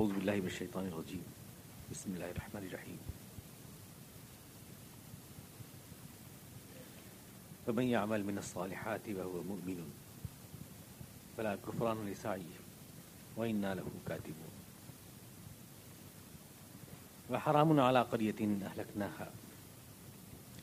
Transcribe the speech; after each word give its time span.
اعوذ 0.00 0.12
باللہ 0.12 0.30
من 0.30 0.44
الشیطان 0.44 0.84
الرجیم۔ 0.92 1.20
بسم 1.90 2.12
اللہ 2.12 2.24
الرحمن 2.24 2.62
الرحیم۔ 2.62 2.96
فمن 7.64 7.84
يعمل 7.84 8.22
من 8.22 8.36
الصالحات 8.36 9.08
وهو 9.08 9.42
مؤمن 9.46 9.88
فلا 11.36 11.56
كفران 11.56 11.96
لسعيه 11.96 12.62
وإنا 13.36 13.74
له 13.74 13.88
كاتبون 14.04 14.50
وحرام 17.30 17.80
على 17.80 17.98
قرية 18.10 18.56
أهلكناها 18.62 19.30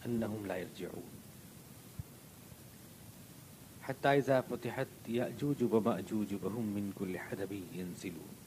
أنهم 0.05 0.45
لا 0.45 0.55
يرجعون۔ 0.55 1.17
حتى 3.87 4.09
إذا 4.17 4.41
فتحت 4.41 5.09
يأجوج 5.09 5.63
ومأجوج 5.73 6.33
وهم 6.33 6.65
من 6.65 6.91
كل 6.95 7.17
حدب 7.17 7.51
ينزلون۔ 7.51 8.46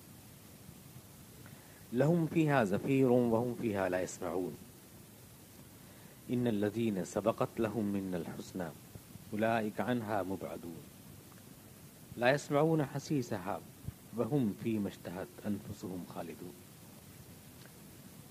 لهم 1.93 2.27
فيها 2.27 2.63
زفير 2.63 3.11
وهم 3.11 3.55
فيها 3.61 3.89
لا 3.89 4.01
يسمعون 4.01 4.57
إن 6.29 6.47
الذين 6.47 7.05
سبقت 7.05 7.59
لهم 7.59 7.85
من 7.85 8.15
الحسنى 8.15 8.69
أولئك 9.33 9.81
عنها 9.81 10.23
مبعدون. 10.23 10.81
لا 12.17 12.31
يسمعون 12.31 12.85
حسيسها 12.85 13.61
وهم 14.17 14.53
فيما 14.63 14.89
اشتهت 14.89 15.27
أنفسهم 15.47 16.03
خالدون. 16.15 16.53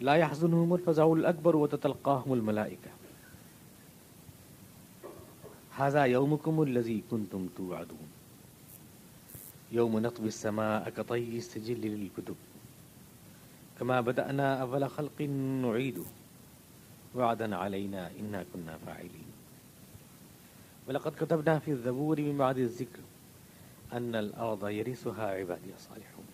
لا 0.01 0.15
يحزنهم 0.15 0.75
الفزع 0.75 1.13
الأكبر 1.13 1.57
وتتلقاهم 1.57 2.33
الملائكة 2.33 2.91
هذا 5.77 6.05
يومكم 6.05 6.63
الذي 6.63 7.03
كنتم 7.11 7.49
توعدون. 7.57 8.09
يوم 9.73 9.99
نطوي 9.99 10.29
السماء 10.29 10.91
كطي 10.91 11.37
السجل 11.37 11.81
للكتب 11.81 12.37
كما 13.81 14.01
بدأنا 14.01 14.67
أول 14.67 14.89
خلق 14.89 15.21
نعيده 15.65 16.05
وعدا 17.15 17.57
علينا 17.57 18.03
إنا 18.21 18.43
كنا 18.53 18.77
فاعلين. 18.85 19.31
ولقد 20.87 21.13
كتبنا 21.19 21.59
في 21.59 21.71
الزبور 21.71 22.19
من 22.19 22.37
بعد 22.37 22.59
الذكر 22.59 23.01
أن 23.97 24.15
الأرض 24.15 24.69
يرثها 24.69 25.31
عبادي 25.33 25.73
الصالحون. 25.73 26.25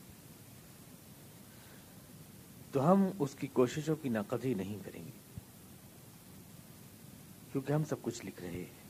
تو 2.72 2.92
ہم 2.92 3.10
اس 3.18 3.34
کی 3.34 3.46
کوششوں 3.46 3.96
کی 3.96 4.08
ناقدری 4.08 4.54
نہیں 4.54 4.78
کریں 4.84 5.04
گے۔ 5.04 5.23
کیونکہ 7.54 7.72
ہم 7.72 7.84
سب 7.84 8.02
کچھ 8.02 8.26
لکھ 8.26 8.40
رہے 8.40 8.50
ہیں۔ 8.50 8.84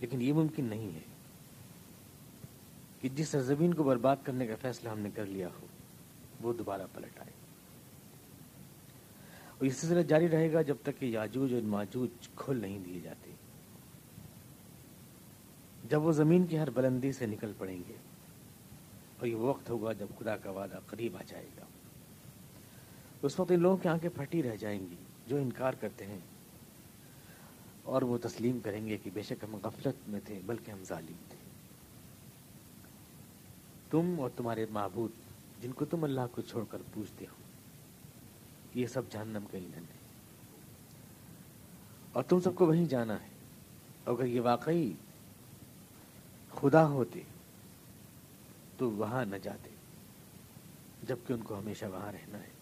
لیکن 0.00 0.22
یہ 0.22 0.32
ممکن 0.32 0.64
نہیں 0.64 0.94
ہے 0.94 1.00
کہ 3.00 3.08
جس 3.08 3.28
سرزمین 3.28 3.74
کو 3.74 3.82
برباد 3.82 4.16
کرنے 4.22 4.46
کا 4.46 4.54
فیصلہ 4.60 4.88
ہم 4.88 4.98
نے 4.98 5.10
کر 5.14 5.26
لیا 5.26 5.48
ہو، 5.48 5.66
وہ 6.40 6.52
دوبارہ 6.52 6.82
پلٹ 6.92 7.20
آئے۔ 7.20 7.30
اور 9.48 9.64
اس 9.64 9.76
سلسلہ 9.76 10.00
جاری 10.00 10.28
رہے 10.28 10.52
گا 10.52 10.62
جب 10.62 10.76
تک 10.82 11.00
کہ 11.00 11.06
یاجوج 11.06 11.54
اور 11.54 11.62
ماجوج 11.62 12.28
کھول 12.36 12.60
نہیں 12.60 12.78
دیے 12.78 13.00
جاتے۔ 13.00 13.30
جب 15.88 16.02
وہ 16.02 16.12
زمین 16.12 16.46
کی 16.46 16.58
ہر 16.58 16.70
بلندی 16.70 17.12
سے 17.12 17.26
نکل 17.26 17.52
پڑیں 17.58 17.82
گے، 17.88 17.94
اور 19.18 19.26
یہ 19.26 19.34
وقت 19.34 19.70
ہوگا 19.70 19.92
جب 19.92 20.06
خدا 20.18 20.36
کا 20.36 20.50
وعدہ 20.50 20.78
قریب 20.86 21.16
آ 21.16 21.22
جائے 21.26 21.48
گا۔ 21.56 21.64
اس 23.22 23.40
وقت 23.40 23.50
ان 23.50 23.60
لوگوں 23.60 23.76
کی 23.76 23.88
آنکھیں 23.88 24.10
پھٹی 24.16 24.42
رہ 24.42 24.56
جائیں 24.56 24.80
گی 24.80 24.96
جو 25.26 25.36
انکار 25.36 25.72
کرتے 25.72 26.06
ہیں۔ 26.06 26.18
اور 27.84 28.02
وہ 28.02 28.18
تسلیم 28.18 28.60
کریں 28.60 28.86
گے 28.86 28.98
کہ 29.02 29.10
بے 29.14 29.22
شک 29.22 29.44
ہم 29.44 29.56
غفلت 29.56 30.08
میں 30.08 30.20
تھے، 30.24 30.40
بلکہ 30.46 30.70
ہم 30.70 30.84
ظالم 30.84 31.16
تھے۔ 31.28 31.36
تم 33.90 34.20
اور 34.20 34.30
تمہارے 34.36 34.66
معبود، 34.70 35.10
جن 35.62 35.72
کو 35.72 35.84
تم 35.84 36.04
اللہ 36.04 36.20
کو 36.32 36.42
چھوڑ 36.42 36.64
کر 36.70 36.78
پوچھتے 36.94 37.24
ہو، 37.24 37.42
یہ 38.74 38.86
سب 38.86 39.02
جہنم 39.10 39.44
کا 39.50 39.58
ایندھن 39.58 39.82
ہے 39.82 39.98
اور 42.12 42.22
تم 42.22 42.40
سب 42.40 42.54
کو 42.54 42.66
وہیں 42.66 42.86
جانا 42.86 43.22
ہے۔ 43.22 43.28
اگر 44.06 44.24
یہ 44.24 44.40
واقعی 44.40 44.92
خدا 46.50 46.86
ہوتے، 46.86 47.22
تو 48.76 48.90
وہاں 48.90 49.24
نہ 49.24 49.36
جاتے، 49.36 49.70
جبکہ 51.02 51.32
ان 51.32 51.42
کو 51.42 51.58
ہمیشہ 51.58 51.84
وہاں 51.84 52.12
رہنا 52.12 52.38
ہے۔ 52.38 52.54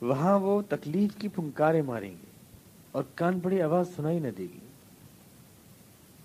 وہاں 0.00 0.38
وہ 0.38 0.62
تکلیف 0.68 1.16
کی 1.18 1.28
پھنکارے 1.28 1.82
ماریں 1.82 2.14
گے۔ 2.22 2.29
اور 2.92 3.04
کان 3.14 3.38
بڑی 3.38 3.62
آواز 3.62 3.96
سنائی 3.96 4.18
نہ 4.18 4.28
دے 4.28 4.42
گی۔ 4.42 4.58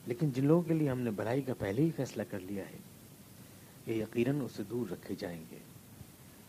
لیکن 0.05 0.31
جن 0.31 0.45
لوگوں 0.45 0.61
کے 0.61 0.73
لیے 0.73 0.89
ہم 0.89 1.01
نے 1.01 1.11
بھلائی 1.11 1.41
کا 1.41 1.53
پہلے 1.53 1.81
ہی 1.81 1.91
فیصلہ 1.91 2.23
کر 2.29 2.39
لیا 2.39 2.63
ہے، 2.69 2.77
یہ 3.85 3.93
یقیناً 3.93 4.41
اسے 4.41 4.63
دور 4.69 4.91
رکھے 4.91 5.15
جائیں 5.15 5.43
گے۔ 5.51 5.57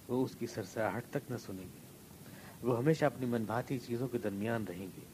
وہ 0.08 0.24
اس 0.24 0.36
کی 0.38 0.46
سرسراہٹ 0.46 1.04
تک 1.10 1.30
نہ 1.30 1.36
سنیں 1.36 1.64
گے۔ 1.64 1.86
وہ 2.62 2.78
ہمیشہ 2.78 3.04
اپنی 3.04 3.26
من 3.26 3.44
بھاتی 3.44 3.78
چیزوں 3.78 4.08
کے 4.08 4.18
درمیان 4.18 4.64
رہیں 4.68 4.86
گے 4.86 5.04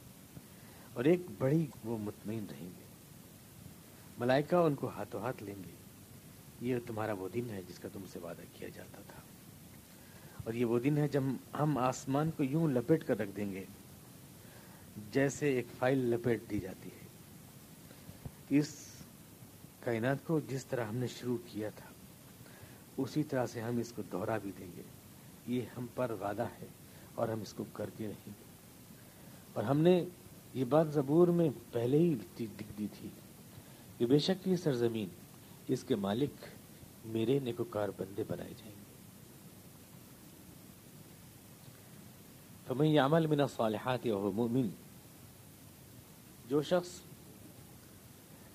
اور 0.93 1.05
ایک 1.05 1.19
بڑی 1.39 1.65
وہ 1.85 1.97
مطمئن 1.97 2.45
رہیں 2.51 2.69
گے۔ 2.77 2.83
ملائکہ 4.17 4.55
ان 4.55 4.75
کو 4.75 4.87
ہاتھوں 4.87 5.21
ہاتھ 5.21 5.43
لیں 5.43 5.55
گے۔ 5.55 5.73
یہ 6.61 6.77
تمہارا 6.87 7.13
وہ 7.13 7.29
دن 7.33 7.49
ہے 7.49 7.61
جس 7.67 7.79
کا 7.79 7.89
تم 7.93 7.99
سے 8.13 8.19
وعدہ 8.19 8.41
کیا 8.53 8.69
جاتا 8.69 9.01
تھا۔ 9.07 9.21
اور 10.43 10.53
یہ 10.53 10.65
وہ 10.65 10.79
دن 10.79 10.97
ہے 10.97 11.07
جب 11.07 11.23
ہم 11.59 11.77
آسمان 11.77 12.31
کو 12.31 12.43
یوں 12.43 12.67
لپیٹ 12.67 13.03
کر 13.03 13.17
رکھ 13.17 13.29
دیں 13.35 13.51
گے۔ 13.51 13.63
جیسے 15.11 15.53
ایک 15.53 15.65
فائل 15.79 15.97
لپیٹ 15.97 16.41
دی 16.49 16.59
جاتی 16.59 16.89
ہے۔ 16.89 17.07
اس 18.49 18.87
کائنات 19.79 20.17
کو 20.27 20.39
جس 20.39 20.65
طرح 20.65 20.85
ہم 20.85 20.95
نے 20.95 21.07
شروع 21.07 21.37
کیا 21.45 21.69
تھا، 21.69 21.89
اسی 22.97 23.23
طرح 23.23 23.45
سے 23.45 23.61
ہم 23.61 23.77
اس 23.77 23.91
کو 23.91 24.01
دوہرا 24.11 24.37
بھی 24.37 24.51
دیں 24.59 24.67
گے۔ 24.77 24.81
یہ 25.47 25.61
ہم 25.77 25.85
پر 25.95 26.11
وعدہ 26.21 26.45
ہے 26.61 26.67
اور 27.15 27.27
ہم 27.27 27.41
اس 27.41 27.53
کو 27.53 27.63
کر 27.73 27.89
کے 27.97 28.03
رہیں 28.05 28.27
گے 28.27 28.43
اور 29.53 29.63
ہم 29.63 29.79
نے 29.79 30.05
یہ 30.53 30.65
بات 30.65 30.93
زبور 30.93 31.27
میں 31.27 31.49
پہلے 31.71 31.97
ہی 31.97 32.15
لکھ 32.39 32.73
دی 32.77 32.87
تھی 32.99 33.09
کہ 33.97 34.05
بے 34.05 34.19
شک 34.19 34.47
یہ 34.47 34.55
سرزمین 34.55 35.09
اس 35.67 35.83
کے 35.83 35.95
مالک 35.95 36.45
میرے 37.05 37.39
نیکوکار 37.39 37.89
بندے 37.97 38.23
بنائے 38.27 38.49
جائیں 38.49 38.75
گے۔ 38.75 38.83
فمن 42.67 42.85
يعمل 42.85 43.27
من 43.27 43.39
الصالحات 43.39 44.05
وهو 44.05 44.31
مؤمن 44.31 44.69
جو 46.49 46.61
شخص 46.61 46.89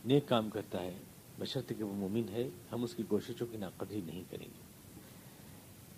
نیک 0.04 0.28
کام 0.28 0.49
کرتا 0.50 0.82
ہے 0.82 0.97
بشرط 1.38 1.73
کہ 1.79 1.85
وہ 1.85 1.94
مومن 1.94 2.29
ہے، 2.32 2.49
ہم 2.73 2.82
اس 2.85 2.94
کی 2.94 3.02
کوششوں 3.08 3.46
کی 3.50 3.56
ناقدری 3.56 4.00
نہیں 4.06 4.23
کریں 4.31 4.46
گے۔ 4.46 4.67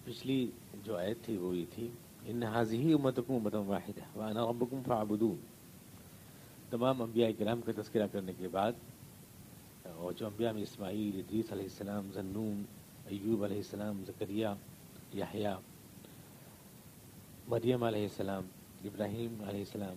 پچھلی 0.05 0.47
جو 0.85 0.97
آیت 0.97 1.25
تھی، 1.25 1.37
وہ 1.37 1.57
یہ 1.57 1.65
تھی، 1.75 1.89
ان 2.27 2.43
حاضی 2.43 2.93
امتکم 2.93 3.35
امتم 3.35 3.69
واحد 3.69 4.01
وانا 4.17 4.45
ربکم 4.51 4.83
فعبدون 4.87 5.37
تمام 6.71 7.03
انبیاء 7.03 7.29
کرام 7.39 7.61
کا 7.61 7.73
تذکرہ 7.77 8.07
کرنے 8.13 8.33
کے 8.39 8.49
بعد، 8.49 8.73
اور 9.87 10.13
جو 10.19 10.27
انبیاء 10.27 10.53
میں 10.53 10.63
اسماعیل، 10.63 11.19
ادریس 11.19 11.53
علیہ 11.53 11.65
السلام، 11.65 12.11
زنون، 12.15 12.63
ایوب 13.07 13.45
علیہ 13.45 13.57
السلام 13.57 14.03
زکریہ 14.07 14.49
یحییٰ، 15.15 15.57
مریم 17.49 17.83
علیہ 17.85 18.03
السلام، 18.03 18.47
ابراہیم 18.85 19.43
علیہ 19.49 19.61
السلام 19.61 19.97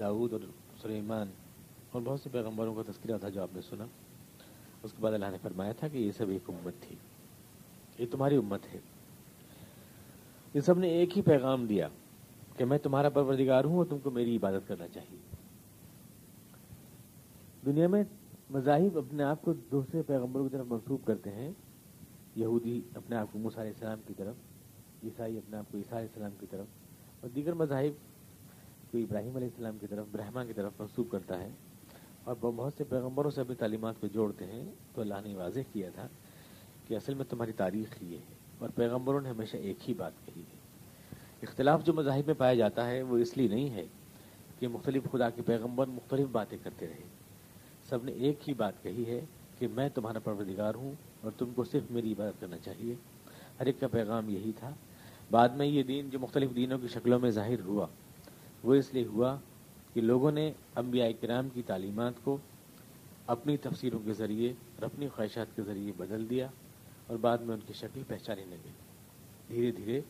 داود 0.00 0.32
اور 0.32 0.40
سلیمان 0.86 1.30
اور 1.92 2.02
بہت 2.04 2.20
سے 2.20 2.28
پیغمبروں 2.32 2.74
کا 2.74 2.82
تذکرہ 2.82 3.18
تھا 3.18 3.28
جو 3.28 3.42
آپ 3.42 3.48
نے 3.54 3.60
سنا۔ 3.62 3.84
اس 4.82 4.90
کے 4.92 5.02
بعد 5.02 5.12
اللہ 5.12 5.26
نے 5.30 5.36
فرمایا 5.42 5.72
تھا 5.72 5.88
کہ 5.88 5.98
یہ 5.98 6.12
سب 6.12 6.28
ایک 6.28 6.50
امت 6.50 6.82
تھی۔ 6.82 6.96
یہ 7.98 8.06
تمہاری 8.10 8.36
امت 8.36 8.60
ہے۔ 8.74 8.78
یہ 10.54 10.60
سب 10.60 10.78
نے 10.78 10.88
ایک 10.88 11.16
ہی 11.16 11.22
پیغام 11.22 11.66
دیا 11.66 11.88
کہ 12.56 12.64
میں 12.64 12.78
تمہارا 12.78 13.08
پروردگار 13.08 13.64
ہوں 13.64 13.76
اور 13.76 13.86
تم 13.90 13.98
کو 14.02 14.10
میری 14.10 14.36
عبادت 14.36 14.68
کرنا 14.68 14.88
چاہیے۔ 14.88 15.18
دنیا 17.66 17.88
میں 17.88 18.04
مذاہب 18.50 18.98
اپنے 18.98 19.22
آپ 19.22 19.42
کو 19.42 19.52
دوسرے 19.52 20.02
پیغمبروں 20.02 20.48
کی 20.48 20.56
طرف 20.56 20.66
منسوخ 20.68 21.06
کرتے 21.06 21.30
ہیں۔ 21.30 21.50
یہودی 22.36 22.80
اپنے 22.94 23.16
آپ 23.16 23.26
کو 23.32 23.38
موسیٰ 23.38 23.58
علیہ 23.58 23.72
السلام 23.72 24.00
کی 24.06 24.14
طرف، 24.16 24.34
عیسائی 25.04 25.38
اپنے 25.38 25.56
آپ 25.56 25.72
کو 25.72 25.78
عیسیٰ 25.78 25.98
علیہ 25.98 26.08
السلام 26.08 26.30
کی 26.40 26.46
طرف 26.50 26.66
اور 27.20 27.30
دیگر 27.30 27.52
مذاہب 27.52 28.05
کو 28.96 29.02
ابراہیم 29.02 29.36
علیہ 29.36 29.48
السلام 29.48 29.78
کی 29.78 29.86
طرف، 29.86 30.06
برہما 30.12 30.44
کی 30.44 30.52
طرف 30.52 30.72
منسوخ 30.78 31.10
کرتا 31.10 31.42
ہے 31.42 31.48
اور 32.24 32.36
بہت 32.40 32.72
سے 32.72 32.84
پیغمبروں 32.84 33.30
سے 33.30 33.40
اپنی 33.40 33.54
تعلیمات 33.54 33.94
کو 34.00 34.06
جوڑتے 34.06 34.46
ہیں۔ 34.46 34.64
تو 34.94 35.00
اللہ 35.00 35.14
نے 35.24 35.34
واضح 35.34 35.60
کیا 35.72 35.90
تھا 35.94 36.08
کہ 36.88 36.94
اصل 36.94 37.14
میں 37.14 37.24
تمہاری 37.24 37.52
تاریخ 37.52 38.02
یہ 38.02 38.16
ہے 38.16 38.34
اور 38.58 38.68
پیغمبروں 38.68 39.20
نے 39.20 39.28
ہمیشہ 39.28 39.56
ایک 39.56 39.88
ہی 39.88 39.94
بات 39.94 40.12
کہی 40.26 40.40
ہے۔ 40.40 40.56
اختلاف 41.42 41.84
جو 41.84 41.92
مذاہب 41.92 42.22
میں 42.26 42.34
پایا 42.34 42.54
جاتا 42.54 42.88
ہے 42.88 43.02
وہ 43.02 43.18
اس 43.18 43.36
لیے 43.36 43.48
نہیں 43.48 43.70
ہے 43.70 43.86
کہ 44.58 44.68
مختلف 44.68 45.02
خدا 45.12 45.30
کے 45.30 45.42
پیغمبر 45.42 45.86
مختلف 45.86 46.28
باتیں 46.32 46.58
کرتے 46.62 46.86
رہے۔ 46.86 47.02
سب 47.88 48.04
نے 48.04 48.12
ایک 48.12 48.48
ہی 48.48 48.54
بات 48.54 48.82
کہی 48.82 49.04
ہے 49.06 49.20
کہ 49.58 49.68
میں 49.68 49.88
تمہارا 49.88 50.18
پروردگار 50.18 50.74
ہوں 50.74 50.92
اور 51.20 51.32
تم 51.38 51.50
کو 51.54 51.64
صرف 51.64 51.90
میری 51.90 52.12
عبادت 52.12 52.40
کرنا 52.40 52.58
چاہیے۔ 52.58 52.94
ہر 53.60 53.66
ایک 53.66 53.80
کا 53.80 53.88
پیغام 53.88 54.28
یہی 54.28 54.52
تھا۔ 54.56 54.70
بعد 55.30 55.48
میں 55.48 55.66
یہ 55.66 55.82
دین 55.82 56.10
جو 56.10 56.18
مختلف 56.18 56.54
دینوں 56.56 56.78
کی 56.78 56.88
شکلوں 56.88 57.18
میں 57.18 57.30
ظاہر 57.30 57.60
ہوا۔ 57.60 57.86
وہ 58.62 58.74
اس 58.74 58.94
لیے 58.94 59.06
ہوا 59.06 59.36
کہ 59.94 60.00
لوگوں 60.00 60.32
نے 60.32 60.52
انبیاء 60.76 61.08
کرام 61.20 61.48
کی 61.48 61.62
تعلیمات 61.62 62.12
کو 62.24 62.36
اپنی 63.26 63.56
تفسیروں 63.56 63.98
کے 64.04 64.12
ذریعے 64.12 64.50
اور 64.50 64.82
اپنی 64.82 65.08
خواہشات 65.08 65.56
کے 65.56 65.62
ذریعے 65.62 65.92
بدل 65.96 66.30
دیا 66.30 66.48
اور 67.06 67.16
بعد 67.16 67.38
میں 67.38 67.54
ان 67.54 67.60
کی 67.66 67.72
شکل 67.72 68.02
پہچانے 68.08 68.44
لگے۔ 68.44 68.70
دھیرے 69.48 69.70
دھیرے 69.70 70.00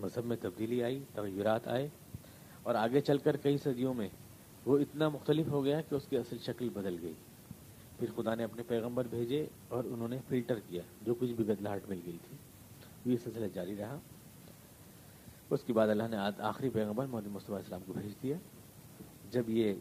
مذہب 0.00 0.24
میں 0.24 0.36
تبدیلی 0.40 0.82
آئی، 0.84 1.04
تغیرات 1.14 1.68
آئے 1.68 1.88
اور 2.62 2.74
آگے 2.74 3.00
چل 3.00 3.18
کر 3.18 3.36
کئی 3.36 3.58
صدیوں 3.58 3.94
میں 3.94 4.08
وہ 4.66 4.78
اتنا 4.78 5.08
مختلف 5.08 5.48
ہو 5.48 5.64
گیا 5.64 5.80
کہ 5.80 5.94
اس 5.94 6.06
کی 6.08 6.16
اصل 6.16 6.36
شکل 6.38 6.68
بدل 6.68 6.96
گئی۔ 7.02 7.12
پھر 7.98 8.08
خدا 8.16 8.34
نے 8.34 8.44
اپنے 8.44 8.62
پیغمبر 8.62 9.06
بھیجے 9.10 9.46
اور 9.68 9.84
انہوں 9.84 10.08
نے 10.08 10.18
فلٹر 10.28 10.58
کیا 10.68 10.82
جو 11.02 11.14
کچھ 11.14 11.32
بھی 11.32 11.44
بدلاہٹ 11.44 11.80
مل 11.88 12.00
گئی 12.06 12.18
تھی۔ 12.28 12.36
یہ 13.12 13.16
سلسلہ 13.24 13.46
جاری 13.54 13.76
رہا۔ 13.76 13.98
اس 15.54 15.62
کے 15.66 15.72
بعد 15.72 15.88
اللہ 15.88 16.08
نے 16.10 16.16
آخری 16.16 16.68
پیغمبر 16.70 17.06
محمد 17.06 17.26
مصطفیٰ 17.32 17.56
السلام 17.56 17.80
کو 17.86 17.92
بھیج 17.92 18.12
دیا، 18.22 18.36
جب 19.30 19.48
یہ 19.50 19.74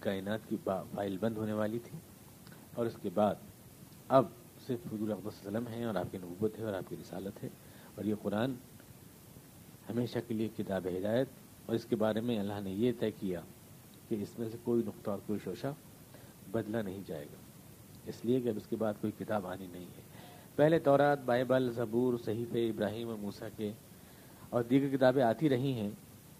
کائنات 0.00 0.48
کی 0.48 0.56
فائل 0.64 1.16
بند 1.20 1.36
ہونے 1.36 1.52
والی 1.52 1.78
تھی، 1.84 1.98
اور 2.74 2.86
اس 2.86 2.96
کے 3.02 3.10
بعد 3.14 3.34
اب 4.08 4.26
صرف 4.66 4.86
حضور 4.92 5.08
وسلم 5.24 5.66
ہیں، 5.68 5.84
اور 5.84 5.94
آپ 5.94 6.12
کی 6.12 6.18
نبوت 6.18 6.58
ہے، 6.58 6.64
اور 6.64 6.74
آپ 6.74 6.88
کی 6.88 6.96
رسالت 7.00 7.42
ہے، 7.42 7.48
اور 7.94 8.04
یہ 8.04 8.14
قرآن 8.22 8.54
ہمیشہ 9.88 10.18
کے 10.28 10.34
لیے 10.34 10.48
کتاب 10.56 10.86
ہدایت، 10.98 11.28
اور 11.66 11.74
اس 11.74 11.84
کے 11.84 11.96
بارے 11.96 12.20
میں 12.20 12.38
اللہ 12.38 12.60
نے 12.64 12.70
یہ 12.72 12.92
طے 13.00 13.10
کیا 13.10 13.40
کہ 14.08 14.16
اس 14.22 14.38
میں 14.38 14.48
سے 14.50 14.56
کوئی 14.64 14.82
نقطہ 14.86 15.10
اور 15.10 15.18
کوئی 15.26 15.38
شوشہ 15.44 15.72
بدلا 16.52 16.82
نہیں 16.82 17.02
جائے 17.06 17.24
گا۔ 17.24 17.40
اس 18.06 18.24
لیے 18.24 18.40
کہ 18.40 18.48
اب 18.48 18.56
اس 18.56 18.66
کے 18.66 18.76
بعد 18.76 18.94
کوئی 19.00 19.12
کتاب 19.18 19.46
آنی 19.46 19.66
نہیں 19.72 19.86
ہے۔ 19.96 20.02
پہلے 20.56 20.78
تورات، 20.78 21.24
بائبل، 21.24 21.70
زبور 21.72 22.18
صحیف 22.24 22.54
ابراہیم 22.54 23.08
اور 23.08 23.16
موسا 23.16 23.48
کے 23.56 23.72
اور 24.50 24.62
دیگر 24.62 24.96
کتابیں 24.96 25.22
آتی 25.22 25.48
رہی 25.48 25.72
ہیں، 25.72 25.90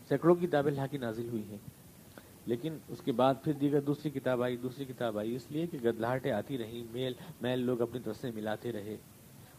سینکڑوں 0.08 0.34
کتابیں 0.34 0.70
اللہ 0.70 0.82
کی 0.90 0.98
نازل 0.98 1.28
ہوئی 1.28 1.42
ہیں۔ 1.50 1.58
لیکن 2.46 2.78
اس 2.88 3.00
کے 3.04 3.12
بعد 3.12 3.34
پھر 3.44 3.52
دیگر 3.52 3.80
دوسری 3.80 4.10
کتاب 4.10 4.42
آئی، 4.42 4.56
دوسری 4.56 4.84
کتاب 4.84 5.18
آئی، 5.18 5.34
اس 5.34 5.46
لیے 5.50 5.66
کہ 5.66 5.78
گدلاہٹیں 5.78 6.32
آتی 6.32 6.58
رہیں، 6.58 6.84
میل 6.92 7.12
میل 7.40 7.60
لوگ 7.60 7.80
اپنی 7.80 8.00
طرف 8.00 8.16
سے 8.16 8.30
ملاتے 8.30 8.72
رہے۔ 8.72 8.96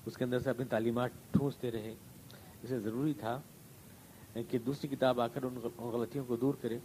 اس 0.05 0.17
کے 0.17 0.23
اندر 0.23 0.39
سے 0.39 0.49
اپنی 0.49 0.65
تعلیمات 0.65 1.09
ٹھونستے 1.31 1.71
رہے۔ 1.71 1.93
اسے 2.63 2.79
ضروری 2.79 3.13
تھا 3.13 3.41
کہ 4.49 4.57
دوسری 4.57 4.95
کتاب 4.95 5.21
آ 5.21 5.27
کر 5.27 5.43
ان 5.43 5.55
غلطیوں 5.79 6.25
کو 6.25 6.35
دور 6.35 6.53
کرے۔ 6.61 6.79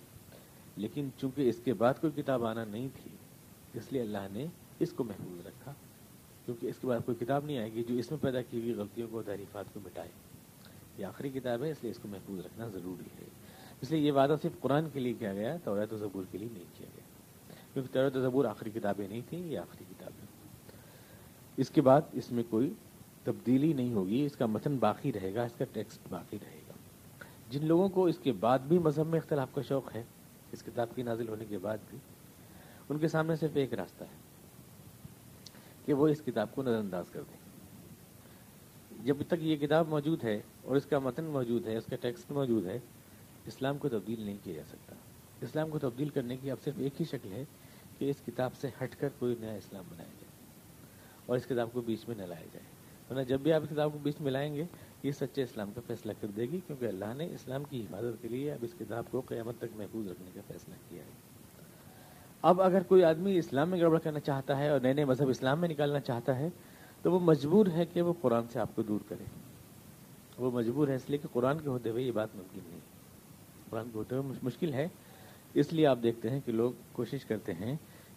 لیکن 0.77 1.09
چونکہ 1.17 1.49
اس 1.49 1.61
کے 1.65 1.75
بعد 1.75 1.95
کوئی 2.01 2.23
کتاب 2.23 2.45
آنا 2.45 2.65
نہیں 2.65 2.89
تھی، 3.03 3.11
اس 3.75 3.93
لیے 3.93 4.03
اللہ 4.03 4.27
نے 4.33 4.47
اس 4.79 4.93
کو 4.93 5.05
محفوظ 5.05 5.47
رکھا۔ 5.47 5.73
کیونکہ 6.45 6.67
اس 6.67 6.75
کے 6.81 6.87
بعد 6.87 6.99
کوئی 7.07 7.25
کتاب 7.25 7.45
نہیں 7.45 7.59
آئے 7.59 7.73
گی 7.73 7.85
جو 7.85 7.95
اس 7.95 8.11
میں 8.11 8.19
پیدا 8.23 8.43
کی 8.43 8.61
ہوئی 8.61 8.73
غلطیوں 8.73 9.09
کو 9.11 9.23
تعریفات 9.23 9.65
کو 9.75 9.81
مٹائے۔ 9.85 10.34
یہ 10.99 11.07
آخری 11.07 11.31
کتاب 11.31 11.65
ہے، 11.65 11.71
اس 11.71 11.77
لیے 11.83 11.91
اس 11.91 11.99
کو 12.03 12.09
محفوظ 12.09 12.47
رکھنا 12.47 12.69
ضروری 12.69 13.23
ہے۔ 13.23 13.27
اس 13.81 13.91
لیے 13.91 14.01
یہ 14.01 14.13
وعدہ 14.13 14.37
صرف 14.43 14.61
قرآن 14.61 14.89
کے 14.93 15.01
لیے 15.01 15.13
کیا 15.13 15.35
گیا 15.35 15.57
توریت 15.65 15.93
و 15.93 15.97
زبور 15.97 16.25
کے 16.31 16.39
لیے 16.39 16.49
نہیں 16.53 16.65
کیا 16.75 16.87
گیا۔ 16.97 17.05
کیونکہ 17.73 17.95
توریت 17.95 18.17
و 18.17 18.21
زبور 18.21 18.45
آخری 18.45 18.71
کتابیں 18.71 19.09
نہیں 19.09 19.21
تھیں، 19.29 19.47
یہ 19.47 19.59
آخری 19.59 19.85
کتابیں 19.91 20.27
اس 21.57 21.71
کے 21.71 21.81
بعد 21.81 22.01
اس 22.13 22.33
میں 22.33 22.43
کوئی 22.51 22.73
تبدیلی 23.25 23.73
نہیں 23.73 23.95
ہوگی، 23.95 24.27
اس 24.27 24.37
کا 24.37 24.47
متن 24.47 24.77
باقی 24.77 25.13
رہے 25.13 25.35
گا، 25.35 25.43
اس 25.43 25.53
کا 25.59 25.65
ٹیکسٹ 25.73 25.99
باقی 26.09 26.39
رہے 26.43 26.61
گا۔ 26.69 26.73
جن 27.51 27.67
لوگوں 27.67 27.89
کو 27.89 28.07
اس 28.07 28.19
کے 28.19 28.33
بعد 28.33 28.59
بھی 28.59 28.79
مذہب 28.79 29.07
میں 29.07 29.19
اختلاف 29.19 29.49
کا 29.55 29.63
شوق 29.63 29.95
ہے، 29.95 30.03
اس 30.53 30.63
کتاب 30.63 30.89
کی 30.95 31.03
نازل 31.03 31.29
ہونے 31.29 31.45
کے 31.45 31.59
بعد 31.59 31.79
بھی، 31.91 31.99
ان 32.89 32.99
کے 32.99 33.09
سامنے 33.09 33.37
صرف 33.37 33.51
ایک 33.55 33.75
راستہ 33.75 34.05
ہے 34.05 34.17
کہ 35.85 35.95
وہ 35.95 36.09
اس 36.09 36.23
کتاب 36.27 36.55
کو 36.55 36.63
نظر 36.63 36.79
انداز 36.79 37.05
کر 37.11 37.21
دیں۔ 37.21 37.44
جب 39.05 39.17
تک 39.29 39.35
یہ 39.41 39.57
کتاب 39.57 39.89
موجود 39.89 40.25
ہے 40.25 40.41
اور 40.63 40.77
اس 40.77 40.87
کا 40.87 40.99
متن 40.99 41.25
موجود 41.25 41.67
ہے، 41.67 41.77
اس 41.77 41.87
کا 41.87 41.97
ٹیکسٹ 41.97 42.31
موجود 42.31 42.67
ہے، 42.67 42.79
اسلام 43.47 43.79
کو 43.79 43.89
تبدیل 43.89 44.21
نہیں 44.21 44.37
کیا 44.43 44.55
جا 44.55 44.63
سکتا۔ 44.69 44.95
اسلام 45.43 45.71
کو 45.71 45.79
تبدیل 45.79 46.09
کرنے 46.09 46.37
کی 46.37 46.51
اب 46.51 46.57
صرف 46.65 46.75
ایک 46.79 47.01
ہی 47.01 47.05
شکل 47.05 47.33
ہے 47.33 47.45
کہ 47.99 48.11
اس 48.11 48.17
کتاب 48.27 48.55
سے 48.55 48.69
ہٹ 48.83 48.97
کر 49.01 49.09
کوئی 49.19 49.35
نیا 49.41 49.53
اسلام 49.53 49.85
بنایا 49.89 50.09
جائے 50.09 50.33
اور 51.27 51.37
اس 51.37 51.47
کتاب 51.47 51.69
کو 51.73 51.81
بیچ 51.81 52.09
میں 52.09 52.17
نہ 52.17 52.23
لایا 52.23 52.47
جائے۔ 52.53 52.65
ورنہ 53.11 53.23
جب 53.23 53.41
بھی 53.41 53.53
آپ 53.53 53.63
اس 53.63 53.69
کتاب 53.69 53.93
کو 53.93 53.99
بیچ 54.03 54.21
میں 54.21 54.33
لائیں 54.33 54.55
گے، 54.55 54.65
یہ 55.03 55.13
سچے 55.13 55.43
اسلام 55.43 55.73
کا 55.73 55.81
فیصلہ 55.87 56.13
کر 56.21 56.27
دے 56.27 56.43
گی، 56.43 56.61
کیونکہ 56.67 56.85
اللہ 56.85 57.13
نے 57.17 57.27
اسلام 57.27 57.65
کی 57.65 57.81
حفاظت 57.81 58.23
کے 58.23 58.29
لیے 58.29 58.53
اب 58.53 58.59
اس 58.63 58.75
کتاب 58.79 59.05
کو 59.11 59.21
قیامت 59.21 59.59
تک 59.59 59.77
محفوظ 59.77 60.09
رکھنے 60.11 60.31
کا 60.35 60.41
فیصلہ 60.47 60.75
کیا 60.89 61.03
ہے۔ 61.03 61.11
اب 62.43 62.63
اگر 62.63 62.83
کوئی 62.83 63.05
آدمی 63.05 63.39
اسلام 63.39 63.71
میں 63.71 63.81
گڑبڑ 63.81 63.99
کرنا 63.99 64.21
چاہتا 64.21 64.59
ہے 64.59 64.69
اور 64.69 64.81
نئے 64.81 64.93
نئے 64.93 65.05
مذہب 65.05 65.29
اسلام 65.29 65.61
میں 65.61 65.69
نکالنا 65.69 66.01
چاہتا 66.01 66.39
ہے 66.39 66.49
تو 67.05 67.13
وہ 67.13 67.21
مجبور 67.21 67.67
ہے 67.67 67.85
کہ 67.87 68.03
وہ 68.03 68.13
قرآن 68.21 68.43
سے 68.53 68.61
آپ 68.61 68.69
کو 68.75 68.83
دور 68.83 69.01
کرے۔ 69.09 69.25
وہ 70.39 70.51
مجبور 70.51 70.89
ہے 70.89 70.95
اس 70.95 71.03
لیے 71.09 71.19
کہ 71.19 71.29
قرآن 71.33 71.59
کے 71.59 71.69
ہوتے 71.69 71.91
ہوئے 71.91 72.03
یہ 72.03 72.13
بات 72.13 72.29
ممکن 72.35 72.61
نہیں۔ 72.69 72.81
قرآن 73.71 73.85
کے 73.93 73.99
ہوتے 73.99 74.17
ہوئے 74.17 74.39
مشکل 74.43 74.75
ہے۔ 74.75 74.89
اس 75.55 75.73
لیے 75.73 75.87
آپ 75.87 75.99
دیکھتے 76.03 76.31
ہیں 76.31 76.41
کہ 76.45 76.53
لوگ 76.53 76.73
کوشش 76.93 77.25
کرتے 77.25 77.55
ہیں 77.55 77.77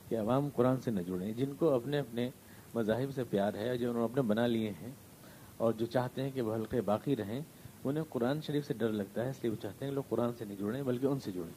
کہ 0.09 0.17
عوام 0.17 0.49
قرآن 0.55 0.81
سے 0.81 0.91
نہ 0.91 1.01
جڑیں۔ 1.01 1.33
جن 1.33 1.53
کو 1.59 1.69
اپنے 1.69 1.99
اپنے 1.99 2.29
مذاہب 2.75 3.09
سے 3.15 3.23
پیار 3.23 3.53
ہے 3.53 3.77
جو 3.77 3.89
انہوں 3.89 4.03
نے 4.03 4.11
اپنے 4.11 4.21
بنا 4.21 4.47
لیے 4.47 4.69
ہیں 4.69 4.91
اور 5.57 5.73
جو 5.73 5.85
چاہتے 5.85 6.21
ہیں 6.21 6.31
کہ 6.33 6.41
وہ 6.41 6.55
حلقے 6.55 6.81
باقی 6.81 7.15
رہیں، 7.15 7.39
انہیں 7.83 8.03
قرآن 8.09 8.41
شریف 8.41 8.67
سے 8.67 8.73
ڈر 8.73 8.89
لگتا 8.89 9.23
ہے، 9.23 9.29
اس 9.29 9.37
لیے 9.41 9.51
وہ 9.51 9.61
چاہتے 9.61 9.85
ہیں 9.85 9.91
کہ 9.91 9.95
لوگ 9.95 10.03
قرآن 10.09 10.29
سے 10.37 10.45
نہیں 10.45 10.57
جڑیں، 10.57 10.83
بلکہ 10.83 11.05
ان 11.05 11.19
سے 11.19 11.31
جڑیں۔ 11.31 11.53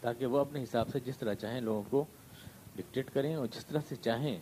تاکہ 0.00 0.26
وہ 0.26 0.38
اپنے 0.38 0.62
حساب 0.62 0.88
سے 0.88 0.98
جس 1.00 1.18
طرح 1.18 1.34
چاہیں 1.34 1.60
لوگوں 1.60 1.82
کو 1.90 2.04
ڈکٹیٹ 2.76 3.10
کریں 3.10 3.34
اور 3.34 3.46
جس 3.46 3.66
طرح 3.66 3.80
سے 3.88 3.96
چاہیں 3.96 4.38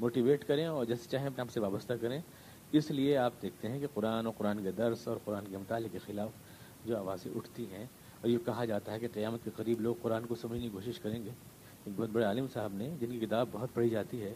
موٹیویٹ 0.00 0.44
کریں 0.46 0.64
اور 0.66 0.84
جیسے 0.84 1.08
چاہیں 1.10 1.26
اپنے 1.26 1.40
آپ 1.40 1.50
سے 1.50 1.60
وابستہ 1.60 1.92
کریں۔ 2.00 2.20
اس 2.72 2.90
لیے 2.90 3.16
آپ 3.16 3.32
دیکھتے 3.42 3.68
ہیں 3.68 3.78
کہ 3.80 3.86
قرآن 3.94 4.26
اور 4.26 4.34
قرآن 4.38 4.62
کے 4.62 4.70
درس 4.70 5.06
اور 5.08 5.16
قرآن 5.24 5.44
کے 5.50 5.56
مطالعے 5.56 5.88
کے 5.92 5.98
خلاف 6.06 6.30
جو 6.84 6.96
آوازیں 6.96 7.30
اٹھتی 7.36 7.66
ہیں، 7.72 7.84
اور 8.20 8.28
یہ 8.30 8.38
کہا 8.44 8.64
جاتا 8.64 8.92
ہے 8.92 8.98
کہ 8.98 9.08
قیامت 9.12 9.44
کے 9.44 9.50
قریب 9.56 9.80
لوگ 9.80 9.94
قرآن 10.02 10.26
کو 10.26 10.34
سمجھنے 10.34 10.62
کی 10.62 10.68
کوشش 10.72 10.98
کریں 10.98 11.22
گے۔ 11.24 11.30
ایک 11.84 11.94
بہت 11.96 12.10
بڑے 12.12 12.24
عالم 12.24 12.46
صاحب 12.52 12.72
نے، 12.74 12.88
جن 13.00 13.10
کی 13.10 13.26
کتاب 13.26 13.48
بہت 13.52 13.74
پڑھی 13.74 13.88
جاتی 13.88 14.22
ہے، 14.22 14.32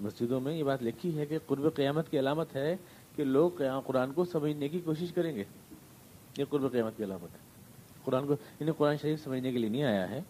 مسجدوں 0.00 0.40
میں 0.40 0.54
یہ 0.56 0.62
بات 0.64 0.82
لکھی 0.82 1.16
ہے 1.18 1.26
کہ 1.26 1.38
قرب 1.46 1.74
قیامت 1.76 2.10
کی 2.10 2.18
علامت 2.18 2.54
ہے 2.56 2.74
کہ 3.16 3.24
لوگ 3.24 3.62
قرآن 3.86 4.12
کو 4.12 4.24
سمجھنے 4.24 4.68
کی 4.68 4.80
کوشش 4.84 5.12
کریں 5.14 5.34
گے۔ 5.34 5.44
یہ 6.38 6.44
قرب 6.50 6.70
قیامت 6.72 6.96
کی 6.96 7.04
علامت 7.04 7.34
ہے۔ 7.34 7.42
قرآن 8.04 8.26
کو 8.26 8.34
انہیں 8.60 8.72
قرآن 8.78 8.96
شریف 9.02 9.22
سمجھنے 9.24 9.52
کے 9.52 9.58
لیے 9.58 9.68
نہیں 9.68 9.84
آیا 9.84 10.08
ہے، 10.10 10.20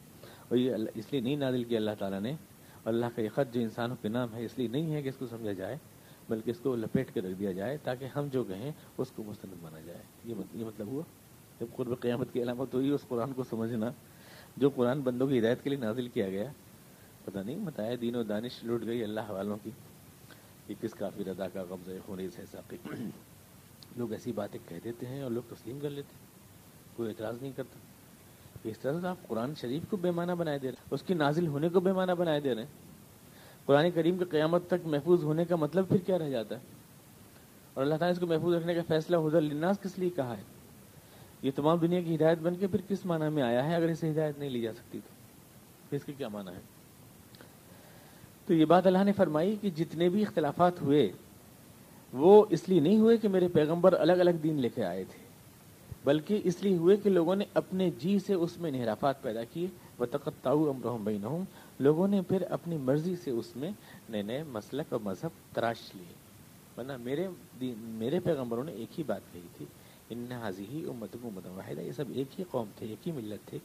اور 0.49 0.57
یہ 0.57 0.75
اس 0.95 1.13
لیے 1.13 1.21
نہیں 1.21 1.37
نادل 1.37 1.65
کیا، 1.65 1.79
اللہ 1.79 1.95
تعالیٰ 1.99 2.21
نے 2.21 2.35
اللہ 2.85 3.07
کا 3.17 3.23
یہ 3.23 3.29
خط 3.29 3.55
جو 3.55 3.61
انسانوں 3.61 3.97
کے 4.03 4.09
نام 4.09 4.35
ہے، 4.35 4.45
اس 4.45 4.59
لیے 4.59 4.69
نہیں 4.69 4.95
ہے 4.95 5.03
کہ 5.03 5.09
اس 5.09 5.17
کو 5.17 5.27
سمجھا 5.27 5.53
جائے، 5.53 5.77
بلکہ 6.29 6.51
اس 6.51 6.59
کو 6.61 6.77
لپیٹ 6.77 7.15
کے 7.15 7.21
رکھ 7.21 7.39
دیا 7.39 7.53
جائے 7.53 7.77
تاکہ 7.77 8.05
ہم 8.05 8.27
جو 8.33 8.45
کہیں 8.45 8.73
اس 8.99 9.11
کو 9.17 9.23
مستند 9.23 9.63
مانا 9.63 9.81
جائے۔ 9.81 10.03
یہ 10.25 10.35
مطلب 10.65 10.87
ہوا؟ 10.87 11.03
جب 11.61 11.67
قرب 11.77 12.01
قیامت 12.01 12.33
کی 12.33 12.43
علامت 12.43 12.75
ہوئی 12.75 12.91
اس 12.91 13.01
قرآن 13.09 13.33
کو 13.33 13.45
سمجھنا۔ 13.45 13.93
جو 14.57 14.71
قرآن 14.71 15.01
بندوں 15.01 15.27
کی 15.27 15.39
ہدایت 15.39 15.63
کے 15.63 15.71
لیے 15.71 15.79
نازل 15.79 16.09
کیا 16.09 16.31
گیا، 16.31 16.53
پتہ 17.25 17.39
نہیں 17.39 17.57
بتایا 17.57 17.95
دین 18.01 18.17
و 18.17 18.23
دانش 18.23 18.65
لوٹ 18.65 18.85
گئی 18.87 19.05
اللہ 19.05 19.21
والوں 19.29 19.57
کی۔ 19.63 19.71
کہ 20.67 20.75
کس 20.81 20.95
کافی 20.95 21.25
رضا 21.25 21.49
کا 21.49 21.65
قبضہ 21.65 21.91
خونیز 22.07 22.39
ہے، 22.39 22.45
ساقی۔ 22.51 22.77
لوگ 23.97 24.13
ایسی 24.13 24.33
باتیں 24.33 24.61
کہہ 24.69 24.77
دیتے 24.85 25.07
ہیں 25.07 25.23
اور 25.23 25.31
لوگ 25.31 25.43
تسلیم 25.55 25.79
کر 25.83 25.91
لیتے 25.91 26.15
ہیں، 26.15 26.27
کوئی 26.97 27.09
اعتراض 27.09 27.43
نہیں 27.43 27.53
کرتا۔ 27.57 27.79
اس 28.65 28.79
طرح 28.79 29.01
سے 29.01 29.07
آپ 29.07 29.17
قرآن 29.27 29.55
شریف 29.61 29.83
کو 29.91 29.97
بے 29.97 30.11
معنی 30.11 30.33
بنائے 30.35 30.59
دے 30.59 30.69
رہے 30.69 30.75
ہیں، 30.79 30.89
اس 30.91 31.03
کی 31.03 31.15
نازل 31.15 31.47
ہونے 31.47 31.69
کو 31.69 31.81
بے 31.81 31.93
معنی 31.93 32.13
بنائے 32.19 32.41
دے 32.41 32.55
رہے 32.55 32.63
ہیں۔ 32.63 32.71
قرآن 33.67 33.91
کریم 33.91 34.19
کے 34.19 34.25
قیامت 34.25 34.67
تک 34.67 34.87
محفوظ 34.87 35.25
ہونے 35.25 35.45
کا 35.45 35.57
مطلب 35.57 35.89
پھر 35.89 35.97
کیا 35.97 36.19
رہ 36.19 36.29
جاتا 36.29 36.55
ہے؟ 36.55 36.61
اور 37.75 37.85
اللہ 37.85 37.95
تعالیٰ 37.95 38.09
نے 38.09 38.13
اس 38.13 38.19
کو 38.19 38.27
محفوظ 38.27 38.57
رکھنے 38.57 38.75
کا 38.75 38.81
فیصلہ 38.89 39.17
حضر 39.17 39.37
الناس 39.37 39.79
کس 39.83 39.99
لیے 39.99 40.11
کہا 40.11 40.37
ہے؟ 40.37 40.43
یہ 41.43 41.51
تمام 41.57 41.79
دنیا 41.79 42.01
کی 42.01 42.15
ہدایت 42.15 42.39
بن 42.39 42.55
کے 42.55 42.67
پھر 42.67 42.81
کس 42.89 43.07
معنی 43.07 43.29
میں 43.29 43.43
آیا 43.43 43.65
ہے 43.65 43.75
اگر 43.75 43.89
اسے 43.89 44.11
ہدایت 44.11 44.39
نہیں 44.39 44.51
لی 44.51 44.61
جا 44.61 44.73
سکتی 44.73 44.99
تو؟ 44.99 45.15
پھر 45.91 45.99
اس 45.99 46.05
کی 46.05 46.13
کیا 46.13 46.29
معنی 46.29 46.55
ہے 46.55 46.61
تو 48.47 48.55
یہ 48.55 48.65
بات 48.65 48.87
اللہ 48.87 49.05
نے 49.05 49.13
فرمائی 49.13 49.57
کہ 49.61 49.71
جتنے 49.71 50.09
بھی 50.09 50.23
اختلافات 50.23 50.83
ہوئے، 50.83 51.13
وہ 52.13 52.45
اس 52.51 52.69
لیے 52.69 52.81
نہیں 52.81 52.99
ہوئے 52.99 53.17
کہ 53.17 53.29
میرے 53.29 53.49
پیغمبر 53.49 53.93
الگ 53.93 54.13
الگ 54.13 54.31
دین 54.31 54.61
لے 54.61 54.69
کے 54.69 54.85
آئے 54.85 55.05
تھے۔ 55.05 55.24
بلکہ 56.05 56.41
اس 56.45 56.63
لیے 56.63 56.77
ہوئے 56.77 56.97
کہ 56.97 57.11
لوگوں 57.11 57.37
نے 57.37 57.45
اپنے 57.55 57.91
جی 57.99 58.19
سے 58.19 58.35
اس 58.35 58.59
میں 58.59 58.71
انحرافات 58.71 59.23
پیدا 59.23 59.45
کیے 59.45 59.67
و 59.99 60.07
تقتاؤ 60.07 60.71
امرحم 60.71 61.05
بینہم 61.05 61.45
لوگوں 61.79 62.09
نے 62.09 62.23
پھر 62.23 62.43
اپنی 62.43 62.77
مرضی 62.77 63.17
سے 63.17 63.31
اس 63.31 63.57
میں 63.57 63.71
نئے 64.09 64.23
نئے 64.23 64.43
مسلک 64.43 64.93
اور 64.93 65.01
مذہب 65.01 65.55
تراش 65.55 65.95
لیے۔ 65.95 66.15
ورنہ 66.77 66.93
میرے 66.97 67.29
میرے 67.79 68.21
پیغمبروں 68.21 68.65
نے 68.65 68.73
ایک 68.73 68.99
ہی 68.99 69.05
بات 69.05 69.21
کہی 69.33 69.49
تھی 69.57 69.67
ان 70.11 70.33
حاضی 70.33 70.65
ہی 70.71 70.85
امت 70.89 71.17
کو 71.23 71.31
واحدہ 71.35 71.81
یہ 71.81 71.93
سب 71.93 72.05
ایک 72.15 72.39
ہی 72.39 72.45
قوم 72.51 72.67
تھے، 72.77 72.87
ایک 72.87 73.09
ہی 73.09 73.13
ملت 73.13 73.49
تھے۔ 73.49 73.59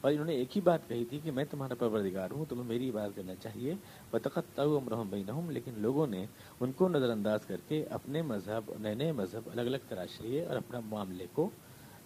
اور 0.00 0.12
انہوں 0.12 0.26
نے 0.26 0.32
ایک 0.32 0.56
ہی 0.56 0.60
بات 0.60 0.88
کہی 0.88 1.04
تھی 1.04 1.20
کہ 1.22 1.30
میں 1.30 1.44
تمہارا 1.50 1.74
پروردگار 1.74 2.30
ہوں، 2.30 2.44
تمہیں 2.48 2.68
میری 2.68 2.90
بات 2.90 3.10
کرنا 3.16 3.34
چاہیے۔ 3.34 3.74
بتخت 4.10 4.60
امرحم 4.60 5.08
بین 5.10 5.52
لیکن 5.52 5.72
لوگوں 5.76 6.06
نے 6.06 6.26
ان 6.60 6.72
کو 6.72 6.88
نظر 6.88 7.10
انداز 7.10 7.40
کر 7.46 7.56
کے 7.68 7.84
اپنے 7.84 8.22
مذہب، 8.22 8.72
نئے 8.80 8.94
نئے 8.94 9.12
مذہب 9.12 9.48
الگ 9.52 9.60
الگ 9.60 9.76
تراش 9.88 10.20
لیے 10.20 10.44
اور 10.44 10.56
اپنا 10.56 10.80
معاملے 10.80 11.26
کو 11.32 11.50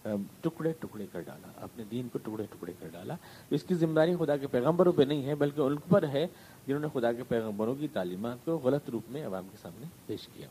ٹکڑے 0.02 0.72
ٹکڑے 0.80 1.06
کر 1.12 1.20
ڈالا، 1.20 1.48
اپنے 1.62 1.84
دین 1.90 2.08
کو 2.12 2.18
ٹکڑے 2.18 2.44
ٹکڑے 2.50 2.72
کر 2.78 2.88
ڈالا۔ 2.92 3.14
اس 3.50 3.62
کی 3.62 3.74
ذمہ 3.74 3.94
داری 3.94 4.14
خدا 4.18 4.36
کے 4.36 4.46
پیغمبروں 4.46 4.92
پہ 4.96 5.02
نہیں 5.02 5.26
ہے، 5.26 5.34
بلکہ 5.34 5.60
ان 5.60 5.76
پر 5.88 6.04
ہے، 6.08 6.26
جنہوں 6.66 6.80
نے 6.80 6.88
خدا 6.92 7.12
کے 7.12 7.22
پیغمبروں 7.28 7.74
کی 7.74 7.88
تعلیمات 7.92 8.44
کو 8.44 8.58
غلط 8.64 8.90
روپ 8.90 9.10
میں 9.10 9.24
عوام 9.26 9.48
کے 9.50 9.56
سامنے 9.62 9.86
پیش 10.06 10.28
کیا۔ 10.34 10.48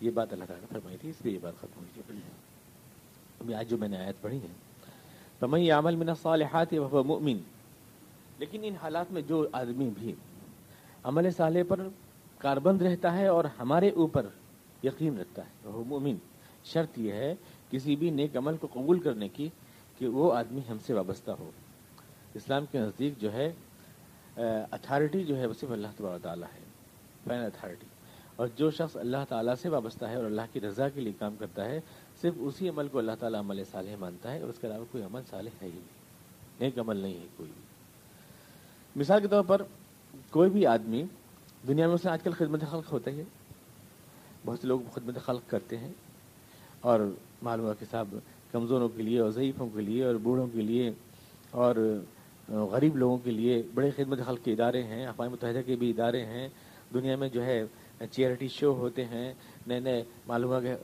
یہ 0.00 0.10
بات 0.14 0.32
اللہ 0.32 0.44
تعالیٰ 0.44 0.62
نے 0.62 0.66
فرمائی 0.70 0.96
تھی، 0.96 1.10
اس 1.10 1.24
لیے 1.24 1.34
یہ 1.34 1.38
بات 1.42 1.60
ختم 1.60 1.80
ہوئی 1.80 1.90
تھی۔ 1.94 2.20
ابھی 3.40 3.54
آج 3.54 3.68
جو 3.70 3.76
میں 3.78 3.88
نے 3.88 3.96
آیت 3.96 4.20
پڑھی 4.20 4.38
ہے 4.42 4.52
تمئی 5.40 5.70
عمل 5.70 5.96
من 5.96 6.14
صالحات 6.22 6.74
و 6.74 7.02
مؤمن، 7.04 7.38
لیکن 8.38 8.64
ان 8.64 8.74
حالات 8.82 9.12
میں 9.12 9.22
جو 9.28 9.46
آدمی 9.52 9.88
بھی 9.98 10.12
عمل 11.04 11.30
صالح 11.36 11.62
پر 11.68 11.80
کاربند 12.38 12.82
رہتا 12.82 13.12
ہے 13.16 13.26
اور 13.26 13.44
ہمارے 13.58 13.90
اوپر 13.90 14.26
یقین 14.82 15.18
رکھتا 15.18 15.42
ہے 15.42 15.70
وہ 15.70 15.84
مومن 15.86 16.16
شرط 16.64 16.98
یہ 16.98 17.12
ہے 17.12 17.34
کسی 17.70 17.96
بھی 17.96 18.10
نیک 18.10 18.36
عمل 18.36 18.56
کو 18.56 18.68
قبول 18.72 19.00
کرنے 19.00 19.28
کی 19.28 19.48
کہ 19.98 20.08
وہ 20.08 20.32
آدمی 20.34 20.60
ہم 20.70 20.76
سے 20.86 20.94
وابستہ 20.94 21.30
ہو۔ 21.30 21.50
اسلام 22.34 22.64
کے 22.70 22.78
نزدیک 22.78 23.14
جو 23.18 23.32
ہے 23.32 23.52
اتھارٹی 24.70 25.24
جو 25.24 25.36
ہے 25.36 25.46
وہ 25.46 25.54
صرف 25.60 25.70
اللہ 25.70 25.86
تبار 25.96 26.18
تعالیٰ 26.22 26.48
ہے 26.54 26.64
فین 27.24 27.40
اتھارٹی 27.40 27.86
اور 28.36 28.48
جو 28.56 28.70
شخص 28.70 28.96
اللہ 28.96 29.16
تعالیٰ 29.28 29.54
سے 29.54 29.68
وابستہ 29.68 30.04
ہے 30.04 30.14
اور 30.14 30.24
اللہ 30.24 30.42
کی 30.52 30.60
رضا 30.60 30.88
کے 30.88 31.00
لیے 31.00 31.12
کام 31.18 31.36
کرتا 31.36 31.64
ہے، 31.64 31.80
صرف 32.20 32.34
اسی 32.36 32.68
عمل 32.68 32.88
کو 32.88 32.98
اللہ 32.98 33.12
تعالیٰ 33.18 33.40
عمل 33.40 33.62
صالح 33.64 33.96
مانتا 34.00 34.32
ہے 34.32 34.40
اور 34.40 34.48
اس 34.48 34.58
کے 34.60 34.66
علاوہ 34.66 34.84
کوئی 34.90 35.04
عمل 35.04 35.22
صالح 35.30 35.50
ہے 35.62 35.66
ہی 35.66 35.72
نہیں۔ 35.72 35.98
نیک 36.60 36.78
عمل 36.78 36.96
نہیں 36.96 37.14
ہے 37.14 37.26
کوئی 37.36 37.50
بھی۔ 37.54 37.62
مثال 39.00 39.20
کے 39.20 39.28
طور 39.28 39.44
پر 39.44 39.62
کوئی 40.30 40.50
بھی 40.50 40.66
آدمی 40.66 41.02
دنیا 41.68 41.86
میں 41.86 41.94
اس 41.94 42.06
آج 42.06 42.22
کل 42.22 42.32
خدمت 42.32 42.60
خلق 42.70 42.92
ہوتا 42.92 43.10
ہے۔ 43.10 43.22
بہت 44.44 44.58
سے 44.58 44.66
لوگ 44.66 44.80
خدمت 44.94 45.18
خلق 45.24 45.50
کرتے 45.50 45.76
ہیں 45.78 45.92
اور 46.80 47.00
معلوم 47.42 47.72
کے 47.78 47.84
صاحب 47.90 48.14
کمزوروں 48.52 48.88
کے 48.88 49.02
لیے 49.02 49.18
اور 49.20 49.30
ضعیفوں 49.30 49.68
کے 49.74 49.80
لیے 49.80 50.04
اور 50.04 50.14
بوڑھوں 50.22 50.46
کے 50.52 50.62
لیے 50.62 50.90
اور 51.50 51.74
غریب 52.70 52.96
لوگوں 52.96 53.18
کے 53.24 53.30
لیے 53.30 53.62
بڑے 53.74 53.90
خدمت 53.96 54.18
خلق 54.26 54.44
کے 54.44 54.52
ادارے 54.52 54.82
ہیں، 54.82 55.04
اقوام 55.06 55.30
متحدہ 55.32 55.60
کے 55.66 55.76
بھی 55.76 55.90
ادارے 55.90 56.24
ہیں، 56.26 56.48
دنیا 56.94 57.16
میں 57.16 57.28
جو 57.28 57.44
ہے 57.44 57.62
چیئرٹی 58.10 58.48
شو 58.48 58.72
ہوتے 58.74 59.04
ہیں، 59.04 59.32
نئے 59.66 59.80
نئے 59.80 60.02
معلوم 60.26 60.52
کے 60.62 60.74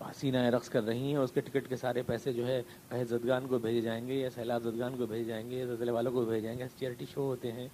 حسینہ 0.00 0.38
رقص 0.54 0.68
کر 0.70 0.82
رہی 0.84 1.02
ہیں 1.08 1.16
اس 1.16 1.32
کے 1.32 1.40
ٹکٹ 1.40 1.68
کے 1.68 1.76
سارے 1.76 2.02
پیسے 2.06 2.32
جو 2.32 2.46
ہے 2.46 2.60
زدگان 3.04 3.46
کو 3.48 3.58
بھیجے 3.58 3.80
جائیں 3.80 4.06
گے 4.08 4.14
یا 4.14 4.30
سیلاب 4.34 4.62
زدگان 4.62 4.96
کو 4.98 5.06
بھیجے 5.06 5.24
جائیں 5.24 5.48
گے 5.50 5.56
یا 5.56 5.64
زلزلے 5.66 5.92
والوں 5.92 6.12
کو 6.12 6.24
بھیجے 6.24 6.40
جائیں 6.40 6.58
گے 6.58 6.64
چیئرٹی 6.78 7.04
شو 7.14 7.26
ہوتے 7.26 7.52
ہیں 7.52 7.68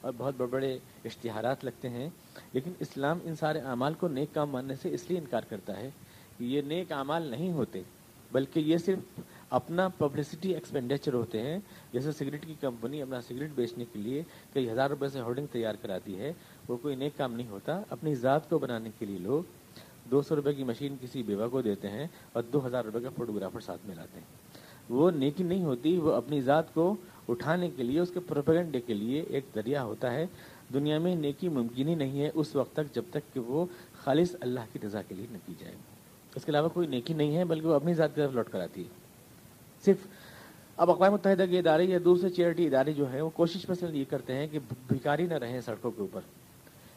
اور 0.00 0.12
بہت 0.16 0.34
بڑے 0.36 0.48
بڑے 0.50 0.76
اشتہارات 1.04 1.64
لگتے 1.64 1.88
ہیں۔ 1.88 2.08
لیکن 2.52 2.72
اسلام 2.80 3.18
ان 3.24 3.34
سارے 3.40 3.60
اعمال 3.72 3.94
کو 4.00 4.08
نیک 4.08 4.34
کام 4.34 4.50
ماننے 4.50 4.74
سے 4.82 4.94
اس 4.94 5.08
لیے 5.08 5.18
انکار 5.18 5.42
کرتا 5.48 5.76
ہے 5.76 5.90
یہ 6.40 6.62
نیک 6.62 6.92
اعمال 6.92 7.22
نہیں 7.22 7.52
ہوتے، 7.52 7.82
بلکہ 8.32 8.60
یہ 8.60 8.76
صرف 8.76 9.20
اپنا 9.50 9.88
پبلسٹی 9.88 10.54
ایکسپینڈیچر 10.54 11.14
ہوتے 11.14 11.40
ہیں، 11.42 11.58
جیسے 11.92 12.12
سگریٹ 12.12 12.46
کی 12.46 12.54
کمپنی 12.60 13.02
اپنا 13.02 13.20
سگریٹ 13.20 13.50
بیچنے 13.54 13.84
کے 13.92 13.98
لیے 13.98 14.22
کئی 14.52 14.70
ہزار 14.70 14.90
روپے 14.90 15.08
سے 15.08 15.20
ہولڈنگ 15.20 15.46
تیار 15.52 15.74
کراتی 15.82 16.18
ہے، 16.18 16.32
وہ 16.68 16.76
کوئی 16.76 16.96
نیک 16.96 17.12
کام 17.16 17.34
نہیں 17.34 17.48
ہوتا۔ 17.48 17.82
اپنی 17.90 18.14
ذات 18.14 18.50
کو 18.50 18.58
بنانے 18.58 18.90
کے 18.98 19.06
لیے 19.06 19.18
لوگ 19.18 19.42
دو 20.10 20.22
سو 20.22 20.36
روپے 20.36 20.54
کی 20.54 20.64
مشین 20.64 20.96
کسی 21.00 21.22
بیوہ 21.22 21.48
کو 21.48 21.62
دیتے 21.62 21.88
ہیں 21.88 22.06
اور 22.32 22.42
دو 22.42 22.66
ہزار 22.66 22.84
روپے 22.84 23.00
کا 23.00 23.08
فوٹوگرافر 23.16 23.60
ساتھ 23.60 23.86
میں 23.86 23.96
لاتے 23.96 24.18
ہیں۔ 24.18 24.26
وہ 24.88 25.10
نیکی 25.10 25.44
نہیں 25.44 25.64
ہوتی، 25.64 25.98
وہ 25.98 26.12
اپنی 26.12 26.40
ذات 26.40 26.74
کو 26.74 26.96
اٹھانے 27.28 27.70
کے 27.76 27.82
لیے، 27.82 28.00
اس 28.00 28.10
کے 28.14 28.20
پروپیگنڈے 28.20 28.80
کے 28.80 28.94
لیے 28.94 29.20
ایک 29.20 29.44
ذریعہ 29.54 29.82
ہوتا 29.82 30.12
ہے۔ 30.12 30.26
دنیا 30.74 30.98
میں 30.98 31.16
نیکی 31.16 31.48
ممکن 31.48 31.88
ہی 31.88 31.94
نہیں 31.94 32.20
ہے، 32.20 32.30
اس 32.34 32.56
وقت 32.56 32.72
تک 32.72 32.94
جب 32.94 33.02
تک 33.10 33.34
کہ 33.34 33.40
وہ 33.40 33.66
خالص 34.04 34.36
اللہ 34.40 34.60
کی 34.72 34.78
رضا 34.86 35.02
کے 35.02 35.14
لیے 35.14 35.26
نہ 35.30 35.38
کی 35.46 35.54
جائے۔ 35.58 35.76
اس 36.34 36.44
کے 36.44 36.50
علاوہ 36.50 36.68
کوئی 36.68 36.86
نیکی 36.86 37.14
نہیں 37.14 37.36
ہے، 37.36 37.44
بلکہ 37.44 37.66
وہ 37.66 37.74
اپنی 37.74 37.94
ذات 37.94 38.14
کی 38.14 38.20
طرف 38.20 38.32
لوٹ 38.32 38.48
کر 38.50 38.60
آتی 38.60 38.82
ہے۔ 38.82 38.88
صرف 39.84 39.96
اب 40.76 40.90
اقوام 40.90 41.12
متحدہ 41.12 41.44
کے 41.50 41.58
ادارے 41.58 41.84
یا 41.84 41.98
دوسرے 42.04 42.30
چیئرٹی 42.30 42.66
ادارے 42.66 42.92
جو 42.92 43.12
ہیں، 43.12 43.20
وہ 43.20 43.30
کوشش 43.30 43.66
پسند 43.66 43.94
یہ 43.94 44.04
کرتے 44.08 44.34
ہیں 44.34 44.46
کہ 44.46 44.58
بھکاری 44.88 45.26
نہ 45.26 45.34
رہیں 45.34 45.60
سڑکوں 45.60 45.90
کے 45.90 46.00
اوپر۔ 46.00 46.20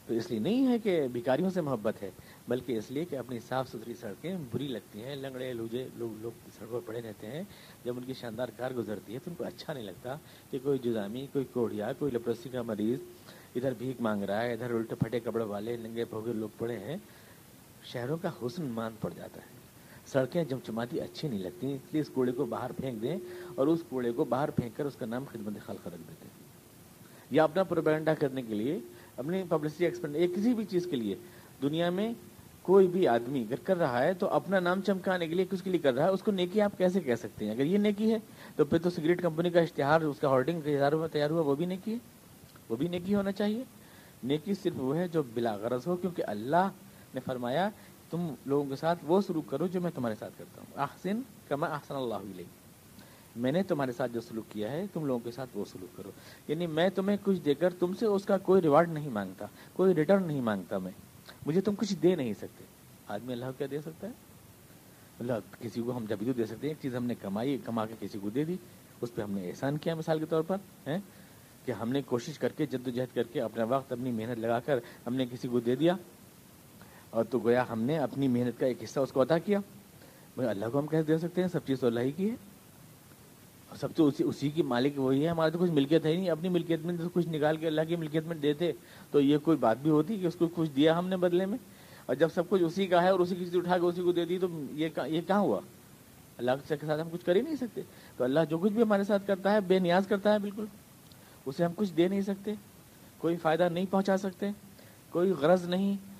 تو 0.06 0.14
اس 0.14 0.30
لیے 0.30 0.38
نہیں 0.38 0.66
ہے 0.66 0.78
کہ 0.78 1.08
بھکاریوں 1.12 1.50
سے 1.50 1.60
محبت 1.60 2.02
ہے، 2.02 2.10
بلکہ 2.48 2.78
اس 2.78 2.90
لیے 2.90 3.04
کہ 3.04 3.16
اپنی 3.16 3.38
صاف 3.48 3.68
ستھری 3.68 3.94
سڑکیں 3.94 4.36
بری 4.52 4.68
لگتی 4.68 5.02
ہیں۔ 5.02 5.16
لنگڑے، 5.16 5.52
لوجے، 5.52 5.88
لوگ 5.96 6.22
لوگ 6.22 6.30
سڑکوں 6.58 6.80
پر 6.80 6.88
پڑے 6.88 7.02
رہتے 7.02 7.26
ہیں۔ 7.26 7.42
جب 7.84 7.94
ان 7.96 8.02
کی 8.06 8.12
شاندار 8.12 8.46
کار 8.56 8.70
گزرتی 8.70 9.14
ہے 9.14 9.18
تو 9.18 9.30
ان 9.30 9.34
کو 9.34 9.44
اچھا 9.44 9.72
نہیں 9.72 9.84
لگتا 9.84 10.16
کہ 10.50 10.58
کوئی 10.62 10.78
جزامی 10.78 11.26
کوئی 11.32 11.44
کوڑیا، 11.52 11.92
کوئی 11.98 12.12
لپرسی 12.12 12.48
کا 12.48 12.62
مریض 12.62 12.98
ادھر 13.56 13.72
بھیک 13.78 14.00
مانگ 14.00 14.22
رہا 14.22 14.42
ہے، 14.42 14.52
ادھر 14.52 14.74
الٹے 14.74 14.94
پھٹے 14.94 15.20
کپڑے 15.20 15.44
والے، 15.44 15.76
ننگے 15.76 16.04
پھوگے 16.04 16.32
لوگ 16.32 16.48
پڑے 16.58 16.78
ہیں۔ 16.78 16.96
شہروں 17.84 18.16
کا 18.22 18.30
حسن 18.42 18.64
مان 18.64 18.92
پڑ 19.00 19.10
جاتا 19.16 19.40
ہے۔ 19.40 19.54
سڑکیں 20.06 20.44
چمچماتی 20.44 21.00
اچھی 21.00 21.28
نہیں 21.28 21.38
لگتی، 21.38 21.72
اس 21.72 21.92
لیے 21.92 22.00
اس 22.00 22.10
کوڑے 22.14 22.32
کو 22.32 22.44
باہر 22.44 22.72
پھینک 22.72 23.02
دیں 23.02 23.16
اور 23.54 23.66
اس 23.66 23.80
کوڑے 23.88 24.12
کو 24.12 24.24
باہر 24.24 24.50
پھینک 24.50 24.76
کر 24.76 24.84
اس 24.84 24.96
کا 24.96 25.06
نام 25.06 25.24
خدمت 25.32 25.66
خلق 25.66 25.86
رکھ 25.86 26.02
دیتے 26.08 26.24
ہیں۔ 26.24 26.44
یا 27.30 27.44
اپنا 27.44 27.62
پروپیگنڈا 27.62 28.14
کرنے 28.14 28.42
کے 28.42 28.54
لیے، 28.54 28.80
اپنی 29.16 29.42
پبلسٹی 29.48 29.84
ایکسپینڈ، 29.84 30.16
ایک 30.16 30.34
کسی 30.34 30.54
بھی 30.54 30.64
چیز 30.64 30.86
کے 30.90 30.96
لیے۔ 30.96 31.14
دنیا 31.62 31.90
میں 31.90 32.12
کوئی 32.62 32.86
بھی 32.86 33.08
آدمی 33.08 33.40
اگر 33.40 33.56
کر 33.64 33.76
رہا 33.76 34.02
ہے 34.02 34.14
تو 34.14 34.28
اپنا 34.28 34.60
نام 34.60 34.80
چمکانے 34.80 35.28
کے 35.28 35.34
لیے 35.34 35.44
کس 35.50 35.62
کے 35.62 35.70
لیے 35.70 35.80
کر 35.80 35.94
رہا 35.94 36.04
ہے، 36.04 36.08
اس 36.08 36.22
کو 36.22 36.30
نیکی 36.30 36.60
آپ 36.60 36.78
کیسے 36.78 37.00
کہہ 37.00 37.14
سکتے 37.14 37.44
ہیں؟ 37.44 37.52
اگر 37.52 37.64
یہ 37.64 37.78
نیکی 37.78 38.12
ہے، 38.12 38.18
تو 38.56 38.64
پھر 38.64 38.78
تو 38.78 38.90
سگریٹ 38.90 39.22
کمپنی 39.22 39.50
کا 39.50 39.60
اشتہار، 39.60 40.00
اس 40.00 40.20
کا 40.20 40.28
ہولڈنگ 40.28 40.60
ہزاروں 40.66 41.00
میں 41.00 41.08
تیار 41.08 41.30
ہوا، 41.30 41.40
وہ 41.40 41.54
بھی 41.54 41.66
نیکی 41.66 41.92
ہے۔ 41.92 41.98
وہ 42.68 42.76
بھی 42.76 42.88
نیکی 42.88 43.14
ہونا 43.14 43.32
چاہیے۔ 43.32 43.64
نیکی 44.22 44.54
صرف 44.54 44.72
وہ 44.76 44.96
ہے 44.96 45.08
جو 45.08 45.22
بلا 45.34 45.56
غرض 45.56 45.86
ہو، 45.86 45.96
کیونکہ 45.96 46.24
اللہ 46.26 46.68
نے 47.14 47.20
فرمایا، 47.20 47.70
تم 48.10 48.34
لوگوں 48.46 48.70
کے 48.70 48.76
ساتھ 48.76 48.98
وہ 49.02 49.20
سلوک 49.20 49.50
کرو 49.50 49.66
جو 49.66 49.80
میں 49.80 49.90
تمہارے 49.94 50.14
ساتھ 50.14 50.38
کرتا 50.38 50.62
ہوں۔ 50.62 50.80
احسن 50.80 51.20
کما 51.48 51.66
احسن 51.66 51.94
اللہ 51.94 52.14
علیہ 52.14 52.44
میں 53.36 53.52
نے 53.52 53.62
تمہارے 53.62 53.92
ساتھ 53.92 54.12
جو 54.12 54.20
سلوک 54.20 54.52
کیا 54.52 54.72
ہے، 54.72 54.86
تم 54.92 55.04
لوگوں 55.04 55.20
کے 55.20 55.30
ساتھ 55.30 55.50
وہ 55.54 55.64
سلوک 55.64 55.96
کرو۔ 55.96 56.10
یعنی 56.48 56.66
میں 56.66 56.88
تمہیں 56.88 57.16
کچھ 57.22 57.40
دے 57.40 57.54
کر 57.54 57.70
تم 57.70 57.94
سے 57.94 58.06
اس 58.06 58.24
کا 58.24 58.38
کوئی 58.38 58.62
ریوارڈ 58.62 58.90
نہیں 58.90 59.08
مانگتا، 59.08 59.46
کوئی 59.72 59.94
ریٹرن 59.94 60.26
نہیں 60.26 60.40
مانگتا 60.40 60.78
میں۔ 60.78 60.90
مجھے 61.46 61.60
تم 61.60 61.74
کچھ 61.74 61.94
دے 61.94 62.14
نہیں 62.14 62.32
سکتے۔ 62.32 62.64
آدمی 63.08 63.32
اللہ 63.32 63.44
کیا 63.58 63.66
دے 63.70 63.80
سکتا 63.80 64.06
ہے؟ 64.06 64.12
اللہ 65.20 65.32
کسی 65.60 65.82
کو 65.82 65.96
ہم 65.96 66.04
جب 66.08 66.18
بھی 66.18 66.32
دے 66.32 66.44
سکتے 66.44 66.66
ہیں۔ 66.66 66.68
ایک 66.68 66.82
چیز 66.82 66.94
ہم 66.94 67.04
نے 67.04 67.14
کمائی 67.14 67.58
کما 67.58 67.86
کے 67.86 67.94
کسی 68.00 68.18
کو 68.18 68.30
دے 68.30 68.44
دی۔ 68.44 68.56
اس 69.00 69.14
پہ 69.14 69.22
ہم 69.22 69.30
نے 69.30 69.48
احسان 69.48 69.78
کیا 69.78 69.94
مثال 69.94 70.18
کے 70.18 70.26
طور 70.26 70.42
پر 70.42 70.56
ہے 70.86 70.96
کہ 71.64 71.72
ہم 71.72 71.92
نے 71.92 72.02
کوشش 72.02 72.38
کر 72.38 72.48
کے، 72.48 72.66
جد 72.66 72.86
و 72.86 72.90
جہد 72.90 73.14
کر 73.14 73.22
کے 73.22 73.40
اپنا 73.40 73.64
وقت، 73.64 73.92
اپنی 73.92 74.10
محنت 74.10 74.38
لگا 74.38 74.60
کر 74.60 74.78
ہم 75.06 75.14
نے 75.14 75.26
کسی 75.26 75.48
کو 75.48 75.60
دے 75.60 75.76
دیا۔ 75.76 75.94
اور 77.14 77.24
تو 77.24 77.38
گویا 77.38 77.64
ہم 77.70 77.82
نے 77.82 77.98
اپنی 77.98 78.28
محنت 78.28 78.60
کا 78.60 78.66
ایک 78.66 78.84
حصہ 78.84 79.00
اس 79.00 79.12
کو 79.12 79.22
عطا 79.22 79.38
کیا۔ 79.38 79.58
بھائی 80.34 80.50
اللہ 80.50 80.66
کو 80.72 80.78
ہم 80.78 80.86
کیسے 80.86 81.02
دے 81.02 81.18
سکتے 81.18 81.40
ہیں 81.40 81.48
سب 81.48 81.58
چیز 81.66 81.80
تو 81.80 81.86
اللہ 81.86 82.00
ہی 82.00 82.10
کی 82.10 82.30
ہے۔ 82.30 82.34
سب 83.76 83.88
تو 83.96 84.06
اسی 84.06 84.24
اسی 84.24 84.50
کی 84.50 84.62
مالک 84.62 84.98
وہی 84.98 85.24
ہے۔ 85.24 85.28
ہمارے 85.28 85.50
تو 85.50 85.58
کچھ 85.58 85.70
ملکیت 85.70 86.06
ہے 86.06 86.14
نہیں۔ 86.14 86.30
اپنی 86.30 86.48
ملکیت 86.48 86.80
میں 86.84 86.94
کچھ 87.12 87.28
نکال 87.28 87.56
کے 87.56 87.66
اللہ 87.66 87.80
کی 87.88 87.96
ملکیت 87.96 88.26
میں 88.26 88.36
دیتے۔ 88.36 88.72
تو 89.10 89.20
یہ 89.20 89.38
کوئی 89.38 89.56
بات 89.56 89.76
بھی 89.82 89.90
ہوتی 89.90 90.18
کہ 90.18 90.26
اس 90.26 90.34
کو 90.34 90.48
کچھ 90.54 90.70
دیا 90.76 90.98
ہم 90.98 91.08
نے 91.08 91.16
بدلے 91.16 91.46
میں۔ 91.46 91.58
اور 92.06 92.16
جب 92.16 92.28
سب 92.34 92.48
کچھ 92.48 92.62
اسی 92.62 92.86
کا 92.86 93.02
ہے 93.02 93.08
اور 93.08 93.20
اسی 93.20 93.34
کی 93.34 93.44
چیز 93.44 93.56
اٹھا 93.56 93.78
کے 93.78 93.86
اسی 93.86 94.02
کو 94.02 94.12
دے 94.12 94.24
دی 94.24 94.38
تو 94.38 94.46
یہ 94.70 94.88
یہ 95.06 95.20
کہاں 95.26 95.40
ہوا؟ 95.40 95.60
اللہ 96.38 96.50
کے 96.50 96.76
ساتھ 96.86 97.00
ہم 97.00 97.08
کچھ 97.12 97.24
کر 97.24 97.36
ہی 97.36 97.40
نہیں 97.40 97.56
سکتے۔ 97.56 97.80
تو 98.16 98.24
اللہ 98.24 98.40
جو 98.50 98.58
کچھ 98.58 98.72
بھی 98.72 98.82
ہمارے 98.82 99.04
ساتھ 99.04 99.26
کرتا 99.26 99.52
ہے، 99.52 99.60
بے 99.60 99.78
نیاز 99.78 100.06
کرتا 100.06 100.32
ہے 100.32 100.38
بالکل۔ 100.38 100.64
اسے 101.46 101.64
ہم 101.64 101.72
کچھ 101.76 101.92
دے 101.92 102.08
نہیں 102.08 102.20
سکتے۔ 102.20 102.54
کوئی 103.18 103.36
فائدہ 103.36 103.68
نہیں 103.68 103.84
پہنچا 103.90 104.16
سکتے۔ 104.16 104.46
کوئی 105.10 105.30
غرض 105.30 105.68
نہیں۔ 105.68 106.13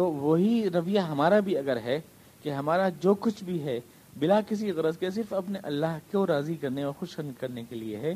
تو 0.00 0.12
وہی 0.12 0.70
رویہ 0.70 1.00
ہمارا 1.00 1.40
بھی 1.40 1.58
اگر 1.58 1.76
ہے 1.76 2.00
کہ 2.42 2.50
ہمارا 2.50 2.88
جو 2.88 3.14
کچھ 3.14 3.44
بھی 3.44 3.62
ہے، 3.62 3.80
بلا 4.18 4.40
کسی 4.48 4.70
غرض 4.70 4.98
کے، 4.98 5.10
صرف 5.10 5.32
اپنے 5.32 5.58
اللہ 5.62 5.98
کو 6.12 6.26
راضی 6.26 6.54
کرنے 6.54 6.82
اور 6.82 6.92
خوش 6.92 7.20
کرنے 7.38 7.64
کے 7.68 7.76
لیے 7.76 7.96
ہے، 7.96 8.14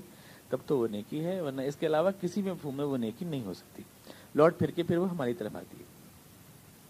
تب 0.48 0.58
تو 0.66 0.78
وہ 0.78 0.86
نیکی 0.90 1.24
ہے، 1.24 1.40
ورنہ 1.40 1.62
اس 1.62 1.76
کے 1.76 1.86
علاوہ 1.86 2.10
کسی 2.20 2.42
بھی 2.42 2.50
مفہوم 2.50 2.76
میں 2.76 2.84
وہ 2.84 2.96
نیکی 2.96 3.24
نہیں 3.24 3.44
ہو 3.44 3.54
سکتی۔ 3.54 3.82
لوٹ 4.34 4.58
پھر 4.58 4.70
کے 4.70 4.82
پھر 4.82 4.96
وہ 4.96 5.10
ہماری 5.10 5.34
طرف 5.34 5.56
آتی 5.56 5.76
ہے۔ 5.78 5.84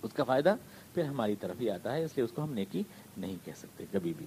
اس 0.03 0.13
کا 0.13 0.25
فائدہ 0.25 0.55
پھر 0.95 1.05
ہماری 1.05 1.35
طرف 1.41 1.61
ہی 1.61 1.71
آتا 1.71 1.93
ہے، 1.93 2.05
اس 2.05 2.11
لیے 2.17 2.25
اس 2.25 2.33
کو 2.33 2.43
ہم 2.43 2.53
نیکی 2.53 2.83
نہیں 3.17 3.37
کہہ 3.45 3.53
سکتے 3.57 3.85
کبھی 3.93 4.13
بھی۔ 4.19 4.27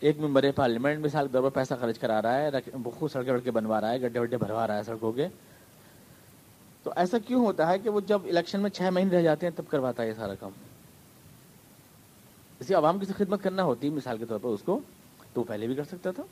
ایک 0.00 0.18
ممبر 0.18 0.44
پارلیمنٹ 0.54 1.04
مثال 1.04 1.26
کے 1.26 1.32
طور 1.32 1.42
پر 1.42 1.50
پیسہ 1.50 1.74
خرچ 1.80 1.98
کرا 1.98 2.22
رہا 2.22 2.38
ہے 2.38 2.50
خوب 2.98 3.10
سڑکیں 3.12 3.32
وڑکیں 3.32 3.52
بنوا 3.52 3.80
رہا 3.80 3.92
ہے، 3.92 4.02
گڈھے 4.02 4.20
وڈے 4.20 4.36
بھروا 4.36 4.66
رہا 4.66 4.76
ہے 4.76 4.82
سڑکوں 4.82 5.12
کے۔ 5.12 5.28
تو 6.84 6.92
ایسا 6.96 7.18
کیوں 7.18 7.44
ہوتا 7.44 7.68
ہے 7.68 7.78
کہ 7.78 7.90
وہ 7.90 8.00
جب 8.00 8.20
الیکشن 8.24 8.60
میں 8.60 8.70
چھ 8.70 8.82
مہینے 8.92 9.16
رہ 9.16 9.22
جاتے 9.22 9.46
ہیں 9.46 9.56
تب 9.56 9.64
کرواتا 9.70 10.02
ہے 10.02 10.08
یہ 10.08 10.12
سارا 10.14 10.34
کام؟ 10.34 10.50
اسی 12.60 12.74
عوام 12.74 12.98
کی 12.98 13.06
خدمت 13.16 13.42
کرنا 13.42 13.62
ہوتی 13.62 13.90
مثال 13.90 14.18
کے 14.18 14.24
طور 14.24 14.38
پر 14.38 14.48
اس 14.48 14.62
کو 14.62 14.80
تو 15.32 15.40
وہ 15.40 15.46
پہلے 15.48 15.66
بھی 15.66 15.74
کر 15.74 15.84
سکتا 15.84 16.10
تھا۔ 16.10 16.22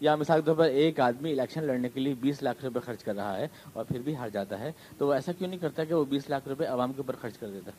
یا 0.00 0.16
مثال 0.16 0.40
کے 0.40 0.46
طور 0.46 0.54
پر 0.54 0.64
ایک 0.64 1.00
آدمی 1.00 1.32
الیکشن 1.32 1.64
لڑنے 1.64 1.88
کے 1.88 2.00
لیے 2.00 2.14
بیس 2.20 2.42
لاکھ 2.42 2.64
روپے 2.64 2.80
خرچ 2.80 3.04
کر 3.04 3.14
رہا 3.14 3.36
ہے 3.38 3.46
اور 3.72 3.84
پھر 3.84 3.98
بھی 3.98 4.16
ہار 4.16 4.28
جاتا 4.28 4.58
ہے، 4.58 4.72
تو 4.98 5.06
وہ 5.06 5.12
ایسا 5.12 5.32
کیوں 5.32 5.48
نہیں 5.48 5.60
کرتا 5.60 5.84
کہ 5.84 5.94
وہ 5.94 6.04
بیس 6.04 6.30
لاکھ 6.30 6.48
روپے 6.48 6.64
عوام 6.64 6.92
کے 6.92 6.98
اوپر 6.98 7.16
خرچ 7.20 7.38
کر 7.38 7.48
دیتا؟ 7.48 7.70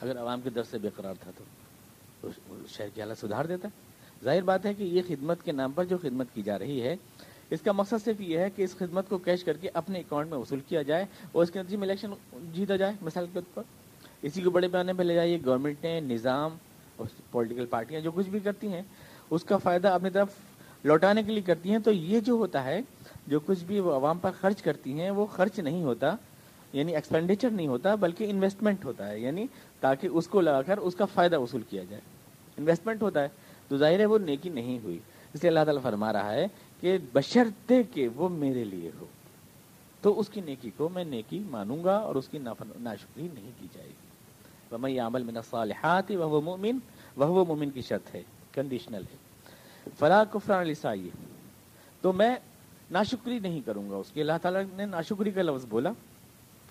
اگر 0.00 0.18
عوام 0.18 0.40
کے 0.40 0.50
در 0.50 0.62
سے 0.62 0.78
بے 0.78 0.88
قرار 0.96 1.14
تھا 1.20 1.30
تو 2.20 2.28
شہر 2.68 2.88
کی 2.94 3.00
حالت 3.00 3.18
سدھار 3.18 3.44
دیتا۔ 3.44 3.68
ظاہر 4.24 4.42
بات 4.42 4.66
ہے 4.66 4.74
کہ 4.74 4.82
یہ 4.82 5.02
خدمت 5.08 5.42
کے 5.44 5.52
نام 5.52 5.72
پر 5.72 5.84
جو 5.84 5.98
خدمت 5.98 6.26
کی 6.34 6.42
جا 6.42 6.58
رہی 6.58 6.82
ہے 6.82 6.96
اس 7.50 7.60
کا 7.60 7.72
مقصد 7.72 8.04
صرف 8.04 8.20
یہ 8.20 8.38
ہے 8.38 8.50
کہ 8.50 8.62
اس 8.62 8.76
خدمت 8.76 9.08
کو 9.08 9.18
کیش 9.18 9.44
کر 9.44 9.56
کے 9.56 9.70
اپنے 9.74 9.98
اکاؤنٹ 9.98 10.30
میں 10.30 10.38
وصول 10.38 10.60
کیا 10.68 10.82
جائے 10.82 11.04
اور 11.32 11.42
اس 11.42 11.50
کے 11.50 11.58
نتیجے 11.58 11.76
میں 11.76 11.88
الیکشن 11.88 12.10
جیتا 12.52 12.76
جائے، 12.76 12.92
مثال 13.02 13.26
کے 13.26 13.30
طور 13.34 13.42
پر۔ 13.54 13.62
اسی 14.22 14.42
کو 14.42 14.50
بڑے 14.50 14.68
پیمانے 14.68 14.92
پہ 14.92 15.02
لے 15.02 15.14
جائیے 15.14 15.38
گورنمنٹ 15.44 15.84
نے، 15.84 16.00
نظام 16.00 16.56
اور 16.96 17.06
پولیٹیکل 17.30 17.66
پارٹیاں 17.66 18.00
جو 18.00 18.10
کچھ 18.10 18.28
بھی 18.28 18.40
کرتی 18.40 18.68
ہیں، 18.68 18.82
اس 19.30 19.44
کا 19.44 19.56
فائدہ 19.56 19.88
اپنی 19.88 20.10
طرف 20.10 20.28
لوٹانے 20.84 21.22
کے 21.22 21.32
لیے 21.32 21.42
کرتی 21.42 21.70
ہیں۔ 21.70 21.78
تو 21.78 21.92
یہ 21.92 22.20
جو 22.20 22.32
ہوتا 22.32 22.64
ہے، 22.64 22.80
جو 23.26 23.40
کچھ 23.40 23.64
بھی 23.64 23.80
وہ 23.80 23.92
عوام 23.92 24.18
پر 24.18 24.30
خرچ 24.40 24.62
کرتی 24.62 25.00
ہیں، 25.00 25.10
وہ 25.10 25.26
خرچ 25.26 25.58
نہیں 25.58 25.82
ہوتا 25.82 26.16
یعنی 26.72 26.94
ایکسپینڈیچر 26.94 27.50
نہیں 27.50 27.66
ہوتا، 27.66 27.94
بلکہ 27.94 28.30
انویسٹمنٹ 28.30 28.84
ہوتا 28.84 29.10
ہے۔ 29.10 29.20
یعنی 29.20 29.46
تاکہ 29.80 30.06
اس 30.06 30.28
کو 30.28 30.40
لگا 30.40 30.62
کر 30.62 30.78
اس 30.78 30.94
کا 30.94 31.04
فائدہ 31.04 31.38
وصول 31.38 31.62
کیا 31.70 31.84
جائے۔ 31.88 32.02
انویسٹمنٹ 32.58 33.02
ہوتا 33.02 33.22
ہے، 33.22 33.28
تو 33.68 33.76
ظاہر 33.76 34.00
ہے 34.00 34.06
وہ 34.06 34.18
نیکی 34.18 34.48
نہیں 34.48 34.78
ہوئی۔ 34.84 34.98
اس 35.34 35.42
لیے 35.42 35.48
اللہ 35.48 35.64
تعالیٰ 35.64 35.82
فرما 35.82 36.12
رہا 36.12 36.32
ہے 36.32 36.46
کہ 36.80 36.98
بشرتے 37.12 37.82
کہ 37.82 38.08
وہ 38.08 38.28
میرے 38.28 38.64
لیے 38.64 38.90
ہو، 39.00 39.06
تو 40.00 40.20
اس 40.20 40.28
کی 40.28 40.40
نیکی 40.40 40.70
کو 40.76 40.88
میں 40.88 41.04
نیکی 41.04 41.38
مانوں 41.38 41.84
گا 41.84 41.96
اور 41.96 42.14
اس 42.14 42.28
کی 42.28 42.38
ناشکری 42.78 43.28
نہیں 43.34 43.50
کی 43.60 43.66
جائے 43.72 43.88
گی۔ 43.88 44.76
میں 44.80 45.00
عمل 45.00 45.22
میں 45.22 45.32
نصالحات 45.32 46.10
وہ 46.10 46.40
مومن 46.40 46.78
وہ 47.16 47.44
مومن 47.44 47.70
کی 47.70 47.80
شرط 47.80 48.14
ہے 48.14 48.22
کنڈیشنل 48.52 49.02
ہے۔ 49.02 49.16
فلاں 49.98 50.24
کفران 50.32 50.60
علیہ 50.60 51.08
تو 52.00 52.12
میں 52.12 52.36
ناشکری 52.90 53.38
نہیں 53.38 53.60
کروں 53.60 53.90
گا 53.90 53.96
اس 53.96 54.10
کی۔ 54.10 54.20
اللہ 54.20 54.38
تعالیٰ 54.42 54.62
نے 54.76 54.86
ناشکری 54.86 55.30
کا 55.30 55.42
لفظ 55.42 55.66
بولا۔ 55.66 55.90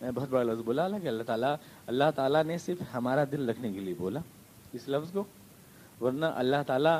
بہت 0.02 0.30
بڑا 0.30 0.44
لفظ 0.44 0.62
بولا 0.62 0.88
کہ 0.90 1.08
اللہ 1.08 1.24
تعالیٰ 1.24 1.56
اللہ 1.88 2.12
تعالیٰ 2.16 2.44
نے 2.44 2.58
صرف 2.58 2.78
ہمارا 2.94 3.24
دل 3.32 3.50
رکھنے 3.50 3.72
کے 3.74 3.80
لیے 3.80 3.94
بولا 3.98 4.20
اس 4.74 4.90
لفظ 4.90 5.12
کو۔ 5.12 5.24
ورنہ 6.02 6.26
اللہ 6.26 6.62
تعالیٰ 6.68 7.00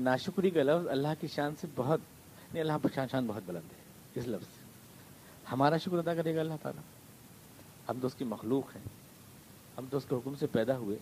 ناشکری 0.00 0.50
کا 0.50 0.62
لفظ 0.62 0.88
اللہ 0.88 1.08
کی 1.20 1.26
شان 1.26 1.54
سے 1.60 1.66
بہت 1.74 2.00
نہیں 2.54 2.62
اللہ 2.62 2.72
پر 2.82 2.88
شان 2.94 3.06
شان 3.10 3.26
بہت 3.26 3.42
بلند 3.46 3.72
ہے۔ 3.72 3.78
اس 4.14 4.28
لفظ 4.28 4.44
سے۔ 4.44 4.64
ہمارا 5.52 5.76
شکر 5.76 5.98
ادا 5.98 6.14
کرے 6.14 6.34
گا 6.34 6.40
اللہ 6.40 6.54
تعالیٰ۔ 6.62 6.82
ہم 7.88 8.00
تو 8.00 8.06
اس 8.06 8.14
کی 8.14 8.24
مخلوق 8.24 8.76
ہیں۔ 8.76 8.82
ہم 9.78 9.84
تو 9.90 9.96
اس 9.96 10.04
کے 10.08 10.14
حکم 10.14 10.34
سے 10.34 10.46
پیدا 10.46 10.76
ہوئے۔ 10.76 10.96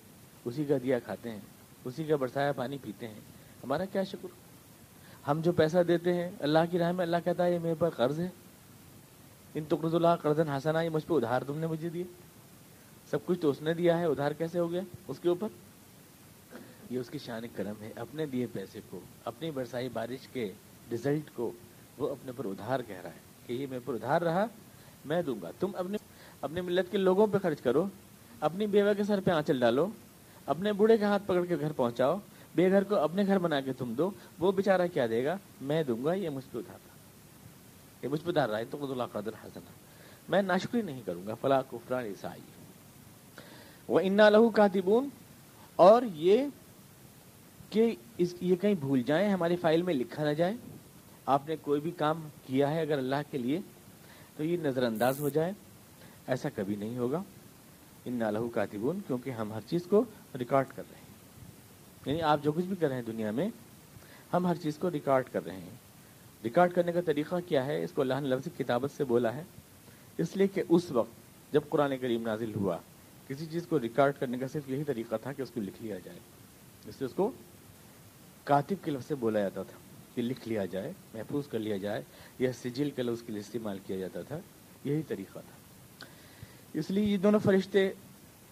اسی 0.45 0.65
کا 0.65 0.75
دیا 0.83 0.99
کھاتے 0.99 1.31
ہیں۔ 1.31 1.41
اسی 1.85 2.05
کا 2.05 2.17
برسایا 2.17 2.53
پانی 2.53 2.79
پیتے 2.83 3.09
ہیں۔ 3.09 3.21
ہمارا 3.65 3.85
کیا 3.85 4.05
شکر؟ 4.05 4.29
ہم 5.29 5.41
جو 5.41 5.53
پیسہ 5.53 5.79
دیتے 5.89 6.15
ہیں، 6.15 6.31
اللہ 6.41 6.59
کی 6.71 6.79
راہ 6.79 6.93
میں 6.93 7.05
اللہ 7.05 7.17
کہتا 7.25 7.45
ہے، 7.45 7.53
یہ 7.53 7.59
میرے 7.59 7.75
پر 7.79 7.91
قرض 7.91 8.21
ہے۔ 8.21 8.29
ان 9.55 9.65
تقرض 9.65 9.95
اللہ 9.95 10.17
قرض 10.23 10.41
حسنا، 10.41 10.83
یہ 10.83 10.89
مجھ 10.89 11.07
پہ 11.07 11.15
ادھار 11.15 11.43
تم 11.43 11.59
نے 11.59 11.67
مجھے 11.67 11.89
دیے۔ 11.89 12.05
سب 13.11 13.19
کچھ 13.27 13.41
تو 13.41 13.51
اس 13.51 13.63
نے 13.63 13.75
دیا 13.75 13.99
ہے۔ 13.99 14.05
ادھار 14.05 14.31
کیسے 14.31 14.59
ہو 14.59 14.71
گیا؟ 14.71 14.83
اس 15.09 15.19
کے 15.23 15.29
اوپر۔ 15.29 15.49
یہ 16.91 16.99
اس 16.99 17.11
کی 17.11 17.19
شان 17.19 17.43
کرم 17.57 17.83
ہے۔ 17.83 17.93
اپنے 17.97 18.27
دیے 18.27 18.47
پیسے 18.53 18.81
کو، 18.91 19.01
اپنی 19.25 19.51
برسائی 19.51 19.89
بارش 19.89 20.29
کے 20.29 20.53
رزلٹ 20.93 21.31
کو 21.35 21.51
وہ 21.99 22.09
اپنے 22.09 22.33
پر 22.37 22.45
ادھار 22.45 22.81
کہہ 22.87 23.01
رہا 23.03 23.11
ہے 23.11 23.47
کہ 23.47 23.53
یہ 23.53 23.67
میرے 23.71 23.81
پر 23.85 23.95
ادھار 23.95 24.23
رہا، 24.23 24.47
میں 25.05 25.23
دوں 25.23 25.37
گا۔ 25.43 25.51
تم 25.61 25.71
اپنے 25.77 25.99
اپنے 26.41 26.61
ملت 26.61 26.91
کے 26.91 26.99
لوگوں 26.99 27.27
پہ 27.27 27.39
خرچ 27.39 27.61
کرو، 27.61 27.85
اپنی 28.41 28.67
بیوہ 28.67 28.93
کے 28.93 29.05
سر 29.05 29.21
پہ 29.21 29.31
آنچل 29.31 29.61
ڈالو، 29.61 29.87
اپنے 30.47 30.73
بوڑھے 30.73 30.97
کے 30.99 31.05
ہاتھ 31.05 31.23
پکڑ 31.27 31.45
کے 31.45 31.57
گھر 31.61 31.73
پہنچاؤ، 31.73 32.19
بے 32.55 32.71
گھر 32.71 32.85
کو 32.85 32.97
اپنے 32.97 33.27
گھر 33.27 33.39
بنا 33.39 33.61
کے 33.61 33.73
تم 33.73 33.93
دو، 33.95 34.11
وہ 34.39 34.53
بیچارہ 34.53 34.87
کیا 34.93 35.07
دے 35.11 35.25
گا؟ 35.25 35.37
میں 35.61 35.83
دوں 35.83 36.05
گا، 36.05 36.15
یہ 36.15 36.29
مجھ 36.29 36.45
پہ 36.53 36.59
ادھار 36.59 36.79
رہا 36.87 36.91
یہ 38.03 38.09
مجھ 38.09 38.21
پہ 38.25 38.31
دار 38.31 38.49
رہا 38.49 38.59
ہے 38.59 38.65
تو 38.65 38.93
اللہ 38.93 39.03
قدر 39.13 39.31
حسن 39.45 39.61
میں 40.29 40.43
ناشکری 40.43 40.83
نہیں 40.83 41.03
کروں 41.05 41.27
گا 41.27 41.35
فلاں 41.35 41.63
کفران 41.71 42.05
عیسائی۔ 42.05 42.41
وہ 43.89 44.01
انا 44.01 44.29
لہو 44.31 44.49
کاتبون 44.51 45.09
اور 45.77 46.03
یہ 46.15 46.47
کہ 47.71 47.95
اس، 48.19 48.35
یہ 48.41 48.57
کہیں 48.57 48.75
بھول 48.75 49.03
جائیں، 49.03 49.29
ہماری 49.29 49.57
فائل 49.57 49.83
میں 49.83 49.95
لکھا 49.95 50.25
نہ 50.25 50.31
جائے۔ 50.31 50.55
آپ 51.27 51.49
نے 51.49 51.57
کوئی 51.57 51.81
بھی 51.81 51.91
کام 51.91 52.29
کیا 52.47 52.71
ہے 52.71 52.81
اگر 52.81 52.99
اللہ 52.99 53.17
کے 53.31 53.39
لیے 53.39 53.61
تو 54.37 54.45
یہ 54.45 54.57
نظر 54.57 54.83
انداز 54.83 55.21
ہو 55.21 55.29
جائے، 55.29 55.53
ایسا 56.27 56.49
کبھی 56.55 56.77
نہیں 56.77 56.99
ہوگا۔ 56.99 57.23
ان 58.05 58.15
نالہ 58.15 58.39
کاتبون، 58.55 58.99
کیونکہ 59.07 59.31
ہم 59.31 59.53
ہر 59.53 59.61
چیز 59.69 59.85
کو 59.85 60.05
ریکارڈ 60.39 60.67
کر 60.77 60.83
رہے 60.91 60.99
ہیں۔ 60.99 61.03
یعنی 62.07 62.23
آپ 62.23 62.43
جو 62.43 62.53
کچھ 62.53 62.65
بھی 62.65 62.77
کر 62.77 62.89
رہے 62.89 62.97
ہیں 62.97 63.03
دنیا 63.03 63.31
میں، 63.31 63.49
ہم 64.33 64.47
ہر 64.47 64.55
چیز 64.55 64.79
کو 64.79 64.91
ریکارڈ 64.91 65.25
کر 65.33 65.45
رہے 65.45 65.57
ہیں۔ 65.57 65.77
ریکارڈ 66.45 66.73
کرنے 66.73 66.93
کا 66.93 67.01
طریقہ 67.01 67.35
کیا 67.49 67.67
ہے؟ 67.67 67.85
اس 67.85 67.93
کو 67.93 68.03
اللہ 68.03 68.15
نے 68.15 68.29
لفظ 68.29 68.49
کتابت 68.59 68.91
سے 68.97 69.05
بولا 69.05 69.35
ہے۔ 69.35 69.43
اس 70.19 70.37
لیے 70.37 70.47
کہ 70.47 70.63
اس 70.69 70.91
وقت 70.91 71.11
جب 71.53 71.61
قرآن 71.69 71.99
کریم 72.01 72.23
نازل 72.23 72.55
ہوا، 72.55 72.79
کسی 73.29 73.47
چیز 73.47 73.67
کو 73.67 73.81
ریکارڈ 73.81 74.15
کرنے 74.19 74.39
کا 74.39 74.49
صرف 74.49 74.71
یہی 74.71 74.85
طریقہ 74.85 75.15
تھا 75.23 75.33
کہ 75.33 75.43
اس 75.43 75.51
کو 75.51 75.61
لکھ 75.61 75.83
لیا 75.83 75.99
جائے۔ 76.05 76.19
اس 76.89 76.95
لیے 77.01 77.05
اس 77.05 77.15
کو 77.15 77.31
کاتب 78.45 78.85
کے 78.85 78.91
لفظ 78.91 79.07
سے 79.07 79.15
بولا 79.15 79.39
جاتا 79.39 79.63
تھا۔ 79.63 79.82
کہ 80.15 80.23
لکھ 80.23 80.49
لیا 80.49 80.65
جائے، 80.67 80.93
محفوظ 81.15 81.47
کر 81.49 81.59
لیا 81.59 81.77
جائے، 81.77 82.03
یا 82.39 82.53
سجل 82.53 82.91
کے 82.91 83.03
لفظ 83.03 83.23
کے 83.23 83.33
لیے 83.33 83.41
استعمال 83.41 83.79
کیا 83.87 83.97
جاتا 83.97 84.23
تھا، 84.23 84.39
یہی 84.85 85.03
طریقہ 85.09 85.39
تھا۔ 85.39 86.07
اس 86.75 86.91
لیے 86.91 87.05
یہ 87.05 87.17
دونوں 87.19 87.41
فرشتے 87.41 87.91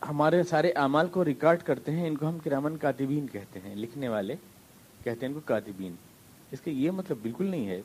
ہمارے 0.03 0.43
سارے 0.43 0.71
اعمال 0.77 1.09
کو 1.09 1.25
ریکارڈ 1.25 1.63
کرتے 1.63 1.93
ہیں، 1.93 2.07
ان 2.09 2.17
کو 2.17 2.29
ہم 2.29 2.39
کرامن 2.45 2.77
کاتبین 2.77 3.27
کہتے 3.33 3.61
ہیں، 3.61 3.75
لکھنے 3.77 4.09
والے 4.09 4.35
کہتے 5.05 5.21
ہیں 5.21 5.29
ان 5.29 5.35
کو 5.35 5.41
کاتبین۔ 5.47 5.95
اس 6.53 6.61
کا 6.61 6.71
یہ 6.71 6.91
مطلب 6.91 7.19
بالکل 7.23 7.47
نہیں 7.47 7.67
ہے 7.69 7.81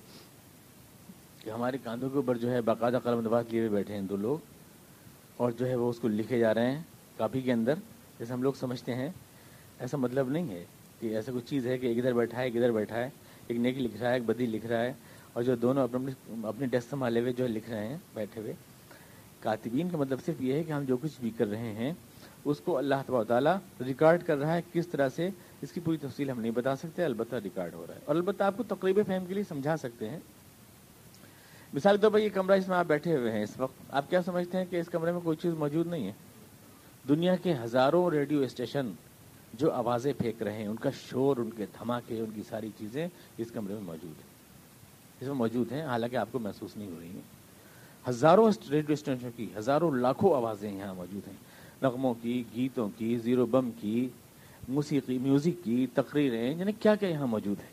کہ 1.43 1.49
ہمارے 1.49 1.77
کاندھوں 1.83 2.09
کے 2.09 2.17
اوپر 2.17 2.37
جو 2.37 2.51
ہے 2.51 2.61
باقاعدہ 2.61 2.99
قلم 3.03 3.19
نواز 3.21 3.45
لیے 3.49 3.59
ہوئے 3.59 3.69
بیٹھے 3.69 3.93
ہیں 3.93 4.01
دو 4.01 4.15
لوگ، 4.17 4.37
اور 5.37 5.51
جو 5.51 5.67
ہے 5.67 5.75
وہ 5.75 5.89
اس 5.89 5.99
کو 5.99 6.07
لکھے 6.07 6.39
جا 6.39 6.53
رہے 6.53 6.71
ہیں 6.71 6.81
کاپی 7.17 7.41
کے 7.41 7.51
اندر، 7.53 7.79
جیسے 8.19 8.33
ہم 8.33 8.43
لوگ 8.43 8.53
سمجھتے 8.59 8.95
ہیں۔ 8.95 9.09
ایسا 9.79 9.97
مطلب 9.97 10.29
نہیں 10.29 10.49
ہے 10.49 10.63
کہ 10.99 11.15
ایسا 11.15 11.31
کچھ 11.35 11.45
چیز 11.45 11.67
ہے 11.67 11.77
کہ 11.77 11.87
ایک 11.87 11.97
ادھر 11.97 12.13
بیٹھا 12.13 12.37
ہے، 12.37 12.43
ایک 12.43 12.55
ادھر 12.57 12.71
بیٹھا 12.71 12.95
ہے۔ 12.95 13.09
ایک 13.47 13.59
نیک 13.59 13.77
لکھ 13.77 13.97
رہا 13.97 14.09
ہے، 14.09 14.13
ایک 14.13 14.23
بدی 14.23 14.45
لکھ 14.45 14.65
رہا 14.65 14.81
ہے 14.81 14.93
اور 15.33 15.43
جو 15.43 15.55
دونوں 15.55 15.83
اپنے 15.83 16.11
اپنے 16.43 16.67
ڈیسک 16.67 16.89
سنبھالے 16.89 17.19
ہوئے 17.19 17.33
جو 17.33 17.43
ہے 17.43 17.49
لکھ 17.49 17.69
رہے 17.69 17.87
ہیں، 17.87 17.97
بیٹھے 18.13 18.41
ہوئے۔ 18.41 18.53
کاتبین 19.39 19.89
کا 19.89 19.97
مطلب 19.97 20.19
صرف 20.25 20.41
یہ 20.41 20.53
ہے 20.53 20.63
کہ 20.63 20.71
ہم 20.71 20.83
جو 20.83 20.97
کچھ 20.97 21.11
بھی 21.19 21.29
کر 21.29 21.47
رہے 21.47 21.73
ہیں، 21.73 21.93
اس 22.45 22.59
کو 22.59 22.77
اللہ 22.77 22.95
تبا 23.05 23.23
تعالیٰ 23.23 23.57
ریکارڈ 23.85 24.23
کر 24.23 24.37
رہا 24.37 24.55
ہے 24.55 24.61
کس 24.73 24.87
طرح 24.87 25.09
سے، 25.09 25.29
اس 25.61 25.71
کی 25.71 25.79
پوری 25.79 25.97
تفصیل 25.97 26.29
ہم 26.29 26.41
نہیں 26.41 26.51
بتا 26.51 26.75
سکتے، 26.75 27.03
البتہ 27.03 27.35
ریکارڈ 27.35 27.73
ہو 27.73 27.85
رہا 27.87 27.95
ہے۔ 27.95 27.99
اور 28.05 28.15
البتہ 28.15 28.43
آپ 28.43 28.57
کو 28.57 28.63
تقریبی 28.63 29.03
فہم 29.03 29.25
کے 29.25 29.33
لیے 29.33 29.43
سمجھا 29.43 29.77
سکتے 29.77 30.09
ہیں۔ 30.09 30.19
مثال 31.73 31.97
کے 31.97 32.01
طور 32.01 32.11
پر 32.11 32.19
یہ 32.19 32.29
کمرہ 32.33 32.57
اس 32.57 32.67
میں 32.67 32.77
آپ 32.77 32.85
بیٹھے 32.85 33.17
ہوئے 33.17 33.31
ہیں 33.31 33.43
اس 33.43 33.59
وقت۔ 33.59 33.81
آپ 33.89 34.09
کیا 34.09 34.21
سمجھتے 34.21 34.57
ہیں 34.57 34.65
کہ 34.69 34.75
اس 34.75 34.87
کمرے 34.87 35.11
میں 35.11 35.19
کوئی 35.19 35.37
چیز 35.37 35.53
موجود 35.53 35.87
نہیں 35.87 36.07
ہے؟ 36.07 36.11
دنیا 37.07 37.35
کے 37.35 37.53
ہزاروں 37.63 38.09
ریڈیو 38.09 38.39
اسٹیشن 38.39 38.91
جو 39.57 39.71
آوازیں 39.71 40.13
پھینک 40.17 40.43
رہے 40.43 40.53
ہیں، 40.53 40.67
ان 40.67 40.75
کا 40.75 40.89
شور، 40.89 41.37
ان 41.37 41.49
کے 41.49 41.65
دھماکے، 41.65 42.19
ان 42.19 42.31
کی 42.35 42.41
ساری 42.49 42.69
چیزیں 42.77 43.07
اس 43.37 43.51
کمرے 43.51 43.73
میں 43.73 43.81
موجود 43.81 44.17
ہیں۔ 44.17 44.35
اس 45.21 45.27
میں 45.27 45.35
موجود 45.35 45.71
ہیں، 45.71 45.81
حالانکہ 45.81 46.15
آپ 46.15 46.27
کو 46.31 46.39
محسوس 46.39 46.77
نہیں 46.77 46.91
ہو 46.91 46.99
رہی 46.99 47.09
ہیں۔ 47.09 47.35
ہزاروں 48.09 48.51
ریڈیو 48.71 48.93
اسٹیشن 48.93 49.29
کی، 49.35 49.47
ہزاروں 49.57 49.91
لاکھوں 49.91 50.35
آوازیں 50.35 50.71
یہاں 50.71 50.93
موجود 50.93 51.27
ہیں۔ 51.27 51.35
نغموں 51.81 52.13
کی، 52.21 52.43
گیتوں 52.55 52.89
کی، 52.97 53.17
زیرو 53.17 53.45
بم 53.45 53.71
کی، 53.71 54.07
موسیقی، 54.69 55.17
میوزک 55.17 55.63
کی 55.63 55.87
تقریریں 55.93 56.55
یعنی 56.55 56.71
کیا 56.71 56.95
کیا 56.95 57.09
یہاں 57.09 57.27
موجود 57.27 57.59
ہے 57.59 57.67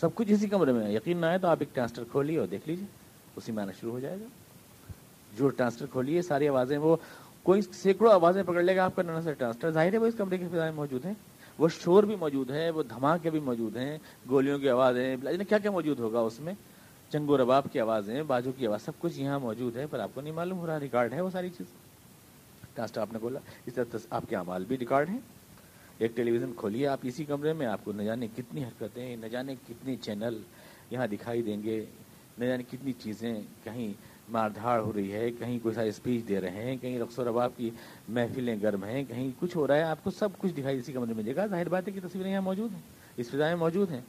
سب 0.00 0.14
کچھ 0.14 0.32
اسی 0.32 0.48
کمرے 0.48 0.72
میں 0.72 0.92
یقین 0.92 1.18
نہ 1.18 1.26
آئے 1.26 1.38
تو 1.38 1.48
آپ 1.48 1.56
ایک 1.60 1.74
ٹرانسٹر 1.74 2.04
کھولیے 2.10 2.38
اور 2.38 2.46
دیکھ 2.46 2.68
لیجیے 2.68 2.86
اسی 3.36 3.52
میں 3.52 3.62
آنا 3.62 3.72
شروع 3.72 3.92
ہو 3.92 4.00
جائے 4.00 4.16
گا۔ 4.20 4.24
جو 5.38 5.48
ٹرانسٹر 5.48 5.86
کھولیے، 5.86 6.22
ساری 6.22 6.48
آوازیں 6.48 6.78
وہ 6.78 6.96
کوئی 7.46 7.62
سینکڑوں 7.62 8.12
آوازیں 8.12 8.42
پکڑ 8.42 8.62
لے 8.62 8.76
گا 8.76 8.84
آپ 8.84 8.96
کا 8.96 9.02
نانا 9.02 9.20
سا 9.20 9.32
ٹرانسٹر 9.32 9.70
ظاہر 9.70 9.92
ہے 9.92 9.98
وہ 9.98 10.06
اس 10.06 10.14
کمرے 10.18 10.38
کی 10.38 10.44
فضائیں 10.52 10.72
موجود 10.72 11.04
ہیں۔ 11.04 11.14
وہ 11.58 11.68
شور 11.68 12.04
بھی 12.04 12.16
موجود 12.16 12.50
ہے 12.50 12.70
وہ 12.70 12.82
دھماکے 12.82 13.30
بھی 13.30 13.40
موجود 13.40 13.76
ہیں، 13.76 13.98
گولیوں 14.30 14.58
کی 14.58 14.68
آوازیں 14.68 15.16
کیا 15.48 15.58
کیا 15.58 15.70
موجود 15.70 15.98
ہوگا 15.98 16.20
اس 16.20 16.40
میں؟ 16.40 16.52
چنگ 17.12 17.30
و 17.30 17.36
رباب 17.38 17.64
کی 17.72 17.80
آوازیں 17.80 18.22
بازو 18.22 18.52
کی 18.52 18.66
آواز، 18.66 18.82
سب 18.82 18.92
کچھ 18.98 19.20
یہاں 19.20 19.38
موجود 19.38 19.76
ہے، 19.76 19.86
پر 19.90 19.98
آپ 19.98 20.10
کو 20.14 20.20
نہیں 20.20 20.34
معلوم 20.34 20.58
ہو 20.58 20.66
رہا 20.66 20.80
ریکارڈ 20.80 21.12
ہے 21.12 21.20
وہ 21.20 21.30
ساری 21.30 21.50
چیز۔ 21.50 21.66
ٹرانسٹر 22.74 23.00
آپ 23.00 23.12
نے 23.12 23.18
بولا۔ 23.18 23.40
اس 23.66 23.74
طرح 23.74 23.96
آپ 24.10 24.22
کے 24.28 24.36
اعمال 24.36 24.64
بھی 24.68 24.78
ریکارڈ 24.78 25.08
ہیں۔ 25.08 25.18
ایک 25.98 26.16
ٹیلی 26.16 26.30
ویژن 26.30 26.52
کھولیے 26.56 26.86
آپ 26.86 26.98
اسی 27.02 27.24
کمرے 27.24 27.52
میں، 27.52 27.66
آپ 27.66 27.84
کو 27.84 27.92
نہ 27.92 28.02
جانے 28.02 28.26
کتنی 28.36 28.64
حرکتیں، 28.64 29.16
نہ 29.16 29.26
جانے 29.26 29.54
کتنے 29.68 29.96
چینل 29.96 30.38
یہاں 30.90 31.06
دکھائی 31.06 31.42
دیں 31.42 31.62
گے، 31.62 31.84
نہ 32.38 32.44
جانے 32.44 32.62
کتنی 32.70 32.92
چیزیں 32.92 33.34
کہیں 33.64 34.15
مار 34.28 34.50
دھاڑ 34.50 34.80
ہو 34.80 34.92
رہی 34.96 35.12
ہے، 35.12 35.30
کہیں 35.30 35.58
کوئی 35.62 35.74
ساری 35.74 35.88
اسپیچ 35.88 36.28
دے 36.28 36.40
رہے 36.40 36.50
ہیں، 36.50 36.76
کہیں 36.76 36.98
رقص 36.98 37.18
و 37.18 37.24
رباب 37.24 37.50
کی 37.56 37.70
محفلیں 38.08 38.56
گرم 38.62 38.84
ہیں، 38.84 39.04
کہیں 39.08 39.30
کچھ 39.40 39.56
ہو 39.56 39.66
رہا 39.66 39.76
ہے، 39.76 39.82
آپ 39.82 40.04
کو 40.04 40.10
سب 40.10 40.28
کچھ 40.38 40.52
دکھائی 40.52 40.78
اسی 40.78 40.92
کمرے 40.92 41.14
میں 41.14 41.22
دے 41.22 41.36
گا۔ 41.36 41.46
ظاہر 41.46 41.68
بات 41.68 41.88
ہے 41.88 41.92
کہ 41.92 42.00
تصویریں 42.08 42.32
یہاں 42.32 42.42
موجود 42.42 42.72
ہیں، 42.72 42.80
اس 43.16 43.30
فضائیں 43.30 43.56
موجود 43.56 43.90
ہیں۔ 43.90 44.00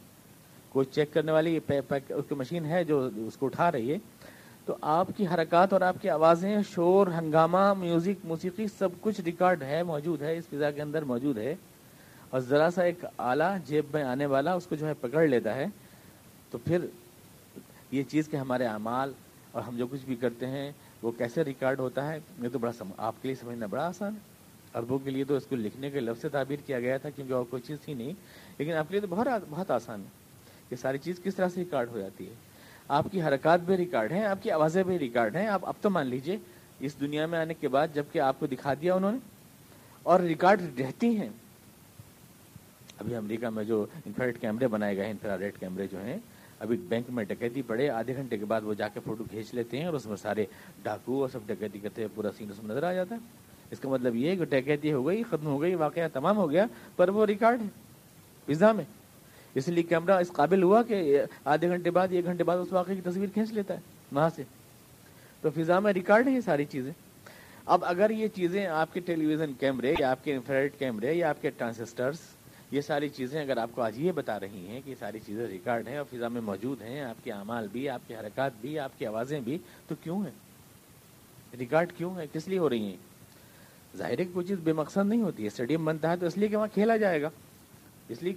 کوئی 0.70 0.86
چیک 0.92 1.14
کرنے 1.14 1.32
والی 1.32 1.60
اس 1.68 2.26
کی 2.30 2.36
مشین 2.36 2.66
ہے 2.66 2.84
جو 2.84 3.10
اس 3.16 3.38
کو 3.38 3.46
اٹھا 3.46 3.72
رہی 3.72 3.92
ہے۔ 3.92 3.98
تو 4.66 4.76
آپ 4.82 5.08
کی 5.18 5.28
حرکات 5.28 5.74
اور 5.74 5.82
آپ 5.82 5.96
کی 6.02 6.10
آوازیں، 6.10 6.58
شور، 6.70 7.08
ہنگامہ، 7.08 7.74
میوزک، 7.74 8.26
موسیقی، 8.26 8.66
سب 8.78 8.90
کچھ 9.02 9.22
ریکارڈ 9.22 9.64
ہے، 9.64 9.84
موجود 9.84 10.22
ہے، 10.22 10.38
اس 10.38 10.48
فضا 10.48 10.72
کے 10.72 10.82
اندر 10.82 11.04
موجود 11.04 11.38
ہے۔ 11.38 11.56
اور 12.30 12.40
ذرا 12.40 12.70
سا 12.76 12.84
ایک 12.84 13.06
آلہ 13.18 13.58
جیب 13.66 13.86
میں 13.94 14.04
آنے 14.04 14.26
والا 14.26 14.54
اس 14.54 14.66
کو 14.66 14.76
جو 14.76 14.88
ہے 14.88 14.94
پکڑ 15.02 15.28
لیتا 15.28 15.56
ہے۔ 15.56 15.66
تو 16.52 16.58
پھر 16.58 16.86
یہ 17.92 18.04
چیز 18.04 18.28
کہ 18.28 18.38
ہمارے 18.38 18.66
اعمال 18.66 19.14
اور 19.52 19.62
ہم 19.62 19.78
جو 19.78 19.88
کچھ 19.88 20.06
بھی 20.06 20.16
کرتے 20.16 20.48
ہیں، 20.48 20.72
وہ 21.02 21.12
کیسے 21.12 21.44
ریکارڈ 21.44 21.80
ہوتا 21.80 22.12
ہے، 22.12 22.20
یہ 22.44 22.50
تو 22.54 22.60
بڑا 22.60 22.72
سم... 22.72 22.90
آپ 22.98 23.14
کے 23.22 23.28
لیے 23.28 23.36
سمجھنا 23.36 23.66
بڑا 23.66 23.88
آسان 23.88 24.14
ہے۔ 24.14 24.20
عربوں 24.74 25.00
کے 25.00 25.12
لیے 25.12 25.24
تو 25.24 25.36
اس 25.36 25.46
کو 25.46 25.56
لکھنے 25.56 25.90
کے 25.90 26.00
لفظ 26.00 26.22
سے 26.22 26.30
تعبیر 26.30 26.58
کیا 26.66 26.80
گیا 26.80 26.98
تھا، 26.98 27.10
کیونکہ 27.10 27.34
اور 27.34 27.46
کوئی 27.50 27.62
چیز 27.62 27.78
تھی 27.82 27.94
نہیں۔ 27.94 28.14
لیکن 28.58 28.74
آپ 28.74 28.86
کے 28.88 28.92
لیے 28.92 29.02
تو 29.02 29.08
بہت 29.10 29.28
بہت 29.50 29.72
آسان 29.72 30.00
ہے 30.00 30.10
کہ 30.70 30.76
ساری 30.76 30.98
چیز 30.98 31.20
کس 31.24 31.36
طرح 31.36 31.50
سے 31.50 31.60
ریکارڈ 31.60 31.90
ہو 31.90 32.00
جاتی 32.00 32.30
ہے۔ 32.30 32.34
آپ 32.88 33.06
کی 33.12 33.22
حرکات 33.22 33.60
بھی 33.60 33.78
ریکارڈ 33.78 34.12
ہیں، 34.12 34.26
آپ 34.26 34.44
کی 34.44 34.52
آوازیں 34.52 34.84
بھی 34.84 35.00
ریکارڈ 35.00 35.36
ہیں۔ 35.36 35.48
آپ 35.48 35.66
اب 35.66 35.74
تو 35.82 35.90
مان 35.90 36.08
لیجیے، 36.08 36.38
اس 36.80 37.00
دنیا 37.00 37.26
میں 37.26 37.40
آنے 37.40 37.54
کے 37.54 37.68
بعد 37.68 37.88
جبکہ 37.94 38.20
آپ 38.20 38.40
کو 38.40 38.46
دکھا 38.48 38.74
دیا 38.74 38.96
انہوں 38.96 39.12
نے، 39.12 39.18
اور 40.04 40.20
ریکارڈ 40.20 40.62
رہتی 40.80 41.18
ہیں۔ 41.18 41.30
ابھی 43.00 43.16
امریکہ 43.16 43.50
میں 43.50 43.64
جو 43.64 43.86
انفرارڈ 44.06 44.38
کیمرے 44.42 44.68
بنائے 44.68 44.96
گئے 44.96 45.06
ہیں 45.06 45.12
انفرارڈ 45.12 45.60
کیمرے 45.60 45.88
جو 45.92 46.04
ہیں 46.04 46.18
ابھی 46.60 46.78
بینک 46.78 47.06
میں 47.10 47.24
ڈکیتی 47.24 47.62
پڑے، 47.62 47.90
آدھے 47.90 48.16
گھنٹے 48.16 48.38
کے 48.38 48.46
بعد 48.46 48.62
وہ 48.62 48.74
جا 48.74 48.88
کے 48.88 49.00
فوٹو 49.06 49.24
کھینچ 49.24 49.54
لیتے 49.54 49.78
ہیں 49.78 49.86
اور 49.86 49.94
اس 49.94 50.06
میں 50.06 50.16
سارے 50.16 50.46
ڈاکو 50.84 51.22
اور 51.22 51.30
سب 51.30 51.40
ڈکیتی 51.46 51.80
کرتے 51.80 52.02
ہیں، 52.02 52.10
پورا 52.16 52.30
سین 52.38 52.52
اس 52.52 52.64
میں 52.64 52.72
نظر 52.72 52.84
آ 52.84 52.94
جاتا 52.94 53.16
ہے۔ 53.16 53.20
اس 53.72 53.80
کا 53.80 53.90
مطلب 53.90 54.16
یہ 54.16 54.30
ہے 54.30 54.36
کہ 54.36 54.46
ڈکیتی 54.46 54.94
ہو 54.94 55.08
گئی، 55.08 55.24
ختم 55.24 55.46
ہو 55.46 55.62
گئی، 55.62 55.76
واقعہ 55.76 56.08
تمام 56.14 56.38
ہو 56.38 56.52
گیا، 56.52 56.66
پر 56.96 57.10
وہ 57.10 57.26
ریکارڈ 57.26 57.62
ہے 57.62 57.68
فضا 58.46 58.72
میں۔ 58.72 58.84
اس 59.56 59.68
لیے 59.68 59.84
کیمرہ 59.84 60.12
اس 60.12 60.32
قابل 60.32 60.64
ہوا 60.64 60.84
کہ 60.84 61.22
آدھے 61.46 61.70
گھنٹے 61.70 61.92
بعد، 61.92 62.08
ایک 62.12 62.26
گھنٹے 62.26 62.44
بعد 62.44 62.58
اس 62.58 62.74
واقعے 62.74 62.96
کی 62.96 63.02
تصویر 63.02 63.30
کھینچ 63.34 63.52
لیتا 63.52 63.74
ہے، 63.74 63.80
وہاں 64.12 64.30
سے۔ 64.36 64.44
تو 65.42 65.50
فضا 65.50 65.80
میں 65.80 65.94
ریکارڈ 65.94 66.28
ہے 66.28 66.34
یہ 66.34 66.42
ساری 66.42 66.66
چیزیں۔ 66.66 66.92
اب 67.66 67.86
اگر 67.86 68.10
یہ 68.10 68.28
چیزیں 68.28 68.66
آپ 68.66 68.94
کے 68.94 69.00
ٹیلی 69.00 69.26
ویژن 69.26 69.54
کیمرے 69.60 69.94
یا 70.00 70.12
آپ 70.12 70.24
کے 70.24 70.34
انفرائڈ 70.36 70.72
کیمرے 70.80 71.14
یا 71.14 71.30
آپ 71.30 71.42
کے 71.42 71.50
ٹرانسسٹرس 71.50 72.18
یہ 72.72 72.82
ساری 72.82 73.10
چیزیں 73.10 73.42
اگر 73.42 73.58
آپ 73.58 73.70
کو 73.76 73.82
آج 73.82 74.00
یہ 74.00 74.12
بتا 74.12 74.40
رہی 74.40 74.68
ہیں 74.68 74.82
کہ 74.86 74.90
یہ 74.90 74.96
ساری 75.00 75.20
چیزیں 75.26 75.48
ریکارڈ 75.48 75.88
ہیں 75.88 75.98
اور 75.98 76.06
فضا 76.12 76.28
میں 76.28 76.42
موجود 76.42 76.82
ہیں، 76.82 77.02
آپ 77.02 77.24
کے 77.24 77.32
اعمال 77.32 77.68
بھی، 77.72 77.90
آپ 77.90 78.02
کی 78.08 78.16
حرکات 78.16 78.52
بھی، 78.62 78.80
آپ 78.80 78.92
کی 78.98 79.06
آوازیں 79.06 79.40
بھی، 79.40 79.58
تو 79.88 79.96
کیوں 80.04 80.24
ہیں؟ 80.24 80.32
ریکارڈ 81.58 81.92
کیوں 81.98 82.16
ہے 82.16 82.26
کس 82.34 82.48
لیے 82.48 82.60
ہو 82.60 82.70
رہی 82.70 82.84
ہیں؟ 82.84 82.98
ظاہر 83.98 84.20
ہے 84.20 84.26
کوئی 84.34 84.46
چیز 84.46 84.58
بے 84.64 84.74
مقصد 84.74 85.06
نہیں 85.06 85.22
ہوتی 85.22 85.44
ہے، 85.44 85.48
اسٹیڈیم 85.48 85.86
بنتا 85.86 86.12
ہے 86.12 86.18
تو 86.18 86.26
اس 86.26 86.38
لیے 86.38 86.48
کہ 86.48 86.56
وہاں 86.56 86.68
کھیلا 86.74 86.98
جائے 86.98 87.22
گا۔ 87.22 87.30
اس 88.10 88.24
لیے 88.24 88.34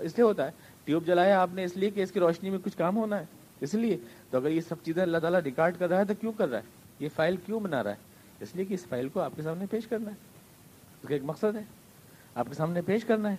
اس 0.00 0.16
لیے 0.16 0.22
ہوتا 0.22 0.46
ہے، 0.46 0.50
ٹیوب 0.84 1.06
جلایا 1.06 1.40
آپ 1.40 1.50
نے، 1.52 1.64
اس 1.64 1.76
لیے 1.76 1.90
کہ 1.90 2.00
اس 2.00 2.12
کی 2.12 2.20
روشنی 2.20 2.50
میں 2.50 2.58
کچھ 2.64 2.78
کام 2.78 2.96
ہونا 2.96 3.20
ہے۔ 3.20 3.24
اس 3.60 3.74
لیے 3.74 3.96
تو 4.30 4.38
اگر 4.38 4.50
یہ 4.50 4.60
سب 4.60 4.74
چیزیں 4.84 5.02
اللہ 5.02 5.18
تعالیٰ 5.18 5.40
ریکارڈ 5.40 5.76
کر 5.78 5.88
رہا 5.88 5.98
ہے 5.98 6.04
تو 6.04 6.14
کیوں 6.20 6.32
کر 6.32 6.48
رہا 6.48 6.58
ہے؟ 6.58 6.62
یہ 7.00 7.08
فائل 7.14 7.36
کیوں 7.36 7.60
بنا 7.60 7.84
رہا 7.84 7.90
ہے؟ 7.90 7.96
اس 8.40 8.56
لیے 8.56 8.64
کہ 8.64 8.74
اس 8.74 8.86
فائل 8.86 9.08
کو 9.08 9.20
آپ 9.20 9.32
کے 9.36 9.42
سامنے 9.42 9.66
پیش 9.70 9.86
کرنا 9.86 10.10
ہے۔ 10.10 10.16
اس 11.02 11.08
کا 11.08 11.14
ایک 11.14 11.22
مقصد 11.24 11.56
ہے۔ 11.56 11.62
آپ 12.34 12.46
کے 12.48 12.54
سامنے 12.54 12.80
پیش 12.82 13.04
کرنا 13.04 13.30
ہے۔ 13.30 13.36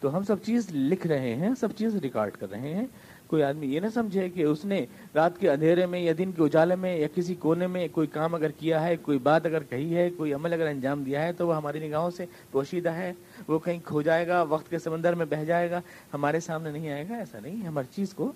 تو 0.00 0.16
ہم 0.16 0.22
سب 0.22 0.36
چیز 0.42 0.66
لکھ 0.74 1.06
رہے 1.06 1.34
ہیں، 1.34 1.50
سب 1.60 1.68
چیز 1.76 1.96
ریکارڈ 1.96 2.36
کر 2.36 2.50
رہے 2.50 2.74
ہیں۔ 2.74 2.86
کوئی 3.26 3.42
آدمی 3.42 3.66
یہ 3.66 3.80
نہ 3.80 3.86
سمجھے 3.94 4.28
کہ 4.28 4.42
اس 4.42 4.64
نے 4.64 4.86
رات 5.14 5.38
کے 5.38 5.50
اندھیرے 5.50 5.86
میں 5.86 6.00
یا 6.00 6.12
دن 6.18 6.32
کے 6.32 6.42
اجالے 6.42 6.74
میں 6.74 6.96
یا 6.96 7.08
کسی 7.14 7.34
کونے 7.34 7.66
میں 7.66 7.86
کوئی 7.92 8.06
کام 8.06 8.34
اگر 8.34 8.50
کیا 8.50 8.82
ہے، 8.84 8.96
کوئی 8.96 9.18
بات 9.18 9.46
اگر 9.46 9.62
کہی 9.62 9.96
ہے، 9.96 10.08
کوئی 10.16 10.32
عمل 10.34 10.52
اگر 10.52 10.66
انجام 10.66 11.02
دیا 11.02 11.22
ہے، 11.22 11.32
تو 11.32 11.46
وہ 11.48 11.56
ہماری 11.56 11.86
نگاہوں 11.88 12.10
سے 12.10 12.26
پوشیدہ 12.50 12.92
ہے۔ 12.92 13.12
وہ 13.48 13.58
کہیں 13.58 13.78
کھو 13.84 14.02
جائے 14.02 14.26
گا، 14.28 14.42
وقت 14.42 14.70
کے 14.70 14.78
سمندر 14.78 15.14
میں 15.14 15.26
بہ 15.26 15.44
جائے 15.44 15.70
گا۔ 15.70 15.80
ہمارے 16.14 16.40
سامنے 16.40 16.70
نہیں 16.70 16.90
آئے 16.90 17.04
گا، 17.08 17.16
ایسا 17.16 17.38
نہیں 17.42 17.66
ہم 17.66 17.78
ہر 17.78 17.94
چیز 17.94 18.14
کو 18.14 18.32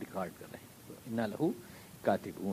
ریکارڈ 0.00 0.30
کر 0.38 0.46
رہے 0.52 0.58
ہیں۔ 0.58 1.26
لہو 1.26 1.50
کاتب 2.02 2.52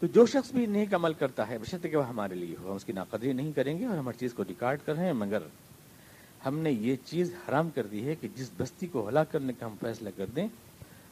تو 0.00 0.06
جو 0.06 0.26
شخص 0.26 0.52
بھی 0.52 0.66
نیک 0.66 0.94
عمل 0.94 1.12
کرتا 1.12 1.48
ہے 1.48 1.58
بشرط 1.58 1.82
کہ 1.82 1.96
وہ 1.96 2.08
ہمارے 2.08 2.34
لیے 2.34 2.54
ہو۔ 2.60 2.70
ہم 2.70 2.76
اس 2.76 2.84
کی 2.84 2.92
ناقدری 2.92 3.32
نہیں 3.32 3.52
کریں 3.52 3.78
گے 3.78 3.84
اور 3.84 3.98
ہم 3.98 4.08
ہر 4.08 4.18
چیز 4.20 4.32
کو 4.34 4.44
ریکارڈ 4.48 4.78
کر 4.84 4.94
رہے 4.94 5.04
ہیں، 5.04 5.12
مگر 5.12 5.38
ہم 6.46 6.58
نے 6.58 6.70
یہ 6.70 6.96
چیز 7.04 7.34
حرام 7.48 7.70
کر 7.70 7.86
دی 7.86 8.06
ہے 8.06 8.14
کہ 8.14 8.28
جس 8.36 8.50
بستی 8.56 8.86
کو 8.86 9.08
ہلاک 9.08 9.32
کرنے 9.32 9.52
کا 9.58 9.66
ہم 9.66 9.74
فیصلہ 9.80 10.08
کر 10.16 10.26
دیں، 10.36 10.48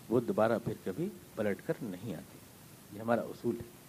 وہ 0.08 0.20
دوبارہ 0.20 0.58
پھر 0.64 0.74
کبھی 0.84 1.08
پلٹ 1.34 1.62
کر 1.66 1.74
نہیں 1.82 2.14
آتی۔ 2.14 2.38
یہ 2.96 3.00
ہمارا 3.00 3.20
اصول 3.20 3.54
ہے۔ 3.54 3.80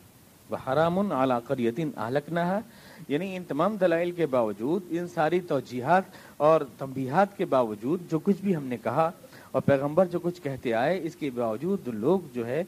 وہ 0.50 0.58
حرام 0.68 1.12
اعلیٰ 1.12 1.40
یتین 1.60 1.92
اہلک 1.98 2.30
نہ 2.30 2.60
یعنی 3.08 3.36
ان 3.36 3.44
تمام 3.48 3.76
دلائل 3.76 4.12
کے 4.12 4.26
باوجود، 4.26 4.84
ان 4.90 5.08
ساری 5.08 5.40
توجیحات 5.40 6.04
اور 6.38 6.62
تنبیہات 6.78 7.38
کے 7.38 7.46
باوجود 7.46 8.00
جو 8.12 8.20
کچھ 8.20 8.42
بھی 8.42 8.56
ہم 8.56 8.64
نے 8.64 8.78
کہا 8.78 9.12
اور 9.52 9.62
پیغمبر 9.62 10.06
جو 10.06 10.20
کچھ 10.20 10.42
کہتے 10.42 10.74
آئے، 10.74 11.00
اس 11.04 11.16
کے 11.16 11.30
باوجود 11.30 11.88
لوگ 11.88 12.20
جو 12.34 12.48
ہے 12.48 12.64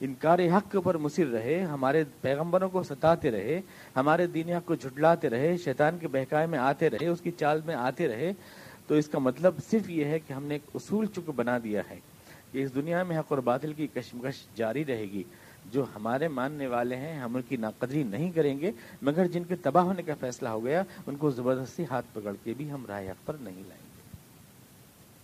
انکار 0.00 0.38
حق 0.38 0.76
پر 0.84 0.96
مصر 0.96 1.26
رہے، 1.26 1.62
ہمارے 1.62 2.04
پیغمبروں 2.20 2.68
کو 2.68 2.82
ستاتے 2.82 3.30
رہے، 3.30 3.60
ہمارے 3.96 4.26
دین 4.26 4.50
حق 4.50 4.66
کو 4.66 4.74
جھٹلاتے 4.74 5.30
رہے، 5.30 5.56
شیطان 5.56 5.98
کے 5.98 6.08
بہکائے 6.08 6.46
میں 6.46 6.58
آتے 6.58 6.90
رہے، 6.90 7.06
اس 7.06 7.20
کی 7.20 7.30
چال 7.30 7.60
میں 7.66 7.74
آتے 7.74 8.08
رہے، 8.08 8.32
تو 8.86 8.94
اس 8.94 9.08
کا 9.08 9.18
مطلب 9.18 9.54
صرف 9.70 9.90
یہ 9.90 10.04
ہے 10.04 10.18
کہ 10.18 10.32
ہم 10.32 10.44
نے 10.44 10.54
ایک 10.54 10.62
اصول 10.74 11.06
چک 11.06 11.30
بنا 11.36 11.58
دیا 11.64 11.82
ہے 11.90 12.00
کہ 12.52 12.62
اس 12.62 12.74
دنیا 12.74 13.02
میں 13.02 13.18
حق 13.18 13.24
اور 13.28 13.38
باطل 13.38 13.72
کی 13.72 13.86
کشمکش 13.86 14.46
جاری 14.54 14.84
رہے 14.84 15.02
گی۔ 15.02 15.22
جو 15.72 15.84
ہمارے 15.96 16.28
ماننے 16.28 16.66
والے 16.66 16.96
ہیں، 16.96 17.20
ہم 17.20 17.36
ان 17.36 17.42
کی 17.48 17.56
ناقدری 17.56 18.02
نہیں 18.02 18.30
کریں 18.30 18.60
گے، 18.60 18.72
مگر 19.02 19.26
جن 19.26 19.44
کے 19.44 19.56
تباہ 19.56 19.84
ہونے 19.84 20.02
کا 20.02 20.14
فیصلہ 20.20 20.48
ہو 20.48 20.64
گیا، 20.64 20.82
ان 21.06 21.16
کو 21.16 21.30
زبردستی 21.30 21.84
ہاتھ 21.90 22.06
پکڑ 22.12 22.32
کے 22.44 22.54
بھی 22.56 22.70
ہم 22.70 22.86
رائے 22.86 23.10
حق 23.10 23.26
پر 23.26 23.36
نہیں 23.40 23.62
لائیں 23.68 23.82
گے۔ 23.82 23.98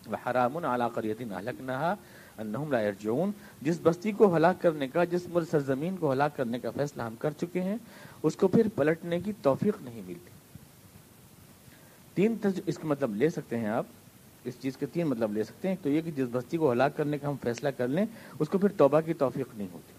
وہ 0.06 0.30
حرام 0.30 0.56
اعلیٰ 0.56 0.92
قریتی 0.94 1.24
نالک 1.24 1.60
نہا 1.60 1.94
انہم 2.38 2.72
لا 2.72 2.80
یرجعون، 2.80 3.30
جس 3.62 3.78
بستی 3.82 4.12
کو 4.12 4.36
ہلاک 4.36 4.62
کرنے 4.62 4.88
کا، 4.88 5.04
جس 5.04 5.28
مر 5.28 5.42
سرزمین 5.50 5.96
کو 5.96 6.12
ہلاک 6.12 6.36
کرنے 6.36 6.58
کا 6.58 6.70
فیصلہ 6.70 7.02
ہم 7.02 7.14
کر 7.18 7.30
چکے 7.30 7.62
ہیں، 7.62 7.76
اس 8.22 8.36
کو 8.36 8.48
پھر 8.48 8.66
پلٹنے 8.74 9.20
کی 9.20 9.32
توفیق 9.42 9.76
نہیں 9.82 10.02
ملتی۔ 10.06 10.30
تین 12.14 12.36
تج... 12.40 12.60
اس 12.66 12.78
کا 12.78 12.86
مطلب 12.86 13.16
لے 13.16 13.30
سکتے 13.30 13.58
ہیں 13.58 13.66
آپ۔ 13.66 13.86
اس 14.44 14.54
چیز 14.60 14.76
کے 14.76 14.86
تین 14.86 15.06
مطلب 15.06 15.32
لے 15.32 15.44
سکتے 15.44 15.68
ہیں۔ 15.68 15.76
تو 15.82 15.88
یہ 15.88 16.00
کہ 16.00 16.10
جس 16.10 16.26
بستی 16.32 16.56
کو 16.56 16.72
ہلاک 16.72 16.96
کرنے 16.96 17.18
کا 17.18 17.28
ہم 17.28 17.34
فیصلہ 17.42 17.68
کر 17.68 17.88
لیں، 17.88 18.06
اس 18.38 18.48
کو 18.48 18.58
پھر 18.58 18.68
توبہ 18.76 19.00
کی 19.00 19.14
توفیق 19.14 19.46
نہیں 19.56 19.68
ہوتی۔ 19.72 19.92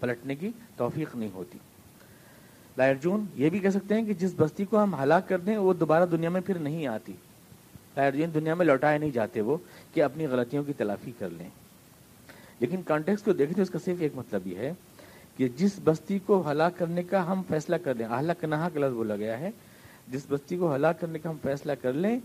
پلٹنے 0.00 0.34
کی 0.34 0.50
توفیق 0.76 1.16
نہیں 1.16 1.30
ہوتی۔ 1.34 1.58
لائرجون 2.76 3.24
یہ 3.34 3.50
بھی 3.50 3.58
کہہ 3.58 3.70
سکتے 3.70 3.94
ہیں 3.94 4.04
کہ 4.04 4.14
جس 4.14 4.34
بستی 4.36 4.64
کو 4.64 4.82
ہم 4.82 4.94
ہلاک 4.94 5.28
کر 5.28 5.38
دیں، 5.38 5.56
وہ 5.56 5.74
دوبارہ 5.74 6.06
دنیا 6.06 6.30
میں 6.30 6.40
پھر 6.40 6.58
نہیں 6.58 6.86
آتی۔ 6.86 7.12
لائرجین 7.98 8.34
دنیا 8.34 8.54
میں 8.54 8.66
لوٹائے 8.66 8.98
نہیں 8.98 9.10
جاتے 9.10 9.40
وہ، 9.40 9.56
کہ 9.94 10.02
اپنی 10.02 10.26
غلطیوں 10.26 10.64
کی 10.64 10.72
تلافی 10.72 11.12
کر 11.18 11.30
لیں۔ 11.30 11.48
لیکن 12.60 12.82
کانٹیکس 12.82 13.22
کو 13.22 13.32
دیکھیں 13.32 13.56
تو 13.56 13.62
اس 13.62 13.70
کا 13.70 13.78
صرف 13.84 13.96
ایک 14.00 14.12
مطلب 14.14 14.46
یہ 14.46 14.58
ہے 14.58 14.72
کہ 15.36 15.48
جس 15.56 15.78
بستی 15.84 16.18
کو 16.18 16.42
ہلاک 16.50 16.78
کرنے 16.78 17.02
کا 17.02 17.32
ہم 17.32 17.42
فیصلہ 17.48 17.76
کر 17.76 17.94
دیں 17.94 18.06
اہلا 18.06 18.32
کنہا 18.32 18.68
کا 18.74 18.80
لفظ 18.80 18.94
بولا 18.94 19.16
گیا 19.16 19.38
ہے، 19.40 19.50
جس 20.08 20.26
بستی 20.28 20.56
کو 20.56 20.74
ہلاک 20.74 21.00
کرنے 21.00 21.18
کا 21.18 21.30
ہم 21.30 21.36
فیصلہ 21.42 21.72
کر 21.82 21.92
لیں، 21.92 22.18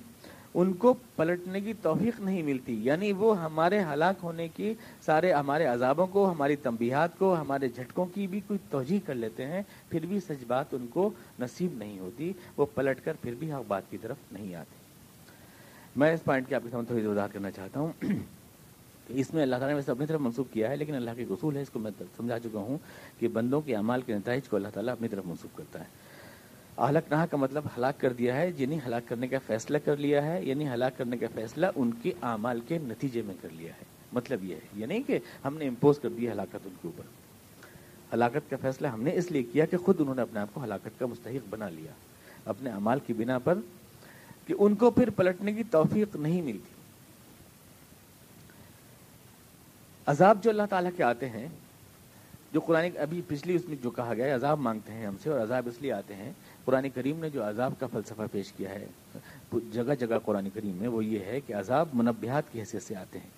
ان 0.53 0.73
کو 0.73 0.93
پلٹنے 1.15 1.61
کی 1.61 1.73
توفیق 1.81 2.19
نہیں 2.19 2.43
ملتی۔ 2.43 2.79
یعنی 2.83 3.11
وہ 3.11 3.41
ہمارے 3.41 3.83
ہلاک 3.83 4.15
ہونے 4.23 4.47
کی 4.47 4.73
سارے 5.01 5.31
ہمارے 5.33 5.65
عذابوں 5.65 6.07
کو، 6.07 6.31
ہماری 6.31 6.55
تنبیہات 6.55 7.17
کو، 7.17 7.33
ہمارے 7.41 7.67
جھٹکوں 7.67 8.05
کی 8.05 8.27
بھی 8.27 8.39
کوئی 8.47 8.59
توجہ 8.69 8.99
کر 9.05 9.15
لیتے 9.15 9.45
ہیں، 9.45 9.61
پھر 9.89 10.05
بھی 10.05 10.19
سچ 10.19 10.43
بات 10.47 10.73
ان 10.73 10.87
کو 10.87 11.09
نصیب 11.39 11.77
نہیں 11.77 11.99
ہوتی، 11.99 12.31
وہ 12.57 12.65
پلٹ 12.73 13.03
کر 13.03 13.13
پھر 13.21 13.33
بھی 13.39 13.51
حق 13.53 13.63
بات 13.67 13.83
کی 13.89 13.97
طرف 13.97 14.17
نہیں 14.31 14.55
آتے۔ 14.55 14.82
میں 15.95 16.13
اس 16.13 16.23
پوائنٹ 16.23 16.47
کی 16.49 16.55
آپ 16.55 16.61
کے 16.63 16.69
سامنے 16.69 16.87
تھوڑی 16.87 17.05
وضاحت 17.05 17.33
کرنا 17.33 17.51
چاہتا 17.51 17.79
ہوں 17.79 17.91
اس 19.09 19.33
میں 19.33 19.41
اللہ 19.43 19.55
تعالیٰ 19.55 19.69
نے 19.69 19.75
ویسے 19.75 19.91
اپنی 19.91 20.05
طرف 20.05 20.21
منسوخ 20.21 20.47
کیا 20.53 20.69
ہے، 20.69 20.77
لیکن 20.77 20.95
اللہ 20.95 21.11
کے 21.15 21.23
اصول 21.29 21.55
ہے 21.55 21.61
اس 21.61 21.69
کو 21.69 21.79
میں 21.79 21.91
سمجھا 22.17 22.39
چکا 22.39 22.59
ہوں 22.59 22.77
کہ 23.19 23.27
بندوں 23.27 23.61
کے 23.61 23.75
اعمال 23.75 24.01
کے 24.01 24.13
نتائج 24.13 24.47
کو 24.49 24.55
اللہ 24.55 24.67
تعالیٰ 24.73 24.93
اپنی 24.93 25.07
طرف 25.07 25.25
منسوخ 25.25 25.57
کرتا 25.57 25.79
ہے۔ 25.79 25.85
اہلک 26.77 27.11
نہ 27.11 27.25
کا 27.31 27.37
مطلب 27.37 27.63
ہلاک 27.77 27.99
کر 28.01 28.13
دیا 28.13 28.35
ہے 28.35 28.51
یعنی 28.57 28.77
ہلاک 28.85 29.07
کرنے 29.09 29.27
کا 29.27 29.37
فیصلہ 29.47 29.77
کر 29.85 29.97
لیا 29.97 30.25
ہے 30.25 30.43
یعنی 30.43 30.67
ہلاک 30.69 30.97
کرنے 30.97 31.17
کا 31.17 31.27
فیصلہ 31.33 31.67
ان 31.75 31.91
کے 32.01 32.11
اعمال 32.21 32.59
کے 32.67 32.77
نتیجے 32.83 33.21
میں 33.25 33.35
کر 33.41 33.49
لیا 33.51 33.73
ہے۔ 33.73 33.85
مطلب 34.13 34.43
یہ 34.43 34.55
ہے، 34.55 34.67
یہ 34.75 34.85
نہیں 34.85 35.03
کہ 35.07 35.19
ہم 35.45 35.57
نے 35.57 35.67
امپوز 35.67 35.99
کر 35.99 36.09
دیا 36.09 36.31
ہلاکت 36.31 36.65
ان 36.65 36.73
کے 36.81 36.87
اوپر۔ 36.87 37.03
ہلاکت 38.13 38.49
کا 38.49 38.57
فیصلہ 38.61 38.87
ہم 38.87 39.03
نے 39.03 39.11
اس 39.15 39.31
لیے 39.31 39.43
کیا 39.43 39.65
کہ 39.65 39.77
خود 39.77 40.01
انہوں 40.01 40.15
نے 40.15 40.21
اپنے 40.21 40.39
آپ 40.39 40.53
کو 40.53 40.63
ہلاکت 40.63 40.99
کا 40.99 41.05
مستحق 41.05 41.47
بنا 41.49 41.69
لیا۔ 41.69 41.91
اپنے 42.45 42.69
اعمال 42.69 42.99
کی 43.07 43.13
بنا 43.13 43.39
پر 43.39 43.59
کہ 44.45 44.53
ان 44.59 44.75
کو 44.75 44.91
پھر 44.91 45.09
پلٹنے 45.09 45.53
کی 45.53 45.63
توفیق 45.63 46.15
نہیں 46.15 46.41
ملتی۔ 46.41 46.73
عذاب 50.05 50.43
جو 50.43 50.49
اللہ 50.49 50.63
تعالیٰ 50.69 50.91
کے 50.97 51.03
آتے 51.03 51.29
ہیں، 51.29 51.47
جو 52.53 52.59
قرآن 52.59 52.89
ابھی 52.97 53.21
پچھلی 53.27 53.55
اس 53.55 53.61
میں 53.67 53.75
جو 53.83 53.89
کہا 53.89 54.13
گیا 54.13 54.25
ہے، 54.25 54.31
عذاب 54.31 54.59
مانگتے 54.59 54.93
ہیں 54.93 55.05
ہم 55.05 55.15
سے 55.23 55.29
اور 55.29 55.39
عذاب 55.39 55.67
اس 55.67 55.81
لیے 55.81 55.93
آتے 55.93 56.15
ہیں، 56.15 56.31
قرآن 56.65 56.89
کریم 56.89 57.19
نے 57.19 57.29
جو 57.29 57.49
عذاب 57.49 57.73
کا 57.79 57.87
فلسفہ 57.87 58.21
پیش 58.31 58.51
کیا 58.51 58.69
ہے، 58.69 58.87
جگہ 59.71 59.95
جگہ 59.99 60.19
قرآن 60.25 60.49
کریم 60.53 60.75
میں 60.75 60.87
وہ 60.87 61.05
یہ 61.05 61.19
ہے 61.19 61.39
کہ 61.39 61.53
عذاب 61.53 61.87
منبیات 61.93 62.43
کی 62.51 62.59
حیثیت 62.59 62.83
سے 62.83 62.95
آتے 62.95 63.19
ہیں۔ 63.19 63.29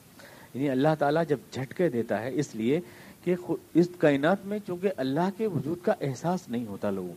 یعنی 0.53 0.69
اللہ 0.69 0.87
تعالیٰ 0.99 1.23
جب 1.27 1.37
جھٹکے 1.51 1.89
دیتا 1.89 2.21
ہے 2.21 2.29
اس 2.33 2.55
لیے 2.55 2.79
کہ 3.23 3.35
اس 3.73 3.87
کائنات 3.99 4.45
میں 4.45 4.59
چونکہ 4.67 4.89
اللہ 4.97 5.29
کے 5.37 5.47
وجود 5.47 5.77
کا 5.83 5.93
احساس 6.01 6.49
نہیں 6.49 6.65
ہوتا 6.65 6.89
لوگوں 6.89 7.13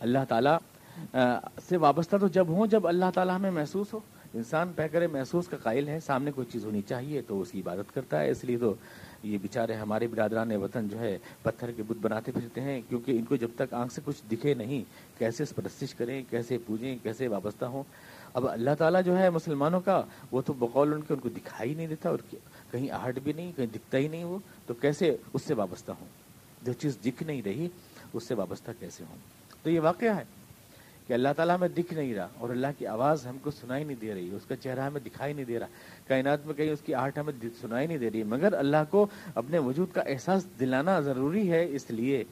اللہ 0.00 0.18
تعالیٰ 0.28 0.58
سے 1.68 1.76
وابستہ 1.76 2.16
تو 2.16 2.28
جب 2.28 2.48
ہوں، 2.48 2.66
جب 2.66 2.86
اللہ 2.86 3.04
تعالیٰ 3.14 3.36
ہمیں 3.36 3.50
محسوس 3.50 3.92
ہو، 3.92 4.00
انسان 4.34 4.72
پہ 4.76 4.86
کرے 4.88 5.06
محسوس 5.06 5.48
کا 5.48 5.56
قائل 5.56 5.88
ہے، 5.88 6.00
سامنے 6.00 6.30
کوئی 6.32 6.52
چیز 6.52 6.64
ہونی 6.64 6.82
چاہیے 6.82 7.22
تو 7.22 7.40
اس 7.40 7.50
کی 7.50 7.60
عبادت 7.60 7.94
کرتا 7.94 8.20
ہے، 8.20 8.30
اس 8.30 8.44
لیے 8.44 8.58
تو 8.58 8.74
یہ 9.22 9.38
بیچارے 9.42 9.74
ہمارے 9.74 10.06
برادران 10.06 10.52
وطن 10.52 10.88
جو 10.88 10.98
ہے 10.98 11.18
پتھر 11.42 11.70
کے 11.70 11.82
بت 11.82 11.96
بناتے 12.00 12.32
پھرتے 12.32 12.60
ہیں، 12.60 12.80
کیونکہ 12.88 13.12
ان 13.12 13.24
کو 13.24 13.36
جب 13.36 13.48
تک 13.56 13.74
آنکھ 13.74 13.92
سے 13.92 14.00
کچھ 14.04 14.22
دکھے 14.32 14.54
نہیں، 14.54 14.82
کیسے 15.18 15.44
پرستش 15.54 15.94
کریں، 15.94 16.22
کیسے 16.30 16.58
پوجیں، 16.66 16.96
کیسے 17.02 17.28
وابستہ 17.28 17.64
ہوں؟ 17.64 17.82
اب 18.34 18.48
اللہ 18.48 18.70
تعالیٰ 18.78 19.02
جو 19.02 19.18
ہے 19.18 19.30
مسلمانوں 19.30 19.80
کا، 19.80 20.02
وہ 20.32 20.42
تو 20.42 20.52
بقول 20.52 20.92
ان 20.92 21.00
کے 21.00 21.14
ان 21.14 21.20
کو 21.20 21.28
دکھائی 21.28 21.74
نہیں 21.74 21.86
دیتا 21.86 22.08
اور 22.08 22.18
کہیں 22.70 22.90
آہٹ 22.90 23.18
بھی 23.18 23.32
نہیں، 23.32 23.52
کہیں 23.56 23.66
دکھتا 23.66 23.98
ہی 23.98 24.08
نہیں 24.08 24.24
وہ، 24.24 24.38
تو 24.66 24.74
کیسے 24.74 25.16
اس 25.32 25.42
سے 25.42 25.54
وابستہ 25.54 25.92
ہوں؟ 25.92 26.06
جو 26.62 26.72
چیز 26.72 26.98
دکھ 27.04 27.22
نہیں 27.22 27.42
رہی، 27.44 27.68
اس 28.12 28.28
سے 28.28 28.34
وابستہ 28.34 28.70
کیسے 28.80 29.04
ہوں؟ 29.10 29.16
تو 29.62 29.70
یہ 29.70 29.80
واقعہ 29.80 30.16
ہے۔ 30.16 30.24
کہ 31.06 31.12
اللہ 31.12 31.28
تعالیٰ 31.36 31.56
ہمیں 31.56 31.68
دکھ 31.68 31.94
نہیں 31.94 32.14
رہا 32.14 32.28
اور 32.38 32.50
اللہ 32.50 32.66
کی 32.78 32.86
آواز 32.86 33.26
ہم 33.26 33.38
کو 33.42 33.50
سنائی 33.50 33.84
نہیں 33.84 33.96
دے 34.00 34.14
رہی، 34.14 34.28
اس 34.32 34.46
کا 34.48 34.56
چہرہ 34.56 34.80
ہمیں 34.80 35.00
دکھائی 35.00 35.34
نہیں 35.34 35.44
دے 35.44 35.58
رہا۔ 35.58 35.66
کائنات 36.06 36.46
میں 36.46 36.54
کہیں 36.54 36.70
اس 36.70 36.80
کی 36.80 36.94
آہٹ 36.94 37.18
ہمیں 37.18 37.32
سنائی 37.60 37.86
نہیں 37.86 37.98
دے 37.98 38.10
رہی، 38.10 38.22
مگر 38.22 38.52
اللہ 38.52 38.84
کو 38.90 39.06
اپنے 39.34 39.58
وجود 39.58 39.94
کا 39.94 40.00
احساس 40.00 40.46
دلانا 40.60 41.00
ضروری 41.00 41.50
ہے 41.50 41.66
اس 41.70 41.90
لیے 41.90 42.24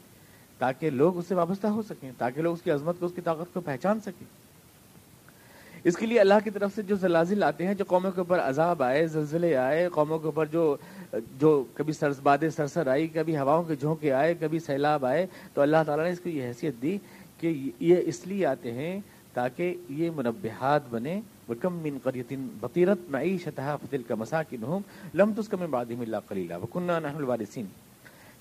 تاکہ 0.59 0.91
لوگ 0.91 1.19
اس 1.19 1.27
سے 1.29 1.35
وابستہ 1.35 1.67
ہو 1.67 1.83
سکیں، 1.83 2.11
تاکہ 2.19 2.43
لوگ 2.43 2.55
اس 2.55 2.63
کی 2.63 2.71
عظمت 2.71 3.01
کو، 3.01 3.07
اس 3.07 3.13
کی 3.15 3.21
طاقت 3.21 3.55
کو 3.55 3.61
پہچان 3.61 4.01
سکیں۔ 4.01 4.27
اس 5.85 5.97
کے 5.97 6.07
لیے 6.07 6.21
اللہ 6.21 6.35
کی 6.45 6.51
طرف 6.51 6.71
سے 6.75 6.83
جو 6.83 6.97
زلازل 6.97 7.43
آتے 7.43 7.67
ہیں، 7.67 7.75
جو 7.75 7.85
قوموں 7.89 8.11
کے 8.11 8.21
اوپر 8.21 8.41
عذاب 8.41 8.83
آئے، 8.83 9.07
زلزلے 9.07 9.57
آئے، 9.57 9.89
قوموں 9.93 10.19
کے 10.19 10.27
اوپر 10.27 10.47
جو 10.47 10.77
جو 11.39 11.65
کبھی 11.75 11.93
باد 12.23 12.45
سرسر 12.57 12.87
آئی، 12.87 13.09
کبھی 13.09 13.37
ہواؤں 13.37 13.63
کے 13.63 13.75
جھونکے 13.75 14.13
آئے، 14.13 14.35
کبھی 14.41 14.59
سیلاب 14.59 15.05
آئے، 15.05 15.27
تو 15.55 15.61
اللہ 15.61 15.83
تعالیٰ 15.87 16.05
نے 16.05 16.11
اس 16.11 16.21
کو 16.21 16.29
یہ 16.29 16.43
حیثیت 16.43 16.75
دی 16.83 16.99
کہ 17.43 17.71
یہ 17.81 17.97
اس 18.07 18.27
لیے 18.27 18.47
آتے 18.47 18.73
ہیں 18.73 19.01
تاکہ 19.35 19.75
یہ 19.89 20.11
منبہات 20.17 20.81
بنے 20.91 21.21
وکم 21.49 21.75
من 21.75 21.99
قریتن 22.03 22.49
بطیرت 22.61 22.99
معیشتها 23.11 23.77
فتلک 23.77 24.13
مساکنہم 24.13 24.81
لم 25.15 25.33
تسکم 25.33 25.61
من 25.61 25.71
بعدہم 25.71 26.01
اللہ 26.01 26.17
قلیلا 26.29 26.57
وکننا 26.57 26.99
نحن 26.99 27.17
الوارثین 27.17 27.67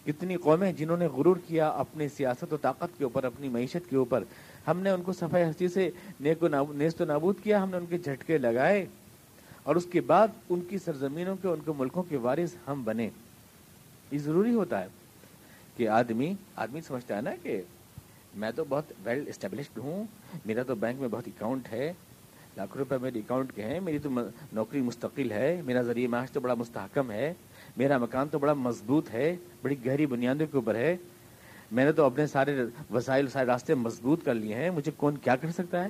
کتنی 0.05 0.35
قومیں 0.35 0.73
جنہوں 0.73 0.97
نے 0.97 1.07
غرور 1.07 1.35
کیا 1.47 1.67
اپنی 1.67 2.07
سیاست 2.07 2.53
و 2.53 2.57
طاقت 2.57 2.97
کے 2.97 3.03
اوپر، 3.03 3.23
اپنی 3.23 3.49
معیشت 3.49 3.89
کے 3.89 3.95
اوپر۔ 3.95 4.23
ہم 4.67 4.79
نے 4.79 4.89
ان 4.89 5.01
کو 5.01 5.13
صفحہ 5.13 5.49
ہستی 5.49 5.67
سے 5.67 5.89
نیک 6.19 6.43
و 6.43 6.47
نیست 6.73 7.01
و 7.01 7.05
نابود 7.05 7.35
کیا، 7.43 7.63
ہم 7.63 7.69
نے 7.69 7.77
ان 7.77 7.85
کے 7.89 7.97
جھٹکے 7.97 8.37
لگائے۔ 8.37 8.85
اور 9.63 9.75
اس 9.75 9.85
کے 9.91 10.01
بعد 10.01 10.27
ان 10.49 10.61
کی 10.69 10.77
سرزمینوں 10.77 11.35
کے، 11.41 11.47
ان 11.47 11.59
کے 11.65 11.71
ملکوں 11.77 12.03
کے 12.03 12.17
وارث 12.17 12.55
ہم 12.67 12.83
بنے۔ 12.83 13.09
یہ 14.11 14.17
ضروری 14.17 14.53
ہوتا 14.53 14.81
ہے 14.81 14.87
کہ 15.77 15.87
آدمی 15.87 16.33
آدمی 16.55 16.81
سمجھتا 16.81 17.15
ہے 17.15 17.21
نا 17.21 17.31
کہ 17.43 17.61
میں 18.35 18.51
تو 18.55 18.63
بہت 18.69 18.83
ویل 19.03 19.23
اسٹیبلشڈ 19.27 19.77
ہوں، 19.77 20.03
میرا 20.45 20.63
تو 20.63 20.75
بینک 20.75 20.99
میں 20.99 21.07
بہت 21.07 21.23
اکاؤنٹ 21.27 21.71
ہے۔ 21.71 21.93
لاکھوں 22.57 22.77
روپے 22.77 22.97
میرے 23.01 23.19
اکاؤنٹ 23.19 23.53
کے 23.55 23.63
ہیں، 23.63 23.79
میری 23.79 23.99
تو 23.99 24.09
نوکری 24.53 24.81
مستقل 24.81 25.31
ہے، 25.31 25.61
میرا 25.65 25.81
ذریعہ 25.81 26.09
معاش 26.09 26.31
تو 26.31 26.39
بڑا 26.39 26.53
مستحکم 26.53 27.11
ہے۔ 27.11 27.33
میرا 27.77 27.97
مکان 27.97 28.27
تو 28.29 28.39
بڑا 28.39 28.53
مضبوط 28.53 29.11
ہے، 29.13 29.35
بڑی 29.61 29.75
گہری 29.85 30.05
بنیادوں 30.05 30.47
کے 30.47 30.57
اوپر 30.57 30.75
ہے۔ 30.75 30.97
میں 31.71 31.85
نے 31.85 31.91
تو 31.91 32.05
اپنے 32.05 32.27
سارے 32.27 32.63
وسائل، 32.93 33.27
سارے 33.27 33.45
راستے 33.45 33.75
مضبوط 33.75 34.25
کر 34.25 34.33
لیے 34.33 34.55
ہیں۔ 34.55 34.69
مجھے 34.69 34.91
کون 34.97 35.17
کیا 35.17 35.35
کر 35.35 35.51
سکتا 35.51 35.83
ہے؟ 35.83 35.89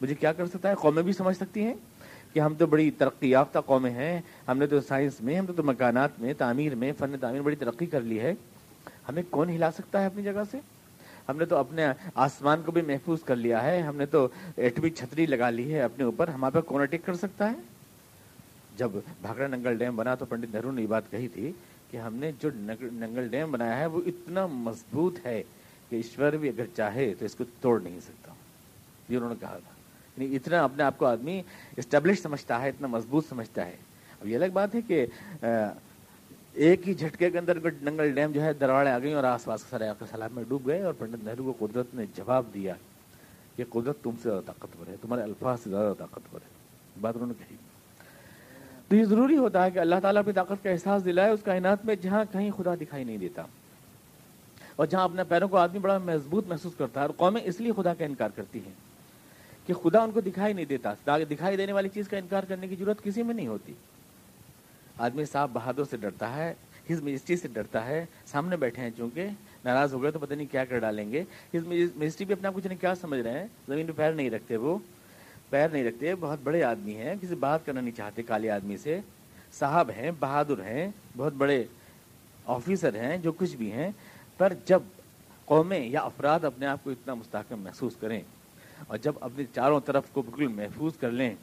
مجھے 0.00 0.14
کیا 0.14 0.32
کر 0.32 0.46
سکتا 0.46 0.70
ہے؟ 0.70 0.74
قومیں 0.74 1.02
بھی 1.02 1.12
سمجھ 1.12 1.36
سکتی 1.36 1.62
ہیں 1.62 1.74
کہ 2.32 2.40
ہم 2.40 2.54
تو 2.54 2.66
بڑی 2.66 2.90
ترقی 2.90 3.30
یافتہ 3.30 3.58
قومیں 3.58 3.90
ہیں۔ 3.90 4.20
ہم 4.48 4.58
نے 4.58 4.66
تو 4.66 4.80
سائنس 4.80 5.20
میں، 5.20 5.38
ہم 5.38 5.44
نے 5.44 5.52
تو 5.52 5.62
مکانات 5.62 6.10
میں، 6.18 6.34
تعمیر 6.38 6.74
میں، 6.74 6.92
فن 6.98 7.18
تعمیر 7.20 7.42
بڑی 7.42 7.56
ترقی 7.56 7.86
کر 7.86 8.00
لی 8.00 8.20
ہے۔ 8.20 8.34
ہمیں 9.08 9.22
کون 9.30 9.50
ہلا 9.50 9.70
سکتا 9.70 10.00
ہے 10.00 10.06
اپنی 10.06 10.22
جگہ 10.22 10.42
سے؟ 10.50 10.58
ہم 11.28 11.36
نے 11.36 11.44
تو 11.44 11.56
اپنے 11.56 11.86
آسمان 12.14 12.62
کو 12.66 12.72
بھی 12.72 12.82
محفوظ 12.82 13.22
کر 13.24 13.36
لیا 13.36 13.64
ہے، 13.64 13.82
ہم 13.82 13.96
نے 13.96 14.06
تو 14.06 14.28
ایٹمی 14.56 14.90
چھتری 14.90 15.26
لگا 15.26 15.50
لی 15.50 15.74
ہے 15.74 15.80
اپنے 15.80 16.04
اوپر 16.04 16.28
ہمارے 16.28 16.54
پہ 16.54 16.60
کون 16.60 16.82
اٹیک 16.82 17.06
کر 17.06 17.14
سکتا 17.14 17.50
ہے؟ 17.50 17.56
جب 18.76 18.90
بھاگڑا 19.22 19.46
ننگل 19.46 19.76
ڈیم 19.76 19.96
بنا 19.96 20.14
تو 20.14 20.24
پنڈت 20.24 20.54
نہرو 20.54 20.70
نے 20.70 20.82
یہ 20.82 20.86
بات 20.86 21.10
کہی 21.10 21.28
تھی 21.28 21.52
کہ 21.90 21.96
ہم 21.96 22.14
نے 22.14 22.32
جو 22.40 22.48
ننگل 22.54 23.28
ڈیم 23.28 23.52
بنایا 23.52 23.78
ہے 23.78 23.86
وہ 23.86 24.00
اتنا 24.06 24.46
مضبوط 24.46 25.26
ہے 25.26 25.42
کہ 25.88 25.96
ایشور 25.96 26.32
بھی 26.32 26.48
اگر 26.48 26.64
چاہے 26.76 27.14
تو 27.18 27.24
اس 27.24 27.34
کو 27.34 27.44
توڑ 27.60 27.82
نہیں 27.82 28.00
سکتا۔ 28.00 28.32
یہ 29.08 29.16
انہوں 29.16 29.30
نے 29.30 29.36
کہا 29.40 29.58
تھا۔ 29.58 29.76
یعنی 30.16 30.36
اتنا 30.36 30.64
اپنے 30.64 30.82
آپ 30.82 30.98
کو 30.98 31.06
آدمی 31.06 31.42
اسٹیبلش 31.76 32.18
سمجھتا 32.18 32.62
ہے، 32.62 32.68
اتنا 32.68 32.86
مضبوط 32.86 33.28
سمجھتا 33.28 33.66
ہے۔ 33.66 33.76
اب 34.20 34.26
یہ 34.26 34.36
الگ 34.36 34.46
بات 34.52 34.74
ہے 34.74 34.80
کہ 34.80 35.06
ایک 36.56 36.88
ہی 36.88 36.94
جھٹکے 36.94 37.30
کے 37.30 37.38
اندر 37.38 37.58
ننگل 37.82 38.12
ڈیم 38.12 38.32
جو 38.32 38.42
ہے 38.42 38.52
درواڑے 38.52 38.90
آ 38.90 38.98
گئی 38.98 39.12
اور 39.12 39.24
آس 39.24 39.44
پاس 39.44 39.64
سارے 39.70 39.84
سیلاب 40.10 40.30
میں 40.32 40.44
ڈوب 40.48 40.66
گئے 40.66 40.82
اور 40.82 40.94
پنڈت 40.98 41.24
نہرو 41.24 41.52
کو 41.52 41.66
قدرت 41.66 41.86
نے 41.94 42.04
جواب 42.14 42.44
دیا 42.54 42.74
کہ 43.56 43.64
قدرت 43.70 44.02
تم 44.02 44.10
سے 44.10 44.28
زیادہ 44.28 44.44
طاقتور 44.46 44.88
ہے، 44.88 44.94
تمہارے 45.02 45.22
الفاظ 45.22 45.60
سے 45.64 45.70
زیادہ 45.70 45.94
طاقتور 45.98 46.40
ہے۔ 46.40 46.48
بات 47.00 47.14
انہوں 47.14 47.28
نے 47.28 47.34
کہی۔ 47.38 47.56
تو 48.88 48.96
یہ 48.96 49.04
ضروری 49.04 49.36
ہوتا 49.36 49.64
ہے 49.64 49.70
کہ 49.70 49.78
اللہ 49.78 49.94
تعالیٰ 50.02 50.22
اپنی 50.22 50.32
طاقت 50.32 50.64
کا 50.64 50.70
احساس 50.70 51.04
دلائے 51.04 51.30
اس 51.30 51.40
کائنات 51.44 51.84
میں 51.84 51.94
جہاں 51.94 52.24
کہیں 52.32 52.50
خدا 52.50 52.74
دکھائی 52.74 53.04
نہیں 53.04 53.16
دیتا 53.16 53.42
اور 54.76 54.86
جہاں 54.86 55.04
اپنے 55.04 55.22
پیروں 55.24 55.48
کو 55.48 55.56
آدمی 55.56 55.78
بڑا 55.78 55.98
مضبوط 55.98 56.46
محسوس 56.46 56.72
کرتا 56.78 57.00
ہے 57.00 57.06
اور 57.06 57.14
قومیں 57.16 57.40
اس 57.44 57.60
لیے 57.60 57.72
خدا 57.76 57.94
کا 57.94 58.04
انکار 58.04 58.30
کرتی 58.34 58.58
ہیں 58.58 58.72
کہ 59.66 59.74
خدا 59.74 60.02
ان 60.02 60.10
کو 60.10 60.20
دکھائی 60.20 60.52
نہیں 60.52 60.64
دیتا، 60.64 60.94
دکھائی 61.06 61.56
دینے 61.56 61.72
والی 61.72 61.88
چیز 61.88 62.08
کا 62.08 62.16
انکار 62.16 62.42
کرنے 62.48 62.68
کی 62.68 62.76
ضرورت 62.76 63.02
کسی 63.02 63.22
میں 63.22 63.34
نہیں 63.34 63.46
ہوتی۔ 63.46 63.72
آدمی 64.98 65.24
صاحب 65.24 65.50
بہادر 65.52 65.84
سے 65.90 65.96
ڈرتا 65.96 66.36
ہے 66.36 66.54
ہز 66.90 67.02
مجسٹری 67.02 67.36
سے 67.36 67.48
ڈرتا 67.48 67.84
ہے، 67.86 68.06
سامنے 68.26 68.56
بیٹھے 68.56 68.82
ہیں 68.82 68.90
چونکہ 68.96 69.28
ناراض 69.64 69.94
ہو 69.94 70.02
گئے 70.02 70.10
تو 70.10 70.18
پتہ 70.18 70.34
نہیں 70.34 70.46
کیا 70.50 70.64
کر 70.64 70.78
ڈالیں 70.78 71.12
گے۔ 71.12 71.24
ہز 71.54 71.66
مجسٹری 71.96 72.24
بھی 72.24 72.32
اپنا 72.32 72.50
کچھ 72.54 72.66
نہیں، 72.66 72.78
کیا 72.78 72.94
سمجھ 72.94 73.20
رہے 73.20 73.38
ہیں؟ 73.38 73.46
زمین 73.68 73.86
پہ 73.86 73.92
پیر 73.96 74.12
نہیں 74.12 74.30
رکھتے 74.30 74.56
وہ۔ 74.56 74.78
پیر 75.50 75.68
نہیں 75.68 75.84
رکھتے، 75.84 76.14
بہت 76.14 76.38
بڑے 76.44 76.62
آدمی 76.62 76.94
ہیں، 76.94 77.14
کسی 77.22 77.34
بات 77.34 77.66
کرنا 77.66 77.80
نہیں 77.80 77.96
چاہتے 77.96 78.22
کالے 78.22 78.50
آدمی 78.50 78.76
سے۔ 78.76 79.00
صاحب 79.52 79.90
ہیں، 79.96 80.10
بہادر 80.20 80.60
ہیں، 80.60 80.90
بہت 81.16 81.32
بڑے 81.32 81.64
آفیسر 82.46 82.94
ہیں، 82.94 83.16
جو 83.16 83.32
کچھ 83.32 83.56
بھی 83.56 83.72
ہیں۔ 83.72 83.90
پر 84.36 84.52
جب 84.64 84.82
قومیں 85.44 85.86
یا 85.86 86.00
افراد 86.00 86.44
اپنے 86.44 86.66
آپ 86.66 86.84
کو 86.84 86.90
اتنا 86.90 87.14
مستحکم 87.14 87.60
محسوس 87.60 87.96
کریں 88.00 88.20
اور 88.86 88.98
جب 88.98 89.12
اپنے 89.20 89.44
چاروں 89.54 89.80
طرف 89.80 90.04
کو 90.12 90.22
بالکل 90.22 90.48
محفوظ 90.48 90.92
کر 90.96 91.10
لیں 91.10 91.34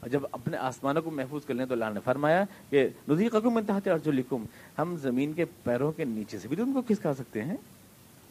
اور 0.00 0.08
جب 0.08 0.20
اپنے 0.32 0.56
آسمانوں 0.56 1.02
کو 1.02 1.10
محفوظ 1.10 1.44
کر 1.44 1.54
لیں 1.54 1.66
تو 1.66 1.74
اللہ 1.74 1.84
نے 1.94 2.00
فرمایا 2.04 2.44
کہ 2.70 2.88
نظیر 3.08 3.28
قکم 3.28 3.56
انتہا 3.56 3.90
ارجو 3.90 4.10
لکھم 4.10 4.44
ہم 4.78 4.96
زمین 4.96 5.32
کے 5.32 5.44
پیروں 5.62 5.92
کے 5.92 6.04
نیچے 6.04 6.38
سے 6.38 6.48
بھی 6.48 6.56
تو 6.56 6.62
ان 6.62 6.72
کو 6.72 6.82
کھسکا 6.82 7.14
سکتے 7.14 7.42
ہیں؟ 7.42 7.56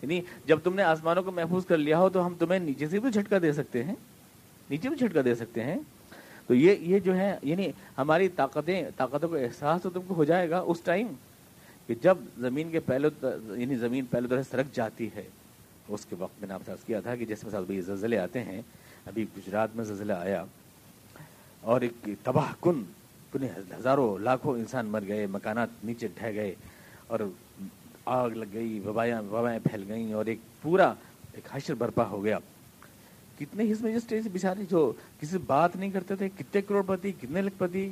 یعنی 0.01 0.21
جب 0.45 0.59
تم 0.63 0.75
نے 0.75 0.83
آسمانوں 0.83 1.23
کو 1.23 1.31
محفوظ 1.31 1.65
کر 1.65 1.77
لیا 1.77 1.99
ہو 1.99 2.09
تو 2.09 2.25
ہم 2.25 2.33
تمہیں 2.39 2.59
نیچے 2.59 2.87
سے 2.87 2.99
بھی 2.99 3.11
جھٹکا 3.11 3.37
دے 3.41 3.51
سکتے 3.53 3.83
ہیں؟ 3.83 3.95
نیچے 4.69 4.89
بھی 4.89 4.97
جھٹکا 4.97 5.21
دے 5.25 5.35
سکتے 5.35 5.63
ہیں؟ 5.63 5.77
تو 6.47 6.53
یہ 6.53 6.75
یہ 6.79 6.99
جو 6.99 7.15
ہے 7.15 7.37
یعنی 7.43 7.71
ہماری 7.97 8.29
طاقتیں، 8.29 8.83
طاقتوں 8.97 9.29
کا 9.29 9.37
احساس 9.37 9.81
تو 9.81 9.89
تم 9.89 10.01
کو 10.07 10.13
ہو 10.13 10.23
جائے 10.23 10.49
گا 10.49 10.59
اس 10.59 10.81
ٹائم 10.81 11.07
کہ 11.87 11.95
جب 12.01 12.17
زمین 12.37 12.71
کے 12.71 12.79
پہلے 12.79 13.09
یعنی 13.55 13.75
زمین 13.75 14.05
پہلے 14.05 14.27
طرح 14.27 14.41
سرک 14.51 14.73
جاتی 14.73 15.07
ہے، 15.15 15.23
اس 15.87 16.05
کے 16.05 16.15
وقت 16.19 16.39
میں 16.39 16.47
نے 16.47 16.53
آپ 16.53 16.85
کیا 16.85 16.99
تھا 16.99 17.15
کہ 17.15 17.25
جس 17.25 17.43
میں 17.43 17.61
بھی 17.67 17.81
زلزلے 17.81 18.17
آتے 18.17 18.43
ہیں، 18.43 18.61
ابھی 19.05 19.25
گجرات 19.37 19.75
میں 19.75 19.83
زلزلہ 19.83 20.13
آیا 20.13 20.43
اور 21.61 21.81
ایک 21.81 22.07
تباہ 22.23 22.51
کن 22.61 22.83
کن 23.31 23.43
ہزاروں 23.77 24.17
لاکھوں 24.19 24.53
انسان 24.57 24.85
مر 24.91 25.03
گئے، 25.07 25.25
مکانات 25.31 25.83
نیچے 25.85 26.07
ڈھہ 26.15 26.31
گئے 26.35 26.53
اور 27.07 27.19
آگ 28.05 28.29
لگ 28.29 28.53
گئی 28.53 28.79
وبائیں 28.85 29.13
وبائیں 29.29 29.59
پھیل 29.63 29.83
گئیں 29.87 30.13
اور 30.13 30.25
ایک 30.25 30.39
پورا 30.61 30.93
ایک 31.33 31.47
حشر 31.53 31.73
برپا 31.77 32.07
ہو 32.09 32.23
گیا۔ 32.23 32.37
کتنے 33.39 33.63
اس 33.71 33.81
مجسٹری 33.81 34.21
سے 34.21 34.29
بچارے 34.33 34.63
جو 34.69 34.91
کسی 35.19 35.37
بات 35.47 35.75
نہیں 35.75 35.89
کرتے 35.91 36.15
تھے، 36.15 36.29
کتنے 36.37 36.61
کروڑ 36.61 36.81
پتی 36.87 37.11
کتنے 37.19 37.41
لکھ 37.41 37.57
پتی 37.57 37.89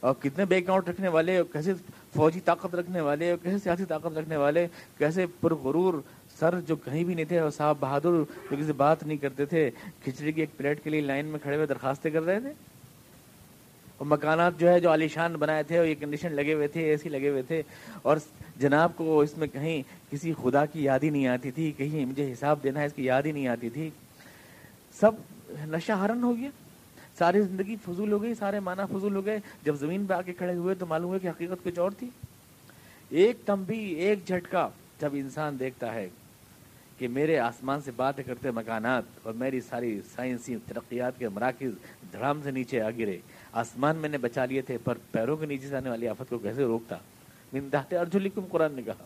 اور 0.00 0.14
کتنے 0.20 0.44
بینک 0.44 0.64
اکاؤنٹ 0.64 0.88
رکھنے 0.88 1.08
والے 1.08 1.36
اور 1.36 1.44
کیسے 1.52 1.72
فوجی 2.14 2.40
طاقت 2.44 2.74
رکھنے 2.74 3.00
والے 3.00 3.30
اور 3.30 3.38
کیسے 3.42 3.58
سیاسی 3.58 3.84
طاقت 3.88 4.16
رکھنے 4.18 4.36
والے، 4.36 4.66
کیسے 4.98 5.26
پرغرور 5.40 6.00
سر 6.38 6.60
جو 6.66 6.76
کہیں 6.76 7.02
بھی 7.04 7.14
نہیں 7.14 7.24
تھے 7.24 7.38
اور 7.38 7.50
صاحب 7.50 7.76
بہادر 7.80 8.10
جو 8.50 8.56
کسی 8.56 8.72
بات 8.76 9.02
نہیں 9.02 9.18
کرتے 9.18 9.46
تھے، 9.46 9.70
کھچڑی 10.04 10.32
کی 10.32 10.40
ایک 10.40 10.56
پلیٹ 10.56 10.82
کے 10.84 10.90
لیے 10.90 11.00
لائن 11.00 11.26
میں 11.26 11.38
کھڑے 11.42 11.56
ہوئے 11.56 11.66
درخواستیں 11.66 12.10
کر 12.10 12.22
رہے 12.22 12.40
تھے۔ 12.40 12.52
اور 13.98 14.06
مکانات 14.06 14.52
جو 14.58 14.68
ہے 14.68 14.80
جو 14.80 14.90
عالیشان 14.90 15.32
بنائے 15.32 15.62
تھے 15.62 15.78
اور 15.78 15.86
یہ 15.86 15.94
کنڈیشن 16.00 16.32
لگے 16.32 16.54
ہوئے 16.54 16.68
تھے 16.68 16.84
اے 16.84 16.96
سی 16.96 17.08
لگے 17.08 17.28
ہوئے 17.28 17.42
تھے۔ 17.42 17.62
اور 18.02 18.16
جناب 18.56 18.96
کو 18.96 19.20
اس 19.20 19.38
میں 19.38 19.46
کہیں 19.46 19.82
کسی 20.10 20.32
خدا 20.42 20.66
کی 20.66 20.84
یاد 20.84 21.00
ہی 21.02 21.10
نہیں 21.10 21.26
آتی 21.26 21.50
تھی، 21.50 21.72
کہیں 21.72 22.04
مجھے 22.04 22.32
حساب 22.32 22.58
دینا 22.62 22.80
ہے 22.80 22.86
اس 22.86 22.92
کی 22.92 23.04
یاد 23.04 23.22
ہی 23.22 23.32
نہیں 23.32 23.48
آتی 23.48 23.70
تھی۔ 23.70 23.90
سب 25.00 25.12
نشہ 25.66 25.92
ہرن 25.92 26.22
ہو 26.22 26.36
گیا۔ 26.36 26.50
ساری 27.18 27.42
زندگی 27.42 27.76
فضول 27.84 28.12
ہو 28.12 28.22
گئی، 28.22 28.34
سارے 28.34 28.60
معنی 28.60 28.98
فضول 28.98 29.16
ہو 29.16 29.26
گئے۔ 29.26 29.38
جب 29.62 29.74
زمین 29.74 30.06
پہ 30.06 30.14
آ 30.14 30.22
کے 30.22 30.32
کھڑے 30.32 30.54
ہوئے 30.54 30.74
تو 30.74 30.86
معلوم 30.86 31.10
ہوا 31.10 31.18
کہ 31.18 31.28
حقیقت 31.28 31.64
کچھ 31.64 31.78
اور 31.78 31.90
تھی۔ 31.90 32.10
ایک 33.10 33.36
تمبی، 33.46 33.78
ایک 33.78 34.18
جھٹکا 34.26 34.68
جب 35.00 35.10
انسان 35.12 35.58
دیکھتا 35.58 35.94
ہے 35.94 36.08
کہ 36.98 37.08
میرے 37.08 37.38
آسمان 37.38 37.80
سے 37.80 37.90
بات 37.96 38.16
کرتے 38.26 38.50
مکانات 38.50 39.02
اور 39.22 39.32
میری 39.32 39.60
ساری 39.60 40.00
سائنسی 40.14 40.56
ترقیات 40.66 41.18
کے 41.18 41.28
مراکز 41.28 41.70
دھڑام 42.12 42.40
سے 42.44 42.50
نیچے 42.50 42.80
آ 42.80 42.90
گرے 42.90 43.18
آسمان 43.56 43.96
میں 43.96 44.08
نے 44.08 44.18
بچا 44.18 44.44
لیے 44.44 44.62
تھے، 44.62 44.78
پر 44.84 44.94
پیروں 45.12 45.36
کے 45.36 45.46
نیچے 45.46 45.68
سے 45.68 45.76
آنے 45.76 45.90
والی 45.90 46.08
آفت 46.08 46.30
کو 46.30 46.38
کیسے 46.38 46.64
روکتا؟ 46.64 46.96
دہتے 47.72 47.96
ارجلکم، 47.96 48.40
قرآن 48.50 48.72
نے 48.72 48.82
کہا۔ 48.82 49.04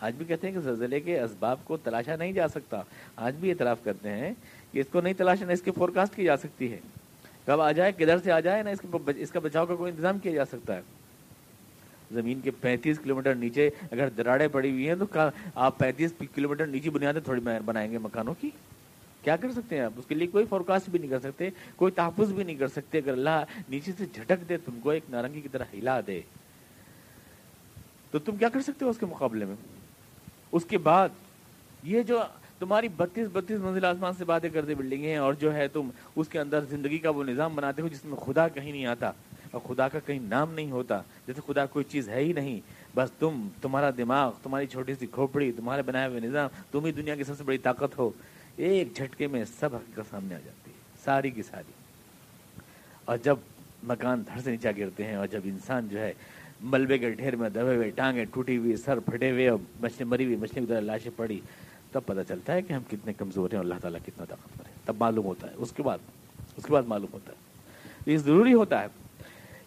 آج 0.00 0.14
بھی 0.14 0.24
کہتے 0.24 0.46
ہیں 0.46 0.54
کہ 0.54 0.60
زلزلے 0.60 1.00
کے 1.00 1.20
اسباب 1.20 1.58
کو 1.64 1.76
تلاشا 1.76 2.16
نہیں 2.16 2.32
جا 2.32 2.48
سکتا۔ 2.48 2.82
آج 3.16 3.34
بھی 3.36 3.50
اعتراف 3.50 3.78
کرتے 3.84 4.08
ہیں 4.08 4.32
کہ 4.72 4.78
اس 4.78 4.86
کو 4.92 5.00
نہیں 5.00 5.14
تلاشا، 5.14 5.44
نہ 5.44 5.52
اس 5.52 5.62
کی 5.62 5.70
فور 5.70 5.88
کاسٹ 5.88 6.16
کی 6.16 6.24
جا 6.24 6.36
سکتی 6.36 6.72
ہے۔ 6.72 6.78
کب 7.46 7.60
آ 7.60 7.72
جائے، 7.72 7.92
کدھر 7.92 8.18
سے 8.18 8.32
آ 8.32 8.40
جائے، 8.40 8.62
نہ 8.62 8.70
اس 9.16 9.30
کا 9.30 9.38
بچاؤ 9.38 9.66
کا 9.66 9.74
کوئی 9.74 9.90
انتظام 9.90 10.18
کیا 10.18 10.32
جا 10.32 10.44
سکتا 10.44 10.76
ہے۔ 10.76 10.80
زمین 12.10 12.40
کے 12.40 12.50
پینتیس 12.50 12.98
کلو 12.98 13.16
میٹر 13.16 13.34
نیچے 13.34 13.70
اگر 13.90 14.08
دراڑیں 14.08 14.48
پڑی 14.48 14.70
ہوئی 14.70 14.88
ہیں 14.88 14.94
تو 14.94 15.18
آپ 15.54 15.78
پینتیس 15.78 16.12
کلو 16.34 16.48
میٹر 16.48 16.66
نیچے 16.66 16.90
بنیادیں 16.90 17.20
تھوڑی 17.20 17.40
بنائیں 17.64 17.90
گے 17.92 17.98
مکانوں 17.98 18.34
کی؟ 18.40 18.50
کیا 19.22 19.36
کر 19.36 19.52
سکتے 19.52 19.76
ہیں 19.76 19.82
آپ؟ 19.82 19.92
اس 19.96 20.06
کے 20.06 20.14
لیے 20.14 20.26
کوئی 20.26 20.44
فورکاسٹ 20.46 20.90
بھی 20.90 20.98
نہیں 20.98 21.10
کر 21.10 21.20
سکتے، 21.20 21.48
کوئی 21.76 21.92
تحفظ 21.92 22.32
بھی 22.32 22.44
نہیں 22.44 22.56
کر 22.56 22.68
سکتے، 22.68 22.98
اگر 22.98 23.12
اللہ 23.12 23.44
نیچے 23.68 23.92
سے 23.98 24.04
جھٹک 24.14 24.48
دے، 24.48 24.56
تم 24.56 24.80
کو 24.80 24.90
ایک 24.90 25.10
نارنگی 25.10 25.40
کی 25.40 25.48
طرح 25.48 25.64
ہلا 25.72 26.00
دے۔ 26.06 26.20
تو 28.10 28.18
تم 28.18 28.36
کیا 28.36 28.48
کر 28.48 28.60
سکتے 28.60 28.84
ہو 28.84 28.90
اس 28.90 28.98
کے 28.98 29.06
مقابلے 29.06 29.44
میں؟ 29.44 29.54
اس 30.52 30.64
کے 30.64 30.78
بعد 30.78 31.08
یہ 31.82 32.02
جو 32.02 32.20
تمہاری 32.58 32.88
بتیس 32.96 33.28
بتیس 33.32 33.58
منزل 33.60 33.84
آسمان 33.84 34.12
سے 34.18 34.24
باتیں 34.24 34.48
کرتے 34.50 34.74
بلڈنگیں 34.74 35.08
ہیں، 35.08 35.16
اور 35.16 35.34
جو 35.34 35.54
ہے 35.54 35.66
تم 35.68 35.90
اس 36.16 36.28
کے 36.28 36.38
اندر 36.40 36.64
زندگی 36.64 36.98
کا 36.98 37.10
وہ 37.10 37.24
نظام 37.24 37.54
بناتے 37.56 37.82
ہو 37.82 37.88
جس 37.88 38.04
میں 38.04 38.16
خدا 38.16 38.46
کہیں 38.48 38.70
نہیں 38.72 38.86
آتا 38.86 39.10
اور 39.50 39.60
خدا 39.66 39.88
کا 39.88 39.98
کہیں 40.06 40.18
نام 40.20 40.54
نہیں 40.54 40.70
ہوتا، 40.70 41.00
جیسے 41.26 41.40
خدا 41.46 41.66
کوئی 41.66 41.84
چیز 41.88 42.08
ہے 42.08 42.20
ہی 42.24 42.32
نہیں، 42.32 42.60
بس 42.94 43.10
تم، 43.18 43.48
تمہارا 43.62 43.90
دماغ، 43.96 44.32
تمہاری 44.42 44.66
چھوٹی 44.66 44.94
سی 44.94 45.06
کھوپڑی، 45.06 45.52
تمہارے 45.52 45.82
بنائے 45.82 46.08
ہوئے 46.08 46.20
نظام، 46.20 46.48
تم 46.70 46.84
ہی 46.84 46.92
دنیا 46.92 47.16
کی 47.16 47.24
سب 47.24 47.38
سے 47.38 47.44
بڑی 47.44 47.58
طاقت 47.58 47.98
ہو۔ 47.98 48.10
ایک 48.58 48.96
جھٹکے 48.96 49.26
میں 49.26 49.44
سب 49.60 49.74
حقیقت 49.74 50.10
سامنے 50.10 50.34
آ 50.34 50.38
جاتی 50.44 50.70
ہے، 50.70 50.76
ساری 51.04 51.30
کی 51.30 51.42
ساری۔ 51.42 51.72
اور 53.04 53.16
جب 53.16 53.36
مکان 53.82 54.22
دھڑ 54.26 54.40
سے 54.40 54.50
نیچا 54.50 54.70
گرتے 54.78 55.04
ہیں، 55.04 55.14
اور 55.14 55.26
جب 55.26 55.40
انسان 55.44 55.88
جو 55.88 56.00
ہے 56.00 56.12
ملبے 56.60 56.98
کے 56.98 57.10
ڈھیر 57.10 57.36
میں 57.36 57.50
دبے 57.50 57.76
ہوئے، 57.76 57.90
ٹانگیں 57.90 58.24
ٹوٹی 58.24 58.56
ہوئی، 58.56 58.76
سر 58.76 59.00
پھٹے 59.00 59.30
ہوئے، 59.30 59.48
اور 59.48 59.58
مچھلی 59.80 60.04
مری 60.04 60.24
ہوئی، 60.24 60.36
مچھلی 60.36 60.60
کی 60.60 60.66
طرح 60.66 60.80
لاشیں 60.80 61.10
پڑی، 61.16 61.40
تب 61.92 62.00
پتہ 62.06 62.20
چلتا 62.28 62.52
ہے 62.52 62.62
کہ 62.62 62.72
ہم 62.72 62.82
کتنے 62.90 63.12
کمزور 63.12 63.50
ہیں، 63.50 63.56
اور 63.56 63.64
اللہ 63.64 63.74
تعالیٰ 63.80 64.00
کتنا 64.06 64.24
طاقتور 64.24 64.66
ہے۔ 64.66 64.72
تب 64.84 64.96
معلوم 64.98 65.24
ہوتا 65.24 65.46
ہے، 65.46 65.52
اس 65.56 65.72
کے 65.72 65.82
بعد، 65.82 65.98
اس 66.56 66.64
کے 66.64 66.72
بعد 66.72 66.82
معلوم 66.82 67.12
ہوتا 67.12 67.32
ہے۔ 67.32 67.36
یہ 68.12 68.18
ضروری 68.18 68.54
ہوتا 68.54 68.82
ہے۔ 68.82 68.86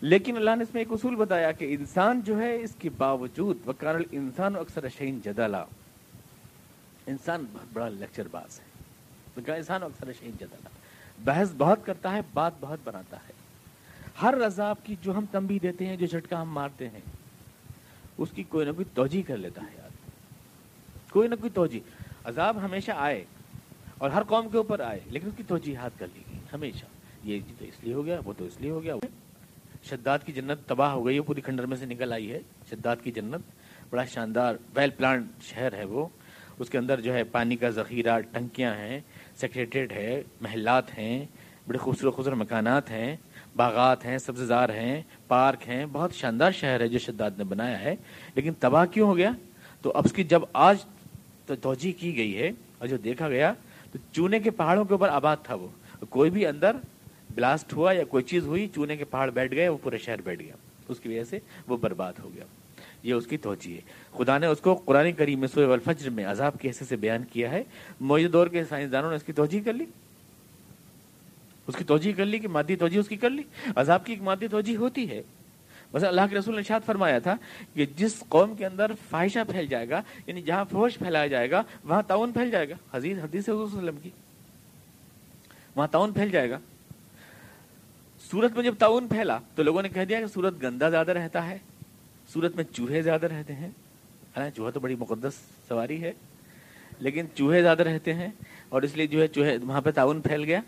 لیکن 0.02 0.38
اللہ 0.38 0.56
نے 0.58 0.64
اس 0.64 0.74
میں 0.74 0.82
ایک 0.82 0.92
اصول 0.92 1.16
بتایا 1.16 1.52
کہ 1.52 1.76
انسان 1.80 2.22
جو 2.22 2.42
ہے، 2.42 2.62
اس 2.62 2.76
کے 2.80 2.90
باوجود 2.90 3.58
وکار 3.68 3.96
انسان 4.12 4.56
اکثر 4.56 4.90
شہین 4.90 5.20
جدلا۔ 5.26 5.64
انسان 7.08 7.46
بہت 7.54 7.74
بڑا 7.74 7.90
لیکچر 7.90 8.28
باز 8.32 8.60
ہے۔ 8.60 8.71
انسان 9.36 9.84
اکثر 9.84 10.14
شہین 10.14 10.32
جدلا 10.40 10.70
بحث 11.24 11.52
بہت 11.58 11.86
کرتا 11.86 12.12
ہے، 12.12 12.20
بات 12.34 12.54
بہت 12.60 12.80
بناتا 12.84 13.18
ہے۔ 13.18 13.34
ہر 14.22 14.34
رضاب 14.38 14.76
کی 14.84 14.96
جو 15.02 15.18
ہم 15.18 15.26
تمبی 15.32 15.60
دیتے 15.60 15.86
ہیں، 15.86 15.96
جو 15.96 16.06
جھٹکا 16.06 16.42
ہم 16.42 16.50
مارتے 16.50 16.90
ہیں، 16.90 17.00
اس 18.18 18.30
کی 18.32 18.44
کوئی 18.44 18.66
نہ 18.66 18.72
کوئی 18.72 18.86
توجہ 18.94 19.28
کر 19.28 19.38
لیتا 19.38 19.62
ہے۔ 19.62 19.78
یار 19.78 19.90
کوئی 21.12 21.28
نہ 21.28 21.36
کوئی 21.36 21.50
توجہ۔ 21.50 21.80
عذاب 22.24 22.66
ہمیشہ 22.66 22.92
آئے 22.96 23.26
اور 23.98 24.10
ہر 24.10 24.24
قوم 24.24 24.50
کے 24.50 24.58
اوپر 24.58 24.80
آئے، 24.80 25.00
لیکن 25.06 25.28
اس 25.28 25.34
کی 25.38 25.44
توجیحات 25.44 25.92
کر 26.00 26.08
لی 26.14 26.22
گئی۔ 26.32 26.40
ہمیشہ۔ 26.54 26.86
یہ 27.24 27.40
تو 27.60 27.66
اس 27.66 27.84
لیے 27.84 27.94
ہو 27.94 28.06
گیا، 28.06 28.20
وہ 28.26 28.34
تو 28.38 28.46
اس 28.46 28.62
لیے 28.62 28.72
ہو 28.72 28.84
گیا۔ 28.84 28.94
شداد 29.84 30.20
کی 30.26 30.32
جنت 30.32 30.68
تباہ 30.68 30.92
ہو 30.92 31.06
گئی 31.06 31.16
ہے 31.16 31.22
پوری 31.22 31.42
کھنڈر 31.42 31.66
میں 31.66 31.78
سے 31.78 31.86
نکل 31.86 32.14
آئی 32.14 32.32
ہے۔ 32.32 32.40
شداد 32.70 32.96
کی 33.04 33.12
جنت، 33.12 33.42
بڑا 33.90 34.04
شاندار 34.06 34.56
ویل 34.76 34.90
پلانٹ 34.90 35.26
شہر 35.42 35.74
ہے 35.74 35.86
وہ۔ 35.86 36.08
اس 36.60 36.70
کے 36.70 36.78
اندر 36.78 37.02
جو 37.02 37.14
ہے 37.14 37.24
پانی 37.24 37.56
کا 37.56 37.70
ذخیرہ، 37.70 38.20
ٹنکیاں 38.20 38.76
ہیں۔ 38.76 39.00
سیکریٹریٹ 39.42 39.92
ہے، 39.92 40.24
محلات 40.42 40.98
ہیں، 40.98 41.26
بڑے 41.68 41.78
خوبصورت 41.78 42.14
خوبصورت 42.14 42.38
مکانات 42.38 42.92
ہیں، 42.92 43.16
باغات 43.56 44.06
ہیں 44.06 44.18
سبز 44.18 44.40
زار 44.40 44.70
ہیں، 44.70 45.02
پارک 45.28 45.70
ہیں، 45.70 45.86
بہت 45.92 46.14
شاندار 46.14 46.52
شہر 46.52 46.80
ہے 46.80 46.88
جو 46.88 47.00
شداد 47.00 47.32
نے 47.38 47.44
بنایا 47.44 47.80
ہے۔ 47.80 47.96
لیکن 48.36 48.54
تباہ 48.60 48.86
کیوں 48.86 49.08
ہو 49.08 49.18
گیا؟ 49.18 49.32
تو 49.82 49.92
اب 49.96 50.02
اس 50.06 50.14
کی 50.14 50.24
جب 50.24 50.42
آج 50.54 50.78
توجہ 51.46 52.02
کی 52.02 52.18
گئی 52.18 52.38
ہے 52.38 52.52
اور 52.78 52.88
جو 52.88 52.98
دیکھا 52.98 53.30
گیا 53.30 53.54
تو 53.92 54.00
چونے 54.12 54.40
کے 54.40 54.50
پہاڑوں 54.50 54.86
کے 54.86 54.94
اوپر 54.94 55.10
آباد 55.10 55.38
تھا 55.44 55.56
وہ۔ 55.56 55.68
کوئی 56.10 56.30
بھی 56.30 56.46
اندر 56.46 56.76
بلاسٹ 57.36 57.74
ہوا 57.74 57.94
یا 57.94 58.04
کوئی 58.04 58.24
چیز 58.24 58.44
ہوئی، 58.44 58.68
چونے 58.68 58.98
کے 58.98 59.06
پہاڑ 59.06 59.30
بیٹھ 59.30 59.56
گئے، 59.56 59.68
وہ 59.68 59.78
پورے 59.82 59.98
شہر 59.98 60.22
بیٹھ 60.22 60.42
گیا۔ 60.42 60.56
اس 60.88 61.00
کی 61.00 61.10
وجہ 61.10 61.24
سے 61.24 61.40
وہ 61.68 61.78
برباد 61.78 62.14
ہو 62.24 62.30
گیا۔ 62.36 62.44
یہ 63.04 63.14
اس 63.14 63.28
کی 63.28 63.38
توجہ 63.38 63.70
ہے۔ 63.70 63.82
خدا 64.18 64.38
نے 64.38 64.48
اس 64.48 64.60
کو 64.60 64.76
قرآن 64.76 65.12
کریم 65.12 65.40
میں 65.40 65.48
سورہ 65.48 65.72
الفجر 65.72 66.10
میں 66.10 66.26
عذاب 66.26 66.60
کے 66.62 66.70
حصے 66.70 66.86
سے 66.86 66.96
بیان 66.96 67.24
کیا 67.24 67.52
ہے۔ 67.52 67.64
موجود 68.00 68.34
دور 68.34 68.48
کے 68.48 68.64
سائنسدانوں 68.66 69.10
نے 69.10 69.16
اس 69.16 69.24
کی 69.24 69.34
توجہ 69.34 69.66
کر 69.66 69.74
لی۔ 69.74 69.86
اس 71.68 71.76
کی 71.76 71.84
توجہ 71.84 72.12
کر 72.18 72.26
لی 72.26 72.40
کہ 72.40 72.48
مادی 72.48 72.76
توجہ 72.76 72.98
اس 72.98 73.08
کی 73.08 73.16
کر 73.16 73.30
لی۔ 73.30 73.44
عذاب 73.76 74.06
کی 74.06 74.14
ایک 74.14 74.22
مادی 74.22 74.48
توجہ 74.48 74.76
ہوتی 74.76 75.10
ہے۔ 75.10 75.22
بس 75.94 76.04
اللہ 76.04 76.22
کے 76.30 76.36
رسول 76.36 76.56
نے 76.56 76.62
شاد 76.64 76.80
فرمایا 76.86 77.20
تھا 77.20 77.36
کہ 77.74 77.86
جس 77.86 78.24
قوم 78.30 78.56
کے 78.56 78.66
اندر 78.66 78.92
فائشہ 79.10 79.40
پھیل 79.52 79.68
جائے 79.68 79.90
گا 79.90 80.02
یعنی 80.28 80.42
جہاں 80.42 80.66
فوش 80.72 80.98
پھیلایا 80.98 81.28
جائے 81.28 81.52
گا، 81.52 81.62
وہاں 81.84 82.02
تعاون 82.02 82.32
پھیل 82.32 82.52
جائے 82.52 82.70
گا۔ 82.70 82.76
حدیث 82.94 83.18
حدیث 83.18 83.50
وسلم 83.50 83.96
کی۔ 83.98 84.10
وہاں 85.76 85.88
تعاون 85.88 86.14
پھیل 86.14 86.30
جائے 86.30 86.50
گا۔ 86.50 86.60
سورت 88.32 88.52
میں 88.56 88.64
جب 88.64 88.76
تعاون 88.80 89.08
پھیلا 89.08 89.38
تو 89.56 89.64
لوگوں 89.64 89.82
نے 89.82 89.90
کہہ 89.90 90.02
دیا 90.02 90.20
کہ 90.20 90.26
سورت 90.26 90.64
گندا 90.64 90.90
زیادہ 90.90 91.12
رہتا 91.12 91.50
ہے۔ 91.50 91.58
سورت 92.34 92.56
میں 92.56 92.64
چوہے 92.64 93.02
زیادہ 93.02 93.26
رہتے 93.26 93.54
ہیں۔ 93.56 93.70
چوہا 94.56 94.70
تو 94.70 94.80
بڑی 94.80 94.96
مقدس 94.96 95.34
سواری 95.68 96.02
ہے، 96.02 96.12
لیکن 97.00 97.26
چوہے 97.36 97.62
زیادہ 97.62 97.84
رہتے 97.84 98.14
ہیں 98.14 98.28
اور 98.70 98.82
اس 98.82 98.96
لیے 98.98 99.08
جو 99.08 99.22
ہے 99.22 99.28
چوہے 99.28 99.58
وہاں 99.58 99.82
پہ 99.82 99.92
تعاون 99.92 100.22
پھیل 100.22 100.44
گیا۔ 100.44 100.62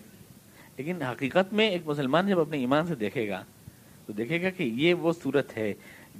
لیکن 0.78 1.02
حقیقت 1.02 1.54
میں 1.54 1.70
ایک 1.70 1.82
مسلمان 1.86 2.28
جب 2.28 2.40
اپنے 2.40 2.58
ایمان 2.58 2.88
سے 2.88 2.96
دیکھے 2.96 3.28
گا، 3.30 3.44
تو 4.06 4.14
دیکھے 4.14 4.42
گا 4.42 4.50
کہ 4.50 4.64
یہ 4.64 4.94
وہ 4.94 5.14
صورت 5.24 5.58
ہے 5.58 5.74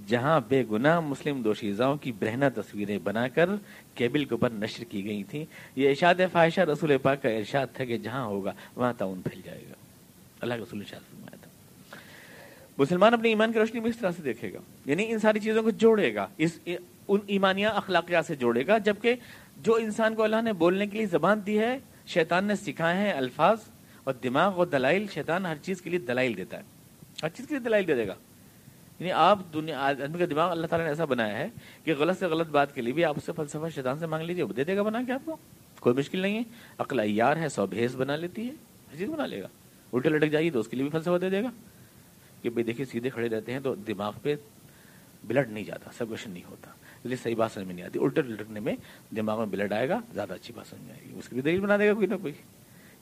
جہاں 0.08 0.40
بے 0.48 0.64
گناہ 0.72 1.00
مسلم 1.00 1.42
دوشیزاؤں 1.42 1.98
کی 1.98 2.12
برہنہ 2.12 2.46
تصویریں 2.56 2.98
بنا 3.04 3.28
کر 3.28 3.50
کیبل 3.96 4.26
کے 4.26 4.34
اوپر 4.34 4.50
نشر 4.50 4.84
کی 4.84 5.04
گئی 5.06 5.24
تھیں۔ 5.24 5.46
یہ 5.76 5.90
ارشاد 5.90 6.16
فاحشہ 6.32 6.62
رسول 6.62 6.98
پاک 6.98 7.22
کا 7.22 7.30
ارشاد 7.30 7.68
تھا 7.74 7.86
کہ 7.86 7.98
جہاں 7.98 8.26
ہوگا، 8.26 8.54
وہاں 8.76 8.94
تعاون 8.98 9.22
پھیل 9.22 9.42
جائے 9.46 9.62
گا۔ 9.70 9.74
اللہ 10.42 10.54
رسول 10.54 10.80
ارشاد 10.80 11.33
مسلمان 12.78 13.14
اپنے 13.14 13.30
ایمان 13.30 13.52
کی 13.52 13.60
روشنی 13.60 13.80
میں 13.80 13.90
اس 13.90 13.98
طرح 13.98 14.12
سے 14.12 14.22
دیکھے 14.22 14.54
گا۔ 14.54 14.60
یعنی 14.86 15.12
ان 15.12 15.20
ساری 15.20 15.40
چیزوں 15.40 15.64
کو 15.64 15.70
جوڑے 15.70 16.16
گا۔ 16.16 16.28
اس 16.38 16.60
ان 17.08 17.20
ایمانیہ 17.28 17.68
اخلاقیات 17.68 18.26
سے 18.26 18.36
جوڑے 18.36 18.68
گا۔ 18.68 18.78
جبکہ 18.78 19.16
جو 19.58 19.76
انسان 19.76 20.16
کو 20.16 20.24
اللہ 20.24 20.42
نے 20.42 20.54
بولنے 20.54 20.88
کے 20.88 20.98
لیے 20.98 21.06
زبان 21.06 21.40
دی 21.46 21.60
ہے، 21.60 21.78
شیطان 22.06 22.46
نے 22.46 22.56
سکھائے 22.56 22.98
ہیں 22.98 23.14
الفاظ 23.14 23.58
اور 24.04 24.14
دماغ 24.14 24.54
اور 24.56 24.68
دلائل۔ 24.68 25.06
شیطان 25.14 25.46
ہر 25.46 25.56
چیز 25.56 25.82
کے 25.82 25.90
لیے 25.90 26.00
دلائل 26.00 26.38
دیتا 26.38 26.58
ہے۔ 26.58 26.64
ہر 27.24 27.30
چیز 27.30 27.48
کے 27.48 27.56
لیے 27.56 27.64
دلائل 27.64 27.88
دے 27.88 27.96
دے 27.96 28.08
گا۔ 28.08 28.14
یعنی 29.00 29.12
آپ 29.12 29.40
دنیا 29.54 29.80
آدمی 29.80 30.20
کا 30.20 30.26
دماغ 30.30 30.52
اللہ 30.52 30.68
تعالیٰ 30.68 30.86
نے 30.86 30.92
ایسا 30.92 31.06
بنایا 31.06 31.38
ہے 31.38 31.48
کہ 31.84 31.94
غلط 31.96 32.20
سے 32.20 32.26
غلط 32.26 32.48
بات 32.48 32.76
کے 32.76 32.82
لیے 32.82 32.94
بھی 32.94 33.06
آپ 33.06 33.14
اس 33.18 33.24
سے 33.24 33.32
فلسفہ 33.36 33.70
شیطان 33.76 34.00
سے 34.00 34.06
مانگ 34.06 34.26
لیجیے 34.26 34.44
وہ 34.44 34.54
دے 34.54 34.64
دے 34.64 34.76
گا 34.76 34.82
بنا 34.82 35.02
کے 35.08 35.12
آپ 35.12 35.22
کو۔ 35.26 35.38
کوئی 35.80 35.96
مشکل 35.96 36.20
نہیں 36.20 36.38
ہے۔ 36.38 36.44
عقل 36.78 37.00
ایار 37.00 37.38
ہے، 37.38 37.50
سو 37.50 37.66
بھیس 37.66 37.96
بنا 37.96 38.16
لیتی 38.16 38.42
ہے۔ 38.42 38.52
ہر 38.92 38.98
چیز 38.98 39.10
بنا 39.10 39.26
لے 39.26 39.42
گا۔ 39.42 39.48
الٹے 39.94 40.10
لٹک 40.10 40.32
جائیے 40.32 40.52
تو 40.52 40.60
اس 40.60 40.68
کے 40.68 40.78
لیے 40.78 40.84
بھی 40.84 40.92
فلسفہ 40.92 41.18
دے 41.18 41.30
دے 41.30 41.44
گا۔ 41.44 41.50
کہ 42.44 42.50
بھائی 42.50 42.64
دیکھیے 42.64 42.86
سیدھے 42.86 43.10
کھڑے 43.10 43.30
رہتے 43.30 43.54
ہیں 43.54 43.60
تو 43.60 43.76
دماغ 43.76 44.14
پہ 44.22 44.36
بلڈ 45.24 45.52
نہیں 45.52 45.64
جاتا، 45.64 45.90
سب 45.98 46.06
نہیں 46.28 46.44
ہوتا۔ 46.50 46.70
اس 46.70 47.06
لیے 47.06 47.16
صحیح 47.16 47.36
بات 47.36 47.52
سمجھ 47.52 47.66
میں 47.66 47.76
نہیں 47.76 47.86
آتی۔ 47.86 48.00
الٹے 48.00 48.22
لٹکنے 48.22 48.60
میں 48.60 48.76
دماغ 49.16 49.38
میں 49.38 49.46
بلڈ 49.46 49.74
آئے 49.74 49.90
گا، 49.90 50.00
زیادہ 50.14 50.34
اچھی 50.34 50.54
بات 50.58 50.68
سمجھ 50.68 50.82
میں 50.82 50.92
آئے 50.92 51.10
گی۔ 51.10 51.20
اس 51.20 51.30
کی 51.30 51.34
بھی 51.34 51.42
دلیل 51.42 51.60
بنا 51.60 51.78
دے 51.78 51.90
گا 51.90 51.94
کوئی 51.94 52.08
نہ 52.08 52.16
کوئی۔ 52.22 52.34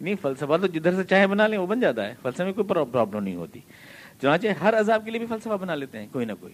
نہیں، 0.01 0.15
فلسفہ 0.21 0.58
تو 0.62 0.67
جدھر 0.67 0.95
سے 0.95 1.04
چاہے 1.04 1.27
بنا 1.27 1.47
لیں، 1.47 1.58
وہ 1.58 1.67
بن 1.67 1.80
جاتا 1.80 2.08
ہے۔ 2.08 2.15
فلسفے 2.21 2.43
میں 2.43 2.54
کوئی 2.54 2.84
پرابلم 2.91 3.23
نہیں 3.23 3.36
ہوتی۔ 3.36 3.60
چنانچہ 4.21 4.47
ہر 4.47 4.80
عذاب 4.80 5.06
کے 5.06 5.12
لیے 5.12 5.19
بھی 5.19 5.27
فلسفہ 5.27 5.49
بنا 5.49 5.75
لیتے 5.75 5.99
ہیں، 5.99 6.08
کوئی 6.12 6.25
نہ 6.25 6.32
کوئی۔ 6.39 6.54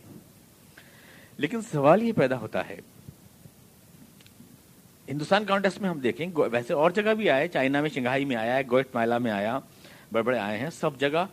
لیکن 1.38 1.62
سوال 1.62 2.04
یہ 2.04 2.14
پیدا 2.14 2.38
ہوتا 2.38 2.70
ہے، 2.70 2.80
ہندوستان 5.08 5.46
کانٹیسٹ 5.46 5.82
میں 5.82 5.90
ہم 5.90 6.00
دیکھیں 6.00 6.28
ویسے 6.36 6.74
اور 6.74 6.92
جگہ 6.92 7.14
بھی 7.14 7.30
آئے، 7.30 7.48
چائنا 7.48 7.82
میں، 7.82 7.90
شنگھائی 7.90 8.26
میں 8.26 8.36
آیا 8.36 8.56
ہے 8.56 8.62
گوئٹ 8.72 8.88
مائلا 8.94 9.18
میں 9.18 9.32
آیا، 9.32 9.60
بڑے 10.12 10.24
بڑے 10.24 10.40
آئے 10.40 10.58
ہیں، 10.58 10.70
سب 10.70 11.00
جگہ 11.00 11.26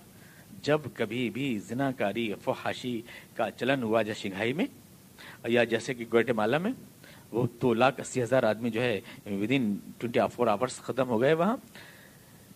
جب 0.65 0.81
کبھی 0.95 1.31
بھی 1.31 1.59
زنا 1.59 1.93
کاری 1.93 2.35
فحاشی 2.43 3.03
کا 3.37 3.51
چلن 3.51 3.83
ہوا 3.83 4.03
جیسے 4.03 4.21
شنگھائی 4.21 4.53
میں 4.53 4.65
یا 5.45 5.65
جیسے 5.65 5.95
کہ 5.95 6.05
گوئٹ 6.13 6.31
مالا 6.31 6.59
میں، 6.59 6.73
وہ 7.33 7.47
دو 7.63 7.75
لاکھ 7.75 8.01
اسی 8.01 8.23
ہزار 8.23 8.43
آدمی 8.43 8.71
جو 8.71 8.83
ہے 8.83 9.01
with 9.27 9.51
in 9.51 9.77
twenty 9.99 10.21
four 10.33 10.47
hours 10.47 10.77
ختم 10.77 11.09
ہو 11.09 11.21
گئے 11.21 11.33
وہاں۔ 11.33 11.57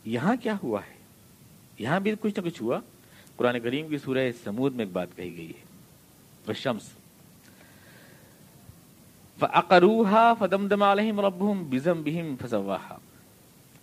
یہاں 0.04 0.36
کیا 0.42 0.54
ہوا 0.62 0.80
ہے؟ 0.90 0.94
یہاں 1.78 2.00
بھی 2.00 2.14
کچھ 2.20 2.40
نہ 2.40 2.44
کچھ 2.44 2.62
ہوا۔ 2.62 2.80
قرآن 3.36 3.60
کریم 3.60 3.88
کی 3.88 3.98
سورہ 3.98 4.30
سمود 4.44 4.74
میں 4.74 4.84
ایک 4.84 4.92
بات 4.92 5.08
کہی 5.16 5.36
گئی 5.36 5.50
ہے۔ 5.50 6.52
شمس۔ 6.52 6.82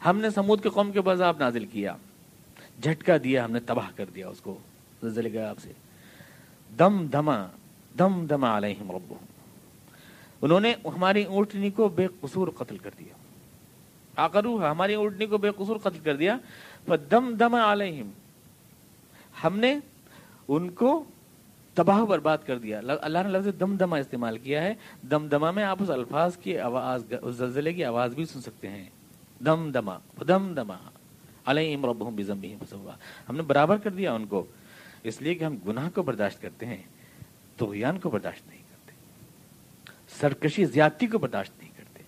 ہم 0.06 0.18
نے 0.18 0.30
سمود 0.30 0.64
کے 0.64 0.70
قوم 0.70 0.92
کے 0.92 1.02
بذاب 1.02 1.36
نازل 1.40 1.66
کیا۔ 1.66 1.96
جھٹکا 2.84 3.14
دیا، 3.24 3.46
ہم 3.46 3.52
نے 3.52 3.60
تباہ 3.60 3.90
کر 3.96 4.06
دیا 4.16 4.28
اس 4.28 4.42
کو 4.42 4.58
آپ 5.50 5.60
سے۔ 5.62 5.72
دم 6.80 7.08
دما 7.08 7.48
دم 8.00 8.26
دما 8.26 8.58
علیہم 8.58 8.92
ربهم 8.92 9.26
انہوں 10.42 10.60
نے 10.60 10.74
ہماری 10.86 11.24
اونٹنی 11.24 11.70
کو 11.70 11.90
بے 11.90 12.08
قصور 12.22 12.48
قتل 12.48 12.78
کر 12.78 12.90
دیا۔ 13.00 13.14
آکرو 14.16 14.72
ہماری 14.72 14.94
اونٹنی 14.94 15.26
کو 15.26 15.38
بے 15.38 15.50
قصور 15.58 15.78
قتل 15.78 16.00
کر 16.00 16.16
دیا۔ 16.16 16.38
دم 17.12 17.36
دم 17.40 17.56
علیہم۔ 17.56 18.10
ہم 19.44 19.60
نے 19.60 19.80
ان 20.48 20.70
کو 20.70 21.04
تباہ 21.74 22.06
برباد 22.06 22.38
کر 22.46 22.58
دیا۔ 22.60 22.82
اللہ 23.02 23.20
نے 23.24 23.30
لفظ 23.30 23.48
دم 23.60 23.76
دما 23.76 23.98
استعمال 23.98 24.38
کیا 24.38 24.64
ہے۔ 24.64 24.74
دم 25.12 25.28
دما 25.28 25.52
میں 25.52 25.64
آپ 25.64 25.78
اس 25.84 25.90
الفاظ 25.90 26.38
کی 26.38 26.60
آواز، 26.60 27.14
اس 27.22 27.36
زلزلے 27.36 27.74
کی 27.74 27.86
آواز 27.86 28.16
بھی 28.16 28.26
سن 28.26 28.42
سکتے 28.42 28.70
ہیں۔ 28.70 28.86
دم 29.46 29.72
دما 29.72 29.98
دم 30.28 30.54
دما۔ 30.54 30.78
علیہم 31.46 31.86
ربہم 31.86 32.16
بزمبہم 32.16 32.66
فسوا۔ 32.66 32.94
ہم 33.30 33.36
نے 33.36 33.42
برابر 33.42 33.78
کر 33.78 33.90
دیا 33.90 34.14
ان 34.14 34.26
کو، 34.26 34.46
اس 35.04 35.22
لیے 35.22 35.36
کہ 35.36 35.44
ہم 35.44 35.58
گناہ 35.68 35.90
کو 35.96 36.04
برداشت 36.04 36.42
کرتے 36.42 36.66
ہیں 36.66 36.84
توغیان 37.58 38.00
کو 38.00 38.10
برداشت 38.10 38.48
نہیں 38.48 38.60
کرتے، 38.60 38.92
سرکشی، 40.20 40.66
زیادتی 40.66 41.08
کو 41.08 41.18
برداشت 41.18 41.60
نہیں 41.60 41.72
کرتے، 41.78 42.04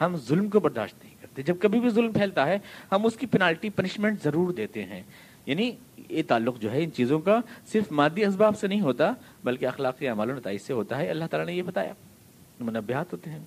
ہم 0.00 0.16
ظلم 0.16 0.48
کو 0.48 0.60
برداشت 0.60 1.04
نہیں 1.04 1.14
کرتے۔ 1.20 1.42
جب 1.42 1.56
کبھی 1.60 1.80
بھی 1.80 1.90
ظلم 1.90 2.12
پھیلتا 2.12 2.46
ہے، 2.46 2.58
ہم 2.92 3.06
اس 3.06 3.16
کی 3.16 3.26
پینالٹی 3.26 3.70
پنشمنٹ 3.70 4.22
ضرور 4.22 4.52
دیتے 4.52 4.84
ہیں۔ 4.84 5.02
یعنی 5.46 5.72
یہ 6.08 6.22
تعلق 6.28 6.60
جو 6.60 6.72
ہے 6.72 6.84
ان 6.84 6.92
چیزوں 6.92 7.20
کا 7.20 7.40
صرف 7.66 7.92
مادی 7.92 8.24
اسباب 8.24 8.58
سے 8.58 8.66
نہیں 8.66 8.80
ہوتا، 8.80 9.12
بلکہ 9.44 9.66
اخلاقی 9.66 10.06
عمال 10.06 10.30
و 10.30 10.34
نتائج 10.34 10.60
سے 10.60 10.72
ہوتا 10.72 10.98
ہے۔ 10.98 11.10
اللہ 11.10 11.24
تعالیٰ 11.30 11.46
نے 11.46 11.54
یہ 11.54 11.62
بتایا۔ 11.62 11.92
منبیات 12.60 13.12
ہوتے 13.12 13.30
ہیں۔ 13.30 13.38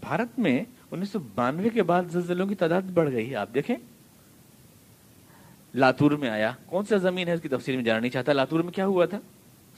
بھارت 0.00 0.38
میں 0.38 0.64
انیس 0.90 1.08
سو 1.08 1.18
بانوے 1.34 1.68
کے 1.68 1.82
بعد 1.82 2.02
زلزلوں 2.10 2.46
کی 2.46 2.54
تعداد 2.54 2.82
بڑھ 2.82 3.12
گئی۔ 3.12 3.30
ہے 3.30 3.36
آپ 3.36 3.48
دیکھیں 3.54 3.76
لاتور 5.74 6.10
میں 6.10 6.28
آیا۔ 6.28 6.52
کون 6.66 6.84
سا 6.84 6.96
زمین 6.96 7.28
ہے 7.28 7.32
اس 7.32 7.40
کی 7.40 7.48
تفصیل 7.48 7.76
میں 7.76 7.84
جانا 7.84 8.00
نہیں 8.00 8.10
چاہتا؟ 8.10 8.32
لاتور 8.32 8.60
میں 8.60 8.72
کیا 8.72 8.86
ہوا 8.86 9.04
تھا؟ 9.04 9.18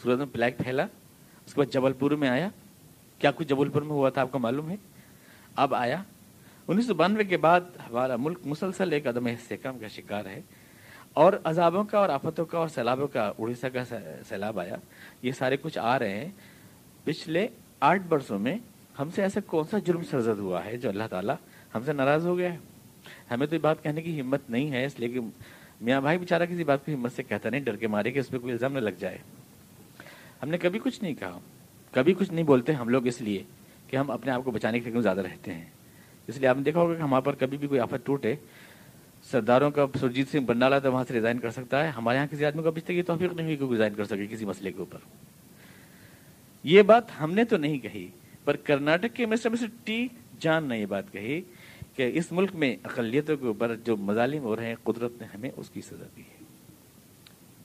سورج 0.02 0.18
میں 0.18 0.26
پلیک 0.32 0.58
پھیلا۔ 0.58 0.82
اس 1.46 1.54
کے 1.54 1.60
بعد 1.60 1.72
جبل 1.72 1.92
پور 1.92 2.10
میں 2.10 2.28
آیا۔ 2.28 2.48
کیا 3.18 3.30
کچھ 3.30 3.48
جبل 3.48 3.68
پور 3.68 3.82
میں 3.82 3.90
ہوا 3.90 4.10
تھا 4.10 4.20
آپ 4.20 4.32
کو 4.32 4.38
معلوم 4.38 4.70
ہے؟ 4.70 4.76
اب 5.56 5.74
آیا۔ 5.74 6.02
انیس 6.68 6.86
سو 6.86 6.94
بانوے 6.94 7.24
کے 7.24 7.36
بعد 7.36 7.60
ہمارا 7.60 8.16
ملک 8.16 8.38
مسلسل 8.44 8.92
ایک 8.92 9.06
عدم 9.06 9.26
استحکام 9.26 9.78
کا 9.78 9.88
شکار 9.88 10.24
ہے۔ 10.24 10.40
اور 11.12 11.32
عذابوں 11.44 11.84
کا 11.84 11.98
اور 11.98 12.08
آفتوں 12.08 12.44
کا 12.44 12.58
اور 12.58 12.68
سیلابوں 12.68 13.06
کا 13.06 13.32
اڑیسہ 13.38 13.66
کا 13.66 13.84
سیلاب 14.28 14.60
آیا۔ 14.60 14.76
یہ 15.22 15.32
سارے 15.32 15.56
کچھ 15.56 15.78
آ 15.78 15.98
رہے 15.98 16.16
ہیں۔ 16.16 16.30
پچھلے 17.04 17.48
آٹھ 17.80 18.02
برسوں 18.02 18.38
میں 18.38 18.58
ہم 18.98 19.10
سے 19.10 19.22
ایسا 19.22 19.40
کون 19.46 19.64
سا 19.70 19.78
جرم 19.78 20.02
سرزد 20.04 20.38
ہوا 20.38 20.64
ہے 20.64 20.76
جو 20.76 20.88
اللہ 20.88 21.04
تعالیٰ 21.10 21.34
ہم 21.74 21.80
سے 21.86 21.92
ناراض 21.92 22.26
ہو 22.26 22.38
گیا 22.38 22.52
ہے؟ 22.52 22.58
ہمیں 23.30 23.46
تو 23.46 23.54
یہ 23.54 23.60
بات 23.60 23.82
کہنے 23.82 24.02
کی 24.02 24.20
ہمت 24.20 24.50
نہیں 24.50 24.70
ہے، 24.70 24.84
اس 24.84 25.00
لیے 25.00 25.08
کہ 25.08 25.20
میاں 25.84 26.00
بھائی 26.00 26.18
بیچارہ 26.18 26.44
کسی 26.44 26.64
بات 26.64 26.86
کو 26.86 26.92
ہمت 26.92 27.12
سے 27.12 27.22
کہتا 27.22 27.50
نہیں، 27.50 27.60
ڈر 27.60 27.76
کے 27.76 27.86
مارے 27.86 28.10
کہ 28.10 28.18
اس 28.18 28.28
پہ 28.28 28.38
کوئی 28.38 28.52
الزام 28.52 28.72
نہ 28.72 28.78
لگ 28.78 28.90
جائے۔ 28.98 29.18
ہم 30.42 30.48
نے 30.48 30.58
کبھی 30.58 30.78
کچھ 30.82 31.02
نہیں 31.02 31.14
کہا۔ 31.14 31.38
کبھی 31.90 32.14
کچھ 32.14 32.32
نہیں 32.32 32.44
بولتے 32.44 32.72
ہم 32.72 32.88
لوگ 32.88 33.06
اس 33.06 33.20
لیے 33.20 33.42
کہ 33.88 33.96
ہم 33.96 34.10
اپنے 34.10 34.32
آپ 34.32 34.44
کو 34.44 34.50
بچانے 34.50 34.80
کے 34.80 34.90
فکر 34.90 35.00
زیادہ 35.00 35.20
رہتے 35.20 35.54
ہیں۔ 35.54 35.64
اس 36.26 36.36
لیے 36.36 36.48
آپ 36.48 36.56
نے 36.56 36.62
دیکھا 36.62 36.80
ہوگا 36.80 36.94
کہ 36.94 37.02
ہمارے 37.02 37.22
پر 37.22 37.34
کبھی 37.34 37.58
بھی 37.58 37.68
کوئی 37.68 37.80
آفت 37.80 38.06
ٹوٹے۔ 38.06 38.34
سرداروں 39.30 39.70
کا 39.70 39.86
سرجیت 40.00 40.28
سنگھ 40.28 40.44
بنڈالا 40.44 40.78
تو 40.78 40.92
وہاں 40.92 41.04
سے 41.08 41.14
ریزائن 41.14 41.38
کر 41.38 41.50
سکتا 41.50 41.84
ہے۔ 41.84 41.90
ہمارے 41.90 42.18
یہاں 42.18 42.26
کسی 42.30 42.44
آدمی 42.44 42.62
کو 42.62 42.68
ابھی 42.68 42.80
تک 42.80 42.90
یہ 42.90 43.02
توفیق 43.02 43.32
نہیں 43.32 43.46
ہوئی 43.46 43.56
کہ 43.56 43.64
ریزائن 43.70 43.94
کر 43.94 44.04
سکے 44.04 44.26
کسی 44.26 44.44
مسئلے 44.44 44.72
کے 44.72 44.78
اوپر۔ 44.78 44.98
یہ 46.64 46.82
بات 46.82 47.20
ہم 47.20 47.32
نے 47.32 47.44
تو 47.44 47.56
نہیں 47.56 47.78
کہی، 47.78 48.08
پر 48.44 48.56
کرناٹک 48.56 49.14
کے 49.14 49.26
مسٹر 49.26 49.50
مسٹر 49.50 49.66
ٹی 49.84 50.08
جان 50.40 50.64
نے 50.64 50.80
یہ 50.80 50.86
بات 50.86 51.12
کہی۔ 51.12 51.40
کہ 51.94 52.10
اس 52.14 52.32
ملک 52.32 52.54
میں 52.54 52.76
اقلیتوں 52.84 53.36
کے 53.36 53.46
اوپر 53.46 53.76
جو 53.76 53.96
مظالم 53.96 54.42
ہو 54.42 54.56
رہے 54.56 54.66
ہیں، 54.66 54.74
قدرت 54.84 55.12
نے 55.20 55.26
ہمیں 55.34 55.50
اس 55.56 55.70
کی 55.70 55.80
سزا 55.80 56.06
دی 56.16 56.22
ہے۔ 56.22 56.44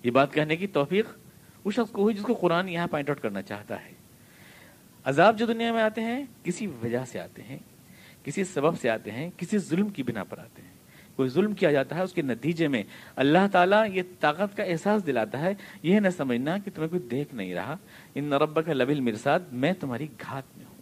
یہ 0.04 0.12
بات 0.12 0.34
کہنے 0.34 0.56
کی 0.56 0.68
توفیق 0.68 1.06
اس 1.64 1.74
شخص 1.74 1.92
کو 1.92 2.02
ہوئی 2.02 2.16
جس 2.16 2.22
کو 2.22 2.34
قرآن 2.34 2.70
یہاں 2.70 2.88
پوائنٹ 2.88 3.10
آؤٹ 3.10 3.20
کرنا 3.20 3.42
چاہتا 3.42 3.86
ہے۔ 3.86 3.92
عذاب 5.04 5.40
جو 5.40 5.46
دنیا 5.46 5.74
میں 5.74 5.82
آتے 5.82 6.02
ہیں، 6.02 6.26
کسی 6.44 6.68
وجہ 6.68 7.06
سے 7.06 7.20
آتے 7.20 7.44
ہیں، 7.44 7.58
کسی 8.24 8.44
سبب 8.44 8.80
سے 8.80 8.90
آتے 8.90 9.12
ہیں، 9.12 9.30
کسی 9.38 9.58
ظلم 9.58 9.90
کی 9.90 10.04
بنا 10.04 10.24
پر 10.24 10.38
آتے 10.38 10.62
ہیں۔ 10.62 10.74
کوئی 11.16 11.30
ظلم 11.30 11.54
کیا 11.54 11.72
جاتا 11.72 11.96
ہے، 11.96 12.02
اس 12.02 12.14
کے 12.14 12.22
نتیجے 12.22 12.68
میں 12.68 12.84
اللہ 13.16 13.48
تعالیٰ 13.52 13.86
یہ 13.94 14.02
طاقت 14.20 14.58
کا 14.58 14.64
احساس 14.64 15.06
دلاتا 15.06 15.40
ہے۔ 15.40 15.54
یہ 15.84 16.00
نہ 16.00 16.10
سمجھنا 16.10 16.58
کہ 16.58 16.72
تمہیں 16.76 16.90
کوئی 16.90 17.02
دیکھ 17.02 17.36
نہیں 17.36 17.54
رہا۔ 17.54 17.76
ان 18.16 18.24
نرب 18.24 18.66
کا 18.66 18.74
لبل 18.74 19.00
مرساد 19.00 19.40
میں 19.52 19.74
تمہاری 19.74 20.08
گھات 20.22 20.44
میں 20.58 20.66
ہوں۔ 20.66 20.78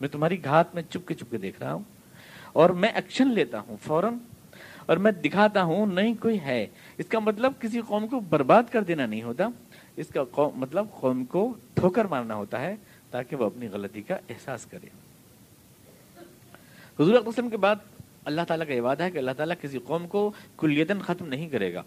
میں 0.00 0.08
تمہاری 0.08 0.44
گھات 0.44 0.74
میں 0.74 0.82
چپ 0.82 1.08
کے 1.08 1.14
چپ 1.14 1.30
کے 1.30 1.38
دیکھ 1.38 1.60
رہا 1.60 1.72
ہوں۔ 1.72 1.95
اور 2.56 2.70
میں 2.70 2.88
ایکشن 2.88 3.28
لیتا 3.28 3.60
ہوں 3.60 3.76
فوراً، 3.82 4.14
اور 4.86 4.96
میں 4.96 5.12
دکھاتا 5.12 5.62
ہوں، 5.62 5.86
نہیں 5.86 6.14
کوئی 6.20 6.40
ہے۔ 6.40 6.66
اس 6.98 7.06
کا 7.06 7.18
مطلب 7.18 7.52
کسی 7.60 7.80
قوم 7.80 8.06
کو 8.06 8.20
برباد 8.20 8.62
کر 8.70 8.82
دینا 8.82 9.06
نہیں 9.06 9.22
ہوتا۔ 9.22 9.48
اس 9.96 10.08
کا 10.08 10.24
قوم 10.24 10.58
مطلب 10.60 10.86
قوم 11.00 11.24
کو 11.24 11.54
ٹھوکر 11.74 12.04
مارنا 12.04 12.34
ہوتا 12.34 12.60
ہے 12.60 12.74
تاکہ 13.10 13.36
وہ 13.36 13.44
اپنی 13.44 13.68
غلطی 13.68 14.02
کا 14.02 14.14
احساس 14.28 14.66
کرے۔ 14.66 14.86
حضور 17.00 17.26
وسلم 17.26 17.50
کے 17.50 17.56
بعد 17.56 17.76
اللہ 18.24 18.40
تعالیٰ 18.48 18.66
کا 18.66 18.72
یہ 18.72 18.80
وعدہ 18.80 19.02
ہے 19.02 19.10
کہ 19.10 19.18
اللہ 19.18 19.30
تعالیٰ 19.36 19.56
کسی 19.62 19.78
قوم 19.78 20.06
کو 20.06 20.32
کلیتن 20.56 21.00
ختم 21.00 21.28
نہیں 21.28 21.48
کرے 21.48 21.74
گا۔ 21.74 21.82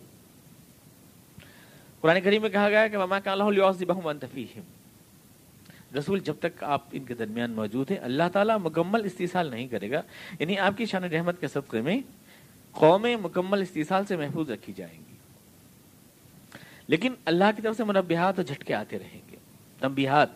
قرآن 2.02 2.22
کریم 2.22 2.42
میں 2.42 2.50
کہا 2.50 2.70
گیا 2.70 2.88
کہ 2.88 2.98
ماما 2.98 3.20
کا 3.20 3.32
اللہ 3.32 3.44
رسول 5.98 6.20
جب 6.20 6.34
تک 6.40 6.64
آپ 6.64 6.82
ان 6.92 7.04
کے 7.04 7.14
درمیان 7.14 7.52
موجود 7.52 7.92
ہیں، 7.92 7.98
اللہ 7.98 8.24
تعالیٰ 8.34 8.58
مکمل 8.64 9.06
استحصال 9.06 9.48
نہیں 9.48 9.68
کرے 9.68 9.92
گا۔ 9.92 10.02
یعنی 10.40 10.58
آپ 10.58 10.74
کی 10.78 10.86
شان 10.86 11.04
رحمت 11.04 11.40
کے 11.40 11.48
صدقے 11.48 11.82
میں 11.82 12.00
قومیں 12.72 13.16
مکمل 13.16 13.62
استحصال 13.62 14.06
سے 14.06 14.18
محفوظ 14.18 14.52
رکھی 14.52 14.74
جائیں 14.74 15.00
گی۔ 15.00 15.16
لیکن 16.88 17.14
اللہ 17.26 17.44
کی 17.56 17.62
طرف 17.62 17.78
سے 17.78 17.84
منبیہات 17.84 18.40
اور 18.40 18.46
جھٹکے 18.46 18.74
آتے 18.74 19.00
رہیں 19.00 19.22
گے، 19.32 19.38
تنبیہات، 19.80 20.28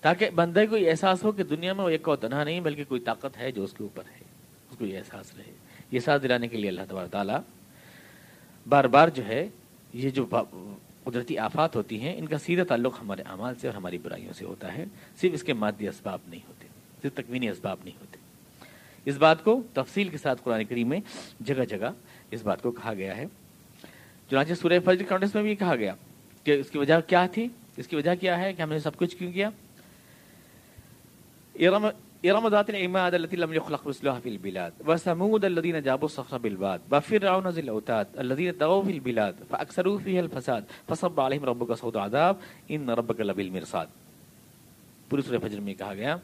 تاکہ 0.00 0.30
بندے 0.30 0.66
کو 0.66 0.76
یہ 0.76 0.90
احساس 0.90 1.24
ہو 1.24 1.32
کہ 1.32 1.42
دنیا 1.42 1.72
میں 1.72 1.84
وہ 1.84 1.88
ایک 1.88 2.02
کو 2.02 2.16
تنہا 2.16 2.44
نہیں، 2.44 2.60
بلکہ 2.60 2.84
کوئی 2.84 3.00
طاقت 3.00 3.38
ہے 3.38 3.52
جو 3.52 3.64
اس 3.64 3.72
کے 3.72 3.82
اوپر 3.82 4.02
ہے، 4.06 4.24
اس 4.70 4.76
کو 4.78 4.86
یہ 4.86 4.98
احساس 4.98 5.34
رہے۔ 5.36 5.52
یہ 5.90 5.98
احساس 5.98 6.22
دلانے 6.22 6.48
کے 6.48 6.56
لیے 6.56 6.70
اللہ 6.70 6.80
تبار 6.88 7.06
تعالیٰ 7.06 7.40
بار 8.68 8.84
بار 8.84 9.08
جو 9.08 9.26
ہے، 9.26 9.48
یہ 9.94 10.10
جو 10.10 10.24
قدرتی 11.04 11.38
آفات 11.38 11.76
ہوتی 11.76 12.00
ہیں، 12.00 12.16
ان 12.16 12.26
کا 12.26 12.38
سیدھا 12.38 12.64
تعلق 12.64 13.00
ہمارے 13.00 13.22
اعمال 13.22 13.54
سے 13.54 13.66
اور 13.68 13.74
ہماری 13.74 13.98
برائیوں 13.98 14.32
سے 14.32 14.44
ہوتا 14.44 14.74
ہے۔ 14.74 14.84
صرف 15.20 15.30
اس 15.34 15.42
کے 15.42 15.52
مادی 15.52 15.88
اسباب 15.88 16.18
نہیں 16.28 16.40
ہوتے، 16.48 16.66
صرف 17.02 17.14
تکوینی 17.14 17.48
اسباب 17.48 17.76
نہیں 17.84 18.00
ہوتے۔ 18.00 18.18
اس 19.04 19.16
بات 19.16 19.44
کو 19.44 19.62
تفصیل 19.74 20.08
کے 20.08 20.18
ساتھ 20.18 20.42
قرآن 20.44 20.64
کریم 20.64 20.88
میں 20.88 21.00
جگہ 21.40 21.64
جگہ 21.64 21.90
اس 22.30 22.42
بات 22.42 22.62
کو 22.62 22.70
کہا 22.70 22.94
گیا 22.94 23.16
ہے۔ 23.16 23.24
چنانچہ 24.30 24.54
سورہ 24.54 24.78
فجر 24.84 25.04
کانٹیکس 25.08 25.34
میں 25.34 25.42
بھی 25.42 25.54
کہا 25.54 25.76
گیا 25.76 25.94
کہ 26.44 26.60
اس 26.60 26.70
کی 26.70 26.78
وجہ 26.78 27.00
کیا 27.06 27.26
تھی؟ 27.26 27.46
اس 27.76 27.88
کی 27.88 27.96
وجہ 27.96 28.14
کیا 28.20 28.38
ہے 28.38 28.52
کہ 28.52 28.62
ہم 28.62 28.70
نے 28.70 28.78
سب 28.78 28.96
کچھ 28.96 29.16
کیوں 29.16 29.32
کیا؟ 29.32 29.50
ارم 31.54 31.86
ذات 32.24 32.70
العماد 32.70 33.14
التي 33.14 33.36
لم 33.36 33.52
يخلق 33.52 33.86
مثلها 33.86 34.20
في 34.20 34.28
البلاد 34.28 34.72
وثمود 34.86 35.44
الذين 35.44 35.82
جابوا 35.82 36.04
الصخر 36.04 36.38
بالواد 36.38 36.80
وفرعون 36.92 37.48
ذي 37.48 37.60
الاوتاد 37.60 38.06
الذين 38.18 38.52
طغوا 38.52 38.82
في 38.82 38.92
البلاد 38.92 39.36
فاكثروا 39.50 39.98
فيها 39.98 40.20
الفساد 40.20 40.64
فصب 40.88 41.20
عليهم 41.20 41.44
ربك 41.44 41.72
صوت 41.72 41.96
عذاب 41.96 42.36
ان 42.70 42.90
ربك 42.90 43.20
لبالمرصاد 43.20 43.86
پوری 45.10 45.22
سورہ 45.22 45.38
فجر 45.42 45.60
میں 45.60 45.74
کہا 45.74 45.94
گیا 45.94 46.16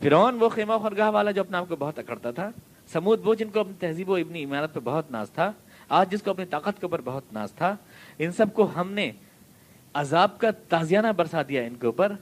فرعون 0.00 0.42
وہ 0.42 0.48
خیمہ 0.48 0.72
خرگاہ 0.82 1.10
والا 1.10 1.30
جو 1.30 1.40
اپنے 1.40 1.56
آپ 1.56 1.68
کو 1.68 1.76
بہت 1.76 1.98
اکڑتا 1.98 2.30
تھا 2.30 2.50
سمود 2.92 3.26
وہ 3.26 3.34
جن 3.34 3.48
کو 3.48 3.60
اپنی 3.60 3.74
تہذیب 3.80 4.10
و 4.10 4.14
ابنی 4.14 4.44
عمارت 4.44 4.74
پہ 4.74 4.80
بہت 4.84 5.10
ناز 5.10 5.30
تھا 5.30 5.50
آج 5.88 6.10
جس 6.10 6.22
کو 6.22 6.30
اپنی 6.30 6.44
طاقت 6.50 6.80
کے 6.80 6.86
اوپر 6.86 7.00
بہت 7.04 7.32
ناز 7.32 7.52
تھا 7.52 7.74
ان 8.18 8.32
سب 8.32 8.54
کو 8.54 8.68
ہم 8.76 8.92
نے 8.92 9.10
عذاب 9.94 10.38
کا 10.40 10.50
تازیانہ 10.68 11.12
برسا 11.16 11.42
دیا 11.48 11.62
ان 11.62 11.74
کے 11.80 11.86
اوپر 11.86 12.12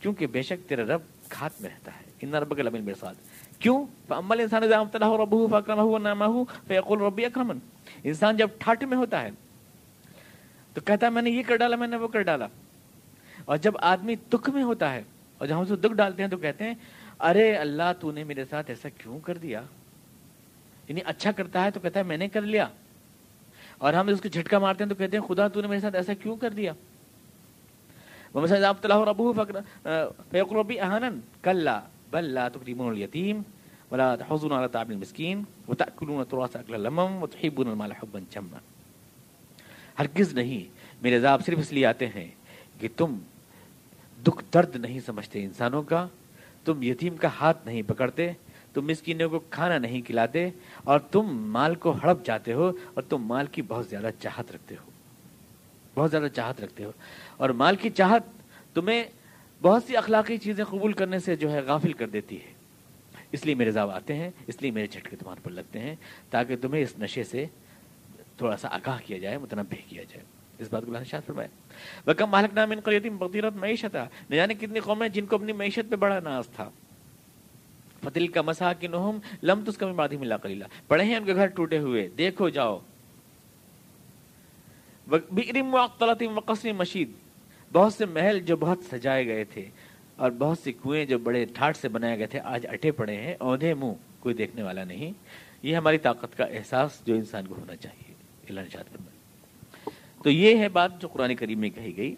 کیونکہ 0.00 0.26
بے 0.26 0.42
شک 0.42 0.68
تیرا 0.68 0.84
رب 0.94 1.00
گھات 1.30 1.60
میں 1.60 1.70
رہتا 1.70 1.98
ہے 1.98 2.03
ان 2.24 2.34
رب 2.34 2.58
لمن 2.58 2.84
میرے 2.84 3.00
ساتھ 3.00 3.18
کیوں 3.58 3.86
عمل 4.08 4.40
انسان 4.40 4.62
ربہ 4.62 5.46
فاکرمہ 5.46 5.82
ونعمہ 5.82 6.44
فیقول 6.66 7.00
ربی 7.00 7.24
اکرمن 7.24 7.58
انسان 8.04 8.36
جب 8.36 8.48
ٹھاٹ 8.58 8.84
میں 8.84 8.96
ہوتا 8.96 9.22
ہے، 9.22 9.30
تو 10.74 10.80
کہتا 10.80 11.06
ہے، 11.06 11.10
میں 11.10 11.22
نے 11.22 11.30
یہ 11.30 11.42
کر 11.46 11.56
ڈالا، 11.56 11.76
میں 11.76 11.88
نے 11.88 11.96
وہ 11.96 12.08
کر 12.08 12.22
ڈالا۔ 12.22 12.46
اور 13.44 13.56
جب 13.56 13.72
آدمی 13.78 14.14
دکھ 14.14 14.50
میں 14.50 14.62
ہوتا 14.62 14.92
ہے 14.92 15.02
اور 15.38 15.48
جب 15.48 15.56
ہم 15.56 15.60
اسے 15.60 15.76
دکھ 15.76 15.94
ڈالتے 15.94 16.22
ہیں 16.22 16.30
تو 16.30 16.36
کہتے 16.36 16.64
ہیں، 16.64 16.74
ارے 17.20 17.56
اللہ، 17.56 17.92
تو 18.00 18.12
نے 18.12 18.24
میرے 18.24 18.44
ساتھ 18.44 18.70
ایسا 18.70 18.88
کیوں 18.88 19.18
کر 19.18 19.38
دیا؟ 19.38 19.62
یعنی 20.88 21.00
اچھا 21.04 21.32
کرتا 21.32 21.64
ہے 21.64 21.70
تو 21.70 21.80
کہتا 21.80 21.98
ہے، 21.98 22.04
میں 22.04 22.16
نے 22.16 22.28
کر 22.28 22.42
لیا۔ 22.42 22.68
اور 23.78 23.94
ہم 23.94 24.08
اس 24.08 24.20
کو 24.20 24.28
جھٹکا 24.28 24.58
مارتے 24.58 24.84
ہیں 24.84 24.88
تو 24.88 24.94
کہتے 24.94 25.16
ہیں، 25.16 25.24
خدا، 25.24 25.48
تو 25.48 25.60
نے 25.60 25.68
میرے 25.68 25.80
ساتھ 25.80 25.96
ایسا 25.96 26.14
کیوں 26.14 26.36
کر 26.36 26.50
دیا؟ 26.50 26.72
وہ 28.34 28.46
ربه 28.82 29.32
فقر 29.36 29.56
فيقول 30.30 30.58
ربي 30.58 30.80
اهانا 30.80 31.08
كلا 31.42 31.80
بل 32.14 32.34
لا 32.34 32.48
تكرمون 32.48 32.92
اليتيم 32.92 33.44
ولا 33.90 34.16
تحضون 34.16 34.52
على 34.52 34.68
تعب 34.68 34.90
المسكين 34.90 35.44
وتاكلون 35.68 36.20
التراث 36.20 36.56
اكلا 36.56 36.76
لمم 36.76 37.22
وتحبون 37.22 37.68
المال 37.68 37.92
حبا 37.92 38.20
جما 38.32 38.58
ہرگز 39.98 40.34
نہیں. 40.34 40.64
میرے 41.02 41.16
عذاب 41.16 41.44
صرف 41.46 41.58
اس 41.58 41.72
لیے 41.72 41.86
آتے 41.86 42.06
ہیں 42.06 42.28
کہ 42.80 42.88
تم 42.96 43.18
دکھ 44.26 44.44
درد 44.54 44.76
نہیں 44.76 45.00
سمجھتے 45.06 45.44
انسانوں 45.44 45.82
کا. 45.82 46.06
تم 46.64 46.82
یتیم 46.82 47.16
کا 47.16 47.28
ہاتھ 47.40 47.66
نہیں 47.66 47.82
پکڑتے. 47.86 48.32
تم 48.74 48.86
مسکینوں 48.86 49.28
کو 49.28 49.40
کھانا 49.50 49.78
نہیں 49.78 50.00
کھلاتے. 50.00 50.50
اور 50.84 50.98
تم 51.00 51.36
مال 51.52 51.74
کو 51.74 51.90
ہڑپ 52.02 52.24
جاتے 52.26 52.52
ہو 52.52 52.70
اور 52.94 53.02
تم 53.02 53.22
مال 53.22 53.46
کی 53.46 53.62
بہت 53.62 53.88
زیادہ 53.88 54.10
چاہت 54.22 54.52
رکھتے 54.52 54.74
ہو. 54.74 54.90
بہت 55.94 56.10
زیادہ 56.10 56.28
چاہت 56.34 56.60
رکھتے 56.60 56.84
ہو. 56.84 56.90
اور 57.36 57.50
مال 57.50 57.76
کی 57.76 57.90
چاہت 57.90 58.22
تمہیں 58.74 59.04
بہت 59.64 59.82
سی 59.82 59.96
اخلاقی 59.96 60.36
چیزیں 60.38 60.64
قبول 60.64 60.92
کرنے 60.92 61.18
سے 61.18 61.36
جو 61.36 61.52
ہے 61.52 61.60
غافل 61.60 61.92
کر 61.92 62.06
دیتی 62.06 62.36
ہے۔ 62.36 62.52
اس 63.32 63.46
لیے 63.46 63.54
میرے 63.54 63.70
زاو 63.70 63.90
آتے 63.90 64.14
ہیں، 64.14 64.30
اس 64.46 64.62
لیے 64.62 64.70
میرے 64.70 64.86
جھٹکے 64.86 65.16
تمہارے 65.16 65.40
پر 65.42 65.50
لگتے 65.50 65.78
ہیں 65.80 65.94
تاکہ 66.30 66.56
تمہیں 66.56 66.82
اس 66.82 66.98
نشے 66.98 67.24
سے 67.24 67.46
تھوڑا 68.36 68.56
سا 68.56 68.68
آگاہ 68.70 68.98
کیا 69.06 69.18
جائے 69.18 69.38
متنبع 69.38 69.88
کیا 69.88 70.02
جائے۔ 70.02 70.24
اس 70.58 70.68
بات 70.70 70.82
کو 70.86 71.04
شاید 71.04 71.26
فرمائے 71.26 71.48
وکم 72.06 72.30
مالک 72.30 72.54
نام 72.54 72.70
ان 72.70 72.80
قریتم 72.80 73.16
بغیرت 73.16 73.56
معیشت 73.56 73.96
نہ 74.30 74.34
جانے 74.34 74.54
کتنی 74.54 74.80
قومیں 74.80 75.08
جن 75.08 75.26
کو 75.26 75.36
اپنی 75.36 75.52
معیشت 75.52 75.90
پہ 75.90 75.96
بڑا 75.96 76.20
ناز 76.20 76.48
تھا۔ 76.48 76.68
فتل 78.04 78.26
کا 78.28 78.42
مسا 78.42 78.72
کی 78.72 78.86
نہم 78.86 79.18
لم 79.42 79.64
تس 79.66 79.76
کمی 79.76 79.92
بادی 79.92 80.16
ملا 80.16 80.36
کلیلہ 80.36 80.64
پڑے 80.88 81.04
ہیں 81.04 81.16
ان 81.16 81.24
کے 81.24 81.34
گھر 81.34 81.46
ٹوٹے 81.46 81.78
ہوئے، 81.78 82.08
دیکھو 82.18 82.48
جاؤ۔ 82.48 82.78
وقصر 85.08 86.72
مشید 86.72 87.10
بہت 87.74 87.92
سے 87.92 88.06
محل 88.06 88.38
جو 88.40 88.56
بہت 88.56 88.84
سجائے 88.90 89.26
گئے 89.26 89.44
تھے 89.44 89.64
اور 90.16 90.30
بہت 90.30 90.58
سی 90.58 90.72
کنویں 90.72 91.04
جو 91.04 91.18
بڑے 91.18 91.44
ٹھاٹ 91.54 91.76
سے 91.76 91.88
بنائے 91.88 92.18
گئے 92.18 92.26
تھے، 92.26 92.40
آج 92.44 92.66
اٹے 92.66 92.90
پڑے 92.90 93.16
ہیں 93.16 93.34
اودھے 93.38 93.72
منہ 93.74 93.92
کوئی 94.20 94.34
دیکھنے 94.34 94.62
والا 94.62 94.84
نہیں۔ 94.84 95.12
یہ 95.62 95.76
ہماری 95.76 95.98
طاقت 95.98 96.36
کا 96.36 96.44
احساس 96.44 97.00
جو 97.06 97.14
انسان 97.14 97.46
کو 97.46 97.54
ہونا 97.58 97.76
چاہیے۔ 97.76 98.14
اللہ 98.48 98.60
نشاد 98.60 98.92
پر 98.92 99.02
تو 100.22 100.30
یہ 100.30 100.58
ہے 100.58 100.68
بات 100.68 101.00
جو 101.02 101.08
قرآن 101.08 101.34
کریم 101.36 101.58
میں 101.60 101.70
کہی 101.70 101.96
گئی۔ 101.96 102.14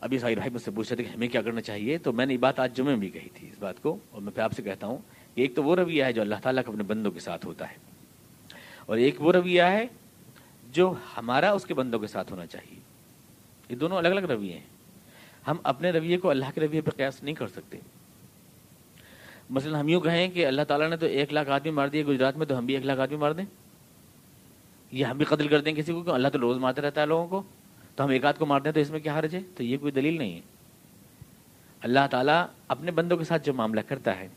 ابھی 0.00 0.18
سائی 0.18 0.34
بھائی 0.34 0.50
مجھ 0.50 0.62
سے 0.62 0.70
پوچھ 0.70 0.88
رہے 0.88 0.96
تھے 0.96 1.04
کہ 1.04 1.14
ہمیں 1.14 1.28
کیا 1.28 1.42
کرنا 1.42 1.60
چاہیے، 1.60 1.98
تو 1.98 2.12
میں 2.12 2.26
نے 2.26 2.32
یہ 2.32 2.38
بات 2.38 2.60
آج 2.60 2.76
جمعے 2.76 2.92
میں 2.92 3.00
بھی 3.00 3.10
کہی 3.10 3.28
تھی 3.34 3.48
اس 3.48 3.58
بات 3.58 3.82
کو۔ 3.82 3.96
اور 4.10 4.22
میں 4.22 4.32
پھر 4.32 4.42
آپ 4.42 4.52
سے 4.52 4.62
کہتا 4.62 4.86
ہوں 4.86 4.98
کہ 5.34 5.40
ایک 5.40 5.54
تو 5.56 5.64
وہ 5.64 5.76
رویہ 5.76 6.04
ہے 6.04 6.12
جو 6.12 6.22
اللہ 6.22 6.40
تعالیٰ 6.42 6.62
کا 6.64 6.70
اپنے 6.72 6.84
بندوں 6.84 7.12
کے 7.12 7.20
ساتھ 7.20 7.46
ہوتا 7.46 7.70
ہے، 7.70 7.76
اور 8.86 8.96
ایک 8.96 9.20
وہ 9.22 9.32
رویہ 9.32 9.62
ہے 9.62 9.86
جو 10.72 10.92
ہمارا 11.16 11.52
اس 11.52 11.66
کے 11.66 11.74
بندوں 11.74 11.98
کے 11.98 12.06
ساتھ 12.06 12.32
ہونا 12.32 12.46
چاہیے۔ 12.46 12.80
یہ 13.68 13.76
دونوں 13.76 13.96
الگ 13.96 14.08
الگ 14.08 14.20
رویے 14.20 14.52
ہیں۔ 14.52 14.66
ہم 15.46 15.56
اپنے 15.62 15.90
رویے 15.90 16.16
کو 16.16 16.30
اللہ 16.30 16.44
کے 16.54 16.60
رویے 16.60 16.80
پہ 16.80 16.90
قیاس 16.90 17.22
نہیں 17.22 17.34
کر 17.34 17.48
سکتے۔ 17.48 17.78
مثلا 19.50 19.80
ہم 19.80 19.88
یوں 19.88 20.00
کہیں 20.00 20.28
کہ 20.28 20.46
اللہ 20.46 20.62
تعالیٰ 20.62 20.90
نے 20.90 20.96
تو 20.96 21.06
ایک 21.06 21.32
لاکھ 21.32 21.50
آدمی 21.50 21.70
مار 21.70 21.88
دیے، 21.88 22.06
گجرات 22.06 22.36
میں 22.36 22.46
تو 22.46 22.58
ہم 22.58 22.66
بھی 22.66 22.74
ایک 22.74 22.86
لاکھ 22.86 23.00
آدمی 23.00 23.16
مار 23.16 23.32
دیں۔ 23.32 23.44
یا 24.92 25.10
ہم 25.10 25.16
بھی 25.16 25.24
قتل 25.24 25.48
کر 25.48 25.60
دیں 25.60 25.72
کسی 25.72 25.92
کو 25.92 26.02
کہ 26.02 26.10
اللہ 26.10 26.28
تو 26.28 26.40
روز 26.40 26.58
مارتے 26.58 26.80
رہتا 26.80 27.00
ہے 27.00 27.06
لوگوں 27.06 27.26
کو۔ 27.26 27.42
تو 27.96 28.04
ہم 28.04 28.10
ایک 28.10 28.24
آدھ 28.24 28.38
کو 28.38 28.46
مار 28.46 28.60
دیں 28.60 28.72
تو 28.72 28.80
اس 28.80 28.90
میں 28.90 29.00
کیا 29.00 29.18
حرج 29.18 29.34
ہے؟ 29.34 29.40
تو 29.56 29.62
یہ 29.62 29.76
کوئی 29.76 29.92
دلیل 29.92 30.18
نہیں 30.18 30.34
ہے۔ 30.34 30.40
اللہ 31.80 32.00
تعالیٰ 32.10 32.46
اپنے 32.68 32.90
بندوں 32.90 33.16
کے 33.16 33.24
ساتھ 33.24 33.46
جو 33.46 33.54
معاملہ 33.54 33.80
کرتا 33.88 34.18
ہے، 34.18 34.28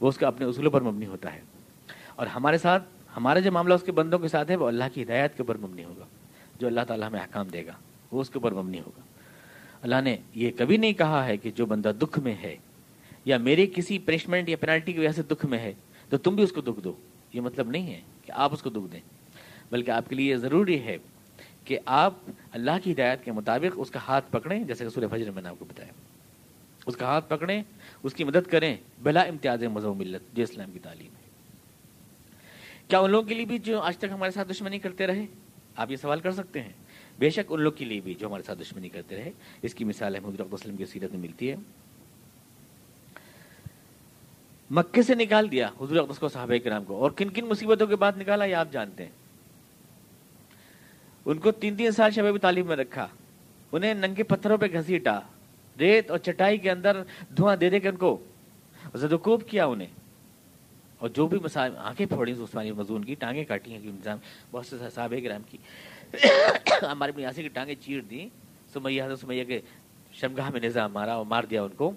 وہ 0.00 0.08
اس 0.08 0.16
کا 0.16 0.28
اپنے 0.28 0.46
اصولوں 0.46 0.70
پر 0.70 0.80
مبنی 0.80 1.06
ہوتا 1.06 1.34
ہے۔ 1.34 1.40
اور 2.16 2.26
ہمارے 2.26 2.58
ساتھ 2.58 2.82
ہمارا 3.16 3.38
جو 3.38 3.52
معاملہ 3.52 3.74
اس 3.74 3.82
کے 3.82 3.92
بندوں 3.92 4.18
کے 4.18 4.28
ساتھ 4.28 4.50
ہے، 4.50 4.56
وہ 4.56 4.68
اللہ 4.68 4.84
کی 4.94 5.02
ہدایت 5.02 5.36
کے 5.36 5.42
اوپر 5.42 5.56
مبنی 5.56 5.84
ہوگا، 5.84 6.04
جو 6.58 6.66
اللہ 6.66 6.80
تعالیٰ 6.88 7.08
ہمیں 7.08 7.20
احکام 7.20 7.48
دے 7.48 7.66
گا۔ 7.66 7.72
وہ 8.10 8.20
اس 8.20 8.30
کے 8.30 8.34
اوپر 8.34 8.52
مبنی 8.52 8.80
ہوگا۔ 8.80 9.00
اللہ 9.82 10.00
نے 10.04 10.16
یہ 10.34 10.50
کبھی 10.58 10.76
نہیں 10.76 10.92
کہا 10.92 11.26
ہے 11.26 11.36
کہ 11.36 11.50
جو 11.50 11.66
بندہ 11.66 11.92
دکھ 12.02 12.18
میں 12.18 12.34
ہے 12.34 12.56
یا 13.24 13.38
میرے 13.38 13.66
کسی 13.66 13.98
پنشمنٹ 13.98 14.48
یا 14.48 14.56
پینالٹی 14.56 14.92
کی 14.92 14.98
وجہ 14.98 15.12
سے 15.12 15.22
دکھ 15.22 15.46
میں 15.46 15.58
ہے، 15.58 15.72
تو 16.08 16.18
تم 16.18 16.34
بھی 16.34 16.42
اس 16.42 16.52
کو 16.52 16.60
دکھ 16.60 16.80
دو۔ 16.80 16.92
یہ 17.32 17.40
مطلب 17.40 17.70
نہیں 17.70 17.86
ہے 17.86 18.00
کہ 18.26 18.32
آپ 18.32 18.52
اس 18.52 18.62
کو 18.62 18.70
دکھ 18.70 18.92
دیں، 18.92 19.00
بلکہ 19.70 19.90
آپ 19.90 20.08
کے 20.08 20.14
لیے 20.14 20.30
یہ 20.30 20.36
ضروری 20.36 20.80
ہے 20.80 20.96
کہ 21.64 21.78
آپ 21.86 22.14
اللہ 22.52 22.70
کی 22.84 22.92
ہدایت 22.92 23.24
کے 23.24 23.32
مطابق 23.32 23.74
اس 23.76 23.90
کا 23.90 23.98
ہاتھ 24.08 24.32
پکڑیں، 24.32 24.64
جیسے 24.64 24.84
کہ 24.84 24.90
سورہ 24.90 25.04
فجر 25.10 25.30
میں 25.30 25.42
نے 25.42 25.48
آپ 25.48 25.56
کو 25.58 25.64
بتایا۔ 25.64 25.92
اس 26.86 26.96
کا 26.96 27.06
ہاتھ 27.06 27.28
پکڑیں، 27.28 27.62
اس 28.02 28.14
کی 28.14 28.24
مدد 28.24 28.50
کریں 28.50 28.76
بلا 29.02 29.20
امتیاز 29.20 29.64
مذہب 29.64 29.96
ملت، 29.96 30.36
جو 30.36 30.42
اسلام 30.42 30.70
کی 30.72 30.78
تعلیم 30.78 31.06
ہے۔ 31.06 31.28
کیا 32.88 32.98
ان 32.98 33.10
لوگوں 33.10 33.28
کے 33.28 33.34
لیے 33.34 33.44
بھی 33.44 33.58
جو 33.58 33.80
آج 33.80 33.98
تک 33.98 34.06
ہمارے 34.10 34.30
ساتھ 34.30 34.50
دشمنی 34.50 34.78
کرتے 34.78 35.06
رہے؟ 35.06 35.26
آپ 35.76 35.90
یہ 35.90 35.96
سوال 35.96 36.20
کر 36.20 36.32
سکتے 36.32 36.62
ہیں۔ 36.62 36.72
بے 37.18 37.30
شک 37.30 37.52
ان 37.52 37.60
لوگ 37.60 37.72
کے 37.72 37.84
لیے 37.84 38.00
بھی 38.00 38.14
جو 38.14 38.26
ہمارے 38.26 38.42
ساتھ 38.42 38.60
دشمنی 38.60 38.88
کرتے 38.88 39.16
رہے، 39.16 39.30
اس 39.62 39.74
کی 39.74 39.84
مثال 39.84 40.14
ہے 40.14 40.20
حضرت 40.20 40.54
وسلم 40.54 40.76
کی 40.76 40.84
سیرت 40.84 41.10
میں 41.10 41.20
ملتی 41.20 41.50
ہے۔ 41.50 41.56
مکے 44.70 45.02
سے 45.02 45.14
نکال 45.14 45.50
دیا 45.50 45.68
حضور 45.80 45.96
اقدس 45.96 46.18
کو 46.18 46.28
صحابہ 46.28 46.64
کرام 46.64 46.84
کو۔ 46.84 46.96
اور 46.96 47.10
کن 47.10 47.28
کن 47.28 47.44
مصیبتوں 47.44 47.86
کے 47.86 47.96
بعد 47.96 48.12
نکالا 48.16 48.44
یہ 48.44 48.54
آپ 48.54 48.68
جانتے 48.72 49.04
ہیں۔ 49.04 49.12
ان 51.24 51.38
کو 51.38 51.50
تین 51.52 51.76
تین 51.76 51.90
سال 51.90 52.10
شبابی 52.10 52.38
تعلیم 52.38 52.66
میں 52.66 52.76
رکھا۔ 52.76 53.08
انہیں 53.72 53.94
ننگے 53.94 54.22
پتھروں 54.22 54.58
پہ 54.58 54.66
گھسیٹا۔ 54.66 55.20
ریت 55.80 56.10
اور 56.10 56.18
چٹائی 56.18 56.58
کے 56.58 56.70
اندر 56.70 57.02
دھواں 57.36 57.56
دے 57.56 57.70
دے 57.70 57.80
کے 57.80 57.88
ان 57.88 57.96
کو 57.96 58.24
زدوکوب 58.94 59.42
کیا 59.48 59.66
انہیں۔ 59.66 59.88
اور 60.98 61.08
جو 61.08 61.26
بھی 61.26 61.38
مسائل، 61.38 61.72
آنکھیں 61.76 62.06
پھوڑی 62.06 62.32
عثمانی 62.32 62.72
مزون 62.72 63.04
کی، 63.04 63.14
ٹانگیں 63.14 63.44
کاٹی 63.44 63.72
ہیں 63.72 63.78
نظام 63.84 64.18
بہت 64.50 64.66
سے 64.66 64.76
صحابہ 64.94 65.20
کرام 65.24 65.42
کی۔ 65.50 65.58
ہمارے 66.82 67.12
بنیاسی 67.12 67.42
کی 67.42 67.48
ٹانگیں 67.48 67.74
چیر 67.80 68.00
دی 68.00 68.28
سمیہ، 68.72 69.02
حضرت 69.02 69.20
سمیہ 69.20 69.44
کے 69.44 69.60
شمگاہ 70.12 70.50
میں 70.50 70.60
نظام 70.60 70.92
مارا 70.92 71.14
اور 71.14 71.26
مار 71.26 71.44
دیا 71.44 71.62
ان 71.62 71.70
کو۔ 71.76 71.92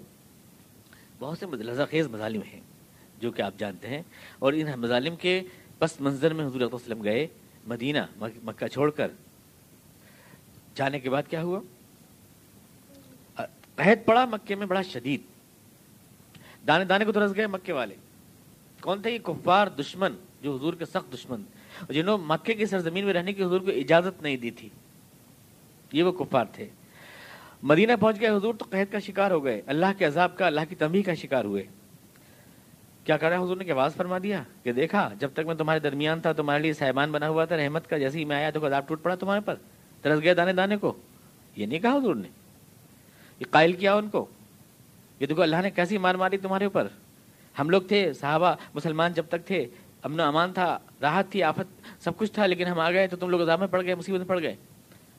بہت 1.18 1.38
سے 1.38 1.46
لذا 1.46 1.84
خیز 1.84 2.06
مظالم 2.06 2.40
ہیں 2.42 2.60
جو 3.18 3.32
کہ 3.32 3.42
آپ 3.42 3.54
جانتے 3.58 3.88
ہیں۔ 3.88 4.02
اور 4.38 4.52
ان 4.52 4.80
مظالم 4.80 5.16
کے 5.16 5.42
پس 5.78 6.00
منظر 6.00 6.32
میں 6.32 6.46
حضور 6.46 6.60
وسلم 6.60 7.02
گئے 7.02 7.26
مدینہ 7.66 7.98
مکہ 8.20 8.66
چھوڑ 8.66 8.90
کر۔ 8.90 9.08
جانے 10.74 11.00
کے 11.00 11.10
بعد 11.10 11.22
کیا 11.30 11.42
ہوا؟ 11.42 11.60
قحط 13.76 14.06
پڑا 14.06 14.24
مکے 14.24 14.54
میں، 14.54 14.66
بڑا 14.66 14.82
شدید۔ 14.82 15.20
دانے 16.66 16.84
دانے 16.84 17.04
کو 17.04 17.12
ترس 17.12 17.30
گئے 17.36 17.46
مکے 17.46 17.72
والے۔ 17.72 17.94
کون 18.80 19.02
تھے؟ 19.02 19.10
یہ 19.10 19.18
کفار 19.18 19.66
دشمن، 19.66 20.14
جو 20.42 20.56
حضور 20.56 20.74
کے 20.74 20.84
سخت 20.84 21.14
دشمن۔ 21.14 21.42
جنہوں 21.90 22.18
مکے 22.18 22.54
کی 22.54 22.66
سرزمین 22.66 23.04
میں 23.04 23.12
رہنے 23.12 23.32
کی 23.32 23.44
حضور 23.44 23.60
کو 23.60 23.70
اجازت 23.70 24.22
نہیں 24.22 24.36
دی 24.36 24.50
تھی۔ 24.50 24.68
یہ 25.92 26.02
وہ 26.02 26.12
کفار 26.12 26.44
تھے۔ 26.52 26.68
مدینہ 27.62 27.92
پہنچ 28.00 28.20
گئے، 28.20 28.28
حضور 28.28 28.54
تو 28.54 28.64
قحط 28.70 28.92
کا 28.92 28.98
شکار 28.98 29.30
ہو 29.30 29.44
گئے۔ 29.44 29.62
اللہ 29.66 29.86
کے 29.98 30.04
عذاب 30.04 30.36
کا، 30.36 30.46
اللہ 30.46 30.60
کی 30.68 30.74
تمبی 30.74 31.02
کا 31.02 31.14
شکار 31.14 31.44
ہوئے۔ 31.44 31.62
کیا 33.04 33.16
کر 33.16 33.28
رہا 33.28 33.38
ہے 33.38 33.42
حضور 33.42 33.56
نے 33.56 33.64
کہ 33.64 33.70
آواز 33.70 33.94
فرما 33.94 34.18
دیا؟ 34.22 34.42
کہ 34.62 34.72
دیکھا، 34.72 35.10
جب 35.18 35.30
تک 35.32 35.40
میں 35.46 35.54
تمہارے 35.54 35.80
درمیان 35.80 36.20
تھا، 36.20 36.32
تمہارے 36.32 36.62
لیے 36.62 36.72
صاحبان 36.72 37.12
بنا 37.12 37.28
ہوا 37.28 37.44
تھا، 37.44 37.56
رحمت 37.56 37.90
کا 37.90 37.98
جیسے 37.98 38.18
ہی 38.18 38.24
میں 38.24 38.36
آیا 38.36 38.50
تو 38.50 38.66
عذاب 38.66 38.88
ٹوٹ 38.88 39.02
پڑا 39.02 39.14
تمہارے 39.14 39.40
پر۔ 39.40 39.54
ترس 40.02 40.22
گیا 40.22 40.34
دانے 40.36 40.52
دانے 40.52 40.76
کو۔ 40.76 40.92
یہ 41.56 41.66
نہیں 41.66 41.78
کہا 41.78 41.92
حضور 41.92 42.14
نے۔ 42.14 42.28
یہ 43.40 43.44
قائل 43.50 43.72
کیا 43.72 43.94
ان 43.94 44.08
کو۔ 44.08 44.26
یہ 45.20 45.26
دیکھو، 45.26 45.42
اللہ 45.42 45.56
نے 45.62 45.70
کیسی 45.70 45.98
مار 45.98 46.14
ماری 46.14 46.36
تمہارے 46.36 46.64
اوپر۔ 46.64 46.88
ہم 47.58 47.70
لوگ 47.70 47.82
تھے، 47.82 48.12
صحابہ، 48.12 48.54
مسلمان 48.74 49.12
جب 49.12 49.26
تک 49.28 49.46
تھے 49.46 49.66
امن 50.02 50.20
و 50.20 50.22
امان 50.22 50.52
تھا، 50.52 50.78
راحت 51.02 51.30
تھی، 51.30 51.42
آفت، 51.42 52.02
سب 52.04 52.16
کچھ 52.16 52.32
تھا، 52.32 52.46
لیکن 52.46 52.66
ہم 52.66 52.80
آ 52.80 52.90
گئے 52.90 53.06
تو 53.06 53.16
تم 53.16 53.28
لوگ 53.28 53.42
عذاب 53.42 53.58
میں 53.58 53.66
پڑ 53.66 53.84
گئے، 53.84 53.94
مصیبت 53.94 54.18
میں 54.18 54.28
پڑ 54.28 54.42
گئے۔ 54.42 54.56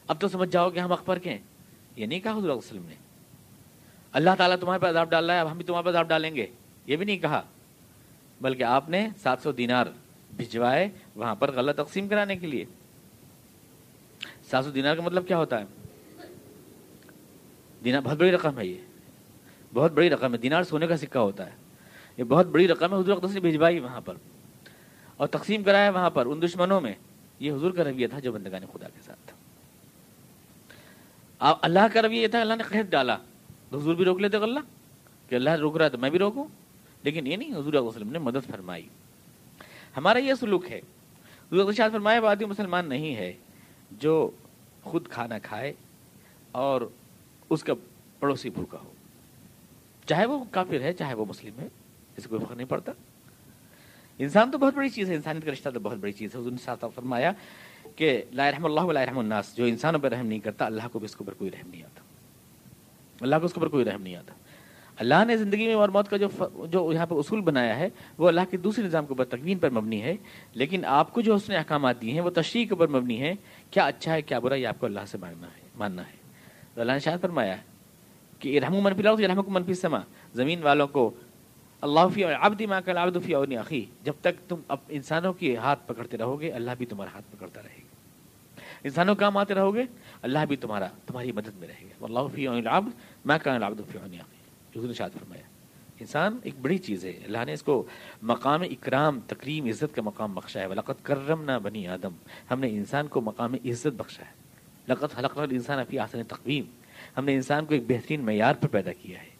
اب 0.07 0.21
تو 0.21 0.27
سمجھ 0.27 0.49
جاؤ 0.49 0.69
کہ 0.69 0.79
ہم 0.79 0.91
اخبر 0.91 1.19
کے 1.19 1.29
ہیں۔ 1.29 1.37
یہ 1.95 2.05
نہیں 2.05 2.19
کہا 2.19 2.31
حضور 2.31 2.49
وسلم 2.49 2.85
نے۔ 2.85 2.95
اللہ 4.11 4.29
تعالیٰ 4.37 4.57
تمہارے 4.59 4.79
پہ 4.79 4.87
عذاب 4.87 5.09
ڈال 5.09 5.25
رہا 5.25 5.35
ہے، 5.35 5.39
اب 5.39 5.51
ہم 5.51 5.57
بھی 5.57 5.65
تمہارے 5.65 5.85
پہ 5.85 5.89
عذاب 5.89 6.09
ڈالیں 6.09 6.35
گے۔ 6.35 6.47
یہ 6.85 6.95
بھی 6.95 7.05
نہیں 7.05 7.17
کہا، 7.17 7.41
بلکہ 8.41 8.63
آپ 8.63 8.89
نے 8.89 9.07
سات 9.23 9.37
سو 9.43 9.51
دینار 9.51 9.85
بھجوائے 10.37 10.89
وہاں 11.15 11.35
پر 11.35 11.51
غلط 11.51 11.77
تقسیم 11.77 12.07
کرانے 12.07 12.35
کے 12.35 12.47
لیے۔ 12.47 12.65
سات 14.49 14.65
سو 14.65 14.71
دینار 14.71 14.95
کا 14.95 15.01
مطلب 15.01 15.27
کیا 15.27 15.37
ہوتا 15.37 15.59
ہے؟ 15.59 15.65
دینار 17.83 18.01
بہت 18.01 18.17
بڑی 18.17 18.31
رقم 18.31 18.59
ہے 18.59 18.65
یہ۔ 18.65 18.77
بہت 19.73 19.91
بڑی 19.91 20.09
رقم 20.09 20.33
ہے۔ 20.33 20.37
دینار 20.37 20.63
سونے 20.63 20.87
کا 20.87 20.97
سکہ 20.97 21.17
ہوتا 21.17 21.45
ہے۔ 21.45 21.51
یہ 22.17 22.23
بہت 22.23 22.45
بڑی 22.45 22.67
رقم 22.67 22.93
ہے، 22.93 22.99
حضور 22.99 23.17
اقدس 23.17 23.33
نے 23.33 23.39
بھجوائی 23.39 23.79
وہاں 23.79 24.01
پر۔ 24.01 24.13
اور 25.17 25.27
تقسیم 25.27 25.63
کرایا 25.63 25.89
وہاں 25.89 26.09
پر 26.09 26.25
ان 26.25 26.41
دشمنوں 26.41 26.81
میں، 26.81 26.93
یہ 27.39 27.51
حضور 27.51 27.71
کا 27.71 27.83
رویہ 27.83 28.07
تھا 28.07 28.19
جو 28.19 28.31
بندگان 28.31 28.61
خدا 28.73 28.89
کے 28.89 28.99
ساتھ 29.05 29.19
تھا۔ 29.25 29.37
اللہ 31.61 31.79
کا 31.93 32.01
رویہ 32.01 32.21
یہ 32.21 32.27
تھا، 32.27 32.41
اللہ 32.41 32.53
نے 32.53 32.63
قید 32.63 32.89
ڈالا۔ 32.89 33.17
تو 33.69 33.79
حضور 33.79 33.95
بھی 33.95 34.05
روک 34.05 34.19
لیتے 34.19 34.37
اللہ 34.37 34.59
کہ 35.29 35.35
اللہ 35.35 35.49
روک 35.49 35.77
رہا 35.77 35.85
ہے 35.85 35.89
تو 35.89 35.97
میں 35.97 36.09
بھی 36.09 36.19
روکوں۔ 36.19 36.43
لیکن 37.03 37.27
یہ 37.27 37.35
نہیں، 37.35 37.51
حضور 37.51 37.73
وسلم 37.73 38.11
نے 38.11 38.19
مدد 38.19 38.51
فرمائی۔ 38.51 38.87
ہمارا 39.97 40.19
یہ 40.19 40.33
سلوک 40.33 40.71
ہے۔ 40.71 40.81
حضور 41.51 41.73
شاہ 41.73 41.89
فرمایا 41.91 42.19
وادی 42.19 42.45
مسلمان 42.45 42.89
نہیں 42.89 43.15
ہے 43.15 43.33
جو 43.91 44.31
خود 44.83 45.07
کھانا 45.07 45.39
کھائے 45.39 45.73
اور 46.51 46.81
اس 47.49 47.63
کا 47.63 47.73
پڑوسی 48.19 48.49
بھوکا 48.49 48.77
ہو۔ 48.83 48.91
چاہے 50.05 50.25
وہ 50.25 50.43
کافر 50.51 50.81
ہے، 50.81 50.93
چاہے 50.93 51.13
وہ 51.13 51.25
مسلم 51.25 51.59
ہے، 51.59 51.67
اس 52.17 52.23
کو 52.23 52.37
فرق 52.39 52.51
نہیں 52.51 52.67
پڑتا۔ 52.67 52.91
انسان 54.19 54.51
تو 54.51 54.57
بہت 54.57 54.73
بڑی 54.73 54.89
چیز 54.89 55.09
ہے، 55.09 55.15
انسانیت 55.15 55.45
کا 55.45 55.51
رشتہ 55.51 55.69
تو 55.69 55.79
بہت 55.79 55.97
بڑی 55.97 56.11
چیز 56.11 56.35
ہے۔ 56.35 56.39
حضور 56.39 56.51
نے 56.51 56.85
فرمایا 56.95 57.31
کہ 57.95 58.21
لا 58.31 58.51
رحم 58.51 58.65
اللہ 58.65 58.91
لا 58.91 59.05
رحم 59.05 59.19
الناس، 59.19 59.55
جو 59.55 59.65
انسانوں 59.65 59.99
پر 59.99 60.11
رحم 60.11 60.27
نہیں 60.27 60.39
کرتا، 60.39 60.65
اللہ 60.65 60.81
کو 60.91 60.99
بھی 60.99 61.05
اس 61.05 61.15
کے 61.15 61.23
اوپر 61.23 61.33
کوئی 61.33 61.51
رحم 61.51 61.69
نہیں 61.69 61.83
آتا۔ 61.83 62.01
اللہ 63.21 63.35
کو 63.35 63.45
اس 63.45 63.53
کے 63.53 63.59
اوپر 63.59 63.71
کوئی 63.71 63.85
رحم 63.85 64.01
نہیں 64.01 64.15
آتا۔ 64.15 64.33
اللہ 64.97 65.25
نے 65.27 65.37
زندگی 65.37 65.67
میں 65.67 65.73
اور 65.73 65.89
موت 65.89 66.09
کا 66.09 66.17
جو 66.17 66.27
جو 66.67 66.93
یہاں 66.93 67.05
پہ 67.05 67.15
اصول 67.15 67.41
بنایا 67.41 67.79
ہے، 67.79 67.89
وہ 68.17 68.27
اللہ 68.27 68.41
کے 68.51 68.57
دوسرے 68.57 68.85
نظام 68.85 69.05
کے 69.05 69.09
اوپر 69.09 69.25
تقوین 69.25 69.57
پر 69.57 69.69
مبنی 69.69 70.01
ہے۔ 70.01 70.15
لیکن 70.53 70.85
آپ 70.85 71.13
کو 71.13 71.21
جو 71.21 71.35
اس 71.35 71.49
نے 71.49 71.55
احکامات 71.55 72.01
دیے 72.01 72.11
ہیں، 72.11 72.21
وہ 72.21 72.29
تشریح 72.29 72.65
کے 72.65 72.73
اوپر 72.73 72.87
مبنی 72.87 73.21
ہے 73.21 73.33
کیا 73.71 73.85
اچھا 73.85 74.13
ہے، 74.13 74.21
کیا 74.21 74.39
برا، 74.39 74.55
یہ 74.55 74.67
آپ 74.67 74.79
کو 74.79 74.85
اللہ 74.85 74.99
سے 75.07 75.17
ماننا 75.17 75.47
ہے 75.47 75.61
ماننا 75.75 76.01
ہے۔ 76.01 76.17
تو 76.73 76.81
اللہ 76.81 76.91
نے 76.91 76.99
شاید 76.99 77.21
فرمایا 77.21 77.55
کہ 78.39 78.59
رحم 78.59 78.75
منفی 78.75 79.01
لاؤ 79.01 79.15
رحم 79.17 79.43
کو 79.43 79.51
منفی 79.51 79.73
سما 79.73 79.99
زمین 80.33 80.63
والوں 80.63 80.87
کو 80.87 81.11
اللہ 81.83 81.99
فی 82.13 82.23
آبدی 82.23 82.65
ماں 82.65 82.81
کل 82.85 82.97
آبد 82.97 83.25
فی 83.25 83.33
اور 83.33 83.47
عقی 83.47 83.85
جب 84.03 84.13
تک 84.21 84.49
تم 84.49 84.55
اب 84.67 84.77
انسانوں 84.89 85.33
کے 85.33 85.57
ہاتھ 85.57 85.87
پکڑتے 85.87 86.17
رہو 86.17 86.41
گے 86.41 86.51
اللہ 86.51 86.71
بھی 86.77 86.85
تمہارا 86.85 87.09
ہاتھ 87.13 87.35
پکڑتا 87.35 87.61
رہے 87.61 87.77
گا۔ 87.77 87.87
انسانوں 88.83 89.15
کام 89.15 89.37
آتے 89.37 89.53
رہو 89.53 89.75
گے 89.75 89.83
اللہ 90.21 90.39
بھی 90.47 90.55
تمہارا، 90.55 90.87
تمہاری 91.05 91.31
مدد 91.31 91.57
میں 91.59 91.67
رہے 91.67 91.85
گا۔ 91.85 92.05
اللہ 92.05 92.19
فی 92.35 92.47
العبد 92.47 92.91
ماں 93.25 93.37
کا 93.43 93.55
العبد 93.55 93.91
فی 93.91 93.97
عقی 93.97 94.17
نے 94.87 94.93
شاد 94.93 95.09
فرمایا۔ 95.09 95.41
انسان 95.99 96.37
ایک 96.43 96.53
بڑی 96.61 96.77
چیز 96.77 97.05
ہے۔ 97.05 97.19
اللہ 97.25 97.45
نے 97.45 97.53
اس 97.53 97.63
کو 97.63 97.83
مقام 98.21 98.61
اکرام، 98.61 99.19
تکریم، 99.27 99.65
عزت 99.65 99.95
کا 99.95 100.01
مقام 100.01 100.33
بخشا 100.33 100.59
ہے۔ 100.59 100.67
لقت 100.67 101.05
کرم 101.05 101.43
نہ 101.43 101.59
بنی 101.63 101.87
آدم۔ 101.87 102.11
ہم 102.51 102.59
نے 102.59 102.69
انسان 102.69 103.07
کو 103.07 103.21
مقام 103.21 103.53
عزت 103.53 103.87
بخشا 103.87 104.23
ہے۔ 104.25 104.31
لقت 104.87 105.19
حلق 105.19 105.39
انسان 105.51 105.79
اپنی 105.79 105.99
آسن 105.99 106.23
تقویم 106.23 106.63
ہم 107.17 107.25
نے 107.25 107.35
انسان 107.35 107.65
کو 107.65 107.73
ایک 107.73 107.83
بہترین 107.87 108.21
معیار 108.21 108.53
پر 108.53 108.67
پیدا 108.67 108.93
کیا 108.93 109.21
ہے۔ 109.23 109.32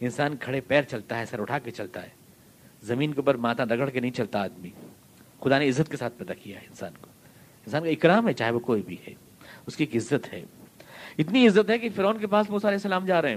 انسان 0.00 0.36
کھڑے 0.36 0.60
پیر 0.60 0.82
چلتا 0.82 1.18
ہے، 1.18 1.26
سر 1.26 1.40
اٹھا 1.40 1.58
کے 1.58 1.70
چلتا 1.70 2.02
ہے۔ 2.02 2.08
زمین 2.82 3.12
کے 3.12 3.20
اوپر 3.20 3.34
ماتا 3.34 3.64
رگڑ 3.64 3.90
کے 3.90 4.00
نہیں 4.00 4.10
چلتا 4.10 4.42
آدمی۔ 4.42 4.70
خدا 5.40 5.58
نے 5.58 5.68
عزت 5.68 5.90
کے 5.90 5.96
ساتھ 5.96 6.18
پیدا 6.18 6.34
کیا 6.34 6.60
ہے 6.60 6.66
انسان 6.66 6.92
کو۔ 7.00 7.06
انسان 7.66 7.82
کا 7.82 7.88
اکرام 7.88 8.28
ہے، 8.28 8.32
چاہے 8.32 8.50
وہ 8.50 8.60
کوئی 8.60 8.82
بھی 8.82 8.96
ہے۔ 9.08 9.14
اس 9.66 9.76
کی 9.76 9.84
ایک 9.84 10.02
عزت 10.02 10.32
ہے۔ 10.32 10.44
اتنی 11.18 11.48
عزت 11.48 11.70
ہے 11.70 11.78
کہ 11.78 11.88
فرعون 11.94 12.18
کے 12.18 12.26
پاس 12.26 12.50
موسیٰ 12.50 12.70
علیہ 12.70 12.76
السلام 12.76 13.04
جا 13.04 13.22
رہے 13.22 13.30
ہیں۔ 13.30 13.36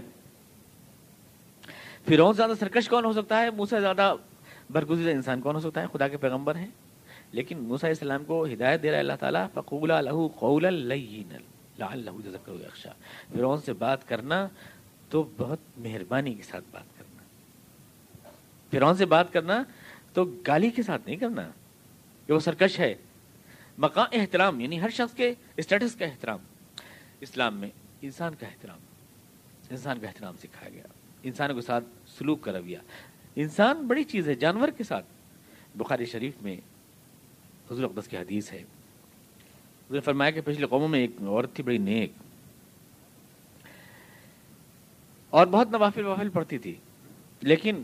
فرعون 2.08 2.34
زیادہ 2.34 2.52
سرکش 2.60 2.90
کون 2.90 3.06
ہو 3.06 3.12
سکتا 3.12 3.42
ہے؟ 3.42 3.50
موسا 3.50 3.80
زیادہ 3.80 4.16
برگزیدہ 4.70 5.10
انسان 5.10 5.42
کون 5.42 5.56
ہو 5.56 5.60
سکتا 5.60 5.82
ہے؟ 5.82 5.86
خدا 5.94 6.08
کے 6.08 6.18
پیغمبر 6.18 6.56
ہیں۔ 6.56 6.68
لیکن 7.32 7.58
موسا 7.58 7.88
علیہ 7.88 7.96
السلام 8.02 8.24
کو 8.24 8.46
ہدایت 8.46 8.84
دے 8.84 8.88
رہا 8.88 8.96
ہے 8.96 9.00
اللہ 9.00 9.14
تعالیٰ 9.20 9.48
فقول 9.54 9.92
لہو 10.06 10.28
قول 10.28 10.64
لعلہ 10.64 12.10
فرعون 13.34 13.62
سے 13.62 13.74
بات 13.74 14.08
کرنا 14.08 14.48
تو 15.12 15.30
بہت 15.38 15.60
مہربانی 15.78 16.34
کے 16.34 16.44
ساتھ 16.44 16.66
بات 16.72 17.00
کرنا۔ 17.00 17.24
فرعون 18.72 18.96
سے 18.96 19.06
بات 19.06 19.34
کرنا 19.34 19.64
تو 20.14 20.26
گالی 20.26 20.70
کے 20.70 20.84
ساتھ 20.84 21.02
نہیں 21.06 21.16
کرنا۔ 21.16 21.52
کہ 22.28 22.34
وہ 22.34 22.40
سرکش 22.40 22.80
ہے۔ 22.80 22.96
مقام 23.78 24.06
احترام 24.12 24.60
یعنی 24.60 24.82
ہر 24.82 24.90
شخص 24.90 25.16
کے 25.16 25.34
اسٹیٹس 25.58 25.96
کا 25.96 26.06
احترام۔ 26.06 26.40
اسلام 27.20 27.58
میں 27.58 27.70
انسان 28.02 28.34
کا 28.40 28.48
احترام۔ 28.48 28.80
انسان 29.70 30.00
کا 30.00 30.08
احترام 30.08 30.38
سکھایا 30.38 30.70
گیا۔ 30.70 30.84
انسانوں 31.24 31.56
کے 31.56 31.62
ساتھ 31.62 31.84
سلوک 32.08 32.42
کا 32.42 32.52
رویہ۔ 32.52 32.78
انسان 33.36 33.88
بڑی 33.88 34.04
چیز 34.04 34.30
ہے، 34.30 34.36
جانور 34.36 34.70
کے 34.70 34.84
ساتھ۔ 34.84 35.06
بخاری 35.76 36.06
شریف 36.06 36.34
میں 36.42 36.56
حضور 37.72 37.84
اقدس 37.84 38.08
کی 38.08 38.18
حدیث 38.18 38.54
ہے۔ 38.54 38.64
فرمایا 40.02 40.32
کہ 40.32 40.42
پچھلے 40.46 40.66
قوموں 40.66 40.88
میں 40.88 41.00
ایک 41.00 41.12
عورت 41.22 41.54
تھی، 41.54 41.64
بڑی 41.64 41.78
نیک۔ 41.78 42.12
اور 45.32 45.48
بہت 45.48 45.72
نوافل 45.72 46.06
وافل 46.06 46.30
پڑتی 46.30 46.58
تھی۔ 46.58 46.76
لیکن 47.42 47.82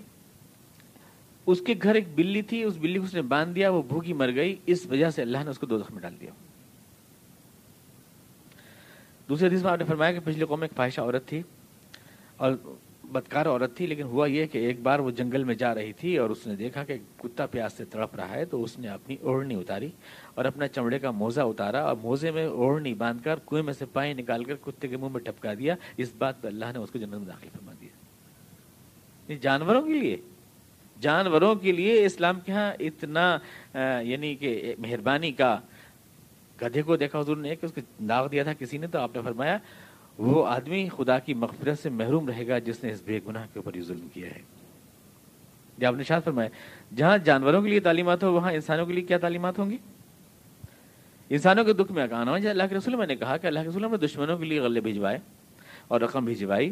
اس 1.45 1.61
کے 1.61 1.73
گھر 1.83 1.95
ایک 1.95 2.05
بلی 2.15 2.41
تھی، 2.41 2.63
اس 2.63 2.77
بلی 2.77 2.99
کو 2.99 3.05
اس 3.05 3.13
نے 3.13 3.21
باندھ 3.21 3.55
دیا، 3.55 3.69
وہ 3.69 3.81
بھوکی 3.81 4.13
مر 4.13 4.35
گئی۔ 4.35 4.55
اس 4.65 4.85
وجہ 4.85 5.09
سے 5.09 5.21
اللہ 5.21 5.37
نے 5.37 5.49
اس 5.49 5.59
کو 5.59 5.65
دو 5.65 5.77
میں 5.89 6.01
ڈال 6.01 6.15
دیا۔ 6.21 6.31
دوسرے 9.29 9.47
حدیث 9.47 9.63
میں 9.63 9.71
آپ 9.71 9.77
نے 9.77 9.85
فرمایا 9.85 10.11
کہ 10.11 10.19
پچھلے 10.23 10.45
قوم 10.45 10.59
میں 10.59 10.67
ایک 10.67 10.77
فائشہ 10.77 11.01
عورت 11.01 11.25
تھی 11.25 11.41
اور 12.37 12.51
بدکار 13.03 13.45
عورت 13.45 13.77
تھی، 13.77 13.87
لیکن 13.87 14.03
ہوا 14.03 14.27
یہ 14.27 14.45
کہ 14.45 14.57
ایک 14.57 14.79
بار 14.79 14.99
وہ 14.99 15.11
جنگل 15.11 15.43
میں 15.43 15.55
جا 15.55 15.75
رہی 15.75 15.93
تھی 15.93 16.17
اور 16.17 16.29
اس 16.29 16.47
نے 16.47 16.55
دیکھا 16.55 16.83
کہ 16.83 16.93
کتا 17.17 17.45
پیاس 17.45 17.73
سے 17.73 17.85
تڑپ 17.85 18.15
رہا 18.15 18.29
ہے 18.29 18.45
تو 18.45 18.63
اس 18.63 18.79
نے 18.79 18.87
اپنی 18.87 19.15
اوڑھنی 19.21 19.55
اتاری۔ 19.55 19.89
اور 20.37 20.45
اپنا 20.45 20.67
چمڑے 20.67 20.99
کا 20.99 21.11
موزہ 21.11 21.41
اتارا 21.41 21.81
اور 21.81 21.95
موزے 22.01 22.31
میں 22.31 22.45
اوڑھنی 22.45 22.93
باندھ 22.93 23.23
کر 23.23 23.39
کنویں 23.45 23.63
میں 23.63 23.73
سے 23.73 23.85
پانی 23.93 24.13
نکال 24.13 24.43
کر 24.43 24.55
کتے 24.55 24.87
کے 24.87 24.97
منہ 24.97 25.09
میں 25.09 25.21
ٹپکا 25.21 25.53
دیا۔ 25.59 25.75
اس 25.97 26.11
بات 26.17 26.41
پہ 26.41 26.47
اللہ 26.47 26.65
نے 26.73 26.79
اس 26.79 26.91
کو 26.91 26.99
جنگل 26.99 27.17
میں 27.17 27.27
داخل 27.27 27.47
فرما 27.53 27.71
دیا۔ 27.81 29.35
جانوروں 29.41 29.81
کے 29.81 29.93
لیے۔ 29.93 30.17
جانوروں 31.01 31.55
کے 31.55 31.71
لیے 31.71 32.05
اسلام 32.05 32.39
کے 32.39 32.51
ہاں 32.51 32.71
اتنا 32.79 33.37
یعنی 34.03 34.35
کہ 34.35 34.75
مہربانی 34.79 35.31
کا 35.31 35.57
گدھے 36.61 36.81
کو 36.81 36.95
دیکھا 36.97 37.19
حضور 37.19 37.37
نے 37.37 37.55
کہ 37.55 37.65
اس 37.65 37.71
کو 37.71 37.81
داغ 38.09 38.27
دیا 38.27 38.43
تھا 38.43 38.53
کسی 38.53 38.77
نے 38.77 38.87
تو 38.87 38.99
آپ 38.99 39.15
نے 39.15 39.21
فرمایا، 39.21 39.57
وہ 40.17 40.47
آدمی 40.47 40.87
خدا 40.97 41.19
کی 41.19 41.33
مغفرت 41.33 41.79
سے 41.79 41.89
محروم 41.89 42.27
رہے 42.27 42.47
گا 42.47 42.59
جس 42.59 42.83
نے 42.83 42.91
اس 42.91 43.01
بے 43.05 43.19
گناہ 43.27 43.45
کے 43.53 43.59
اوپر 43.59 43.75
یہ 43.75 43.81
ظلم 43.81 44.07
کیا 44.13 44.29
ہے۔ 44.29 44.41
جب 45.77 45.87
آپ 45.87 45.93
نے 45.93 46.03
شاد 46.03 46.21
فرمایا، 46.25 46.49
جہاں 46.95 47.17
جانوروں 47.17 47.61
کے 47.61 47.69
لیے 47.69 47.79
تعلیمات 47.79 48.23
ہو 48.23 48.33
وہاں 48.33 48.51
انسانوں 48.51 48.85
کے 48.85 48.93
لیے 48.93 49.03
کیا 49.03 49.17
تعلیمات 49.17 49.59
ہوں 49.59 49.69
گی؟ 49.69 49.77
انسانوں 51.29 51.63
کے 51.63 51.73
دکھ 51.73 51.91
میں 51.91 52.03
اکانا 52.03 52.31
ہو 52.31 52.35
اللہ 52.35 52.63
کے 52.69 52.75
رسول 52.75 52.95
میں 52.95 53.07
نے 53.07 53.15
کہا 53.15 53.37
کہ 53.37 53.47
اللہ 53.47 53.59
کے 53.59 53.69
رسول 53.69 53.87
میں 53.87 53.97
دشمنوں 53.97 54.37
کے 54.37 54.45
لیے 54.45 54.61
غلے 54.61 54.81
بھجوائے 54.81 55.17
اور 55.87 56.01
رقم 56.01 56.25
بھجوائی۔ 56.25 56.71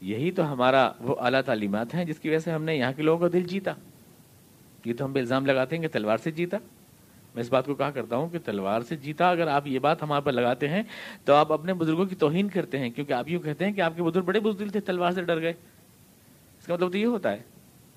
یہی 0.00 0.30
تو 0.30 0.52
ہمارا 0.52 0.92
وہ 1.00 1.16
اعلیٰ 1.18 1.40
تعلیمات 1.40 1.94
ہیں 1.94 2.04
جس 2.04 2.18
کی 2.18 2.28
وجہ 2.28 2.38
سے 2.38 2.50
ہم 2.50 2.64
نے 2.64 2.76
یہاں 2.76 2.92
کے 2.96 3.02
لوگوں 3.02 3.28
کا 3.28 3.38
دل 3.38 3.44
جیتا۔ 3.44 3.72
یہ 4.84 4.92
تو 4.98 5.04
ہم 5.04 5.12
پہ 5.12 5.18
الزام 5.18 5.46
لگاتے 5.46 5.76
ہیں 5.76 5.82
کہ 5.82 5.88
تلوار 5.88 6.16
سے 6.16 6.30
جیتا۔ 6.30 6.58
میں 7.34 7.42
اس 7.42 7.52
بات 7.52 7.66
کو 7.66 7.74
کہا 7.74 7.90
کرتا 7.90 8.16
ہوں 8.16 8.28
کہ 8.28 8.38
تلوار 8.44 8.80
سے 8.80 8.96
جیتا۔ 8.96 9.30
اگر 9.30 9.46
آپ 9.46 9.66
یہ 9.66 9.78
بات 9.78 10.02
ہمارے 10.02 10.22
پر 10.24 10.32
لگاتے 10.32 10.68
ہیں 10.68 10.82
تو 11.24 11.34
آپ 11.34 11.52
اپنے 11.52 11.74
بزرگوں 11.74 12.04
کی 12.04 12.14
توہین 12.14 12.48
کرتے 12.48 12.78
ہیں، 12.78 12.90
کیونکہ 12.90 13.12
آپ 13.12 13.28
یوں 13.28 13.42
کہتے 13.42 13.64
ہیں 13.64 13.72
کہ 13.72 13.80
آپ 13.80 13.92
کے 13.96 14.02
بزرگ 14.02 14.22
بڑے 14.22 14.40
بزدل 14.40 14.68
تھے، 14.68 14.80
تلوار 14.80 15.10
سے 15.10 15.22
ڈر 15.22 15.40
گئے۔ 15.40 15.52
اس 16.58 16.66
کا 16.66 16.74
مطلب 16.74 16.92
تو 16.92 16.98
یہ 16.98 17.06
ہوتا 17.06 17.32
ہے۔ 17.32 17.38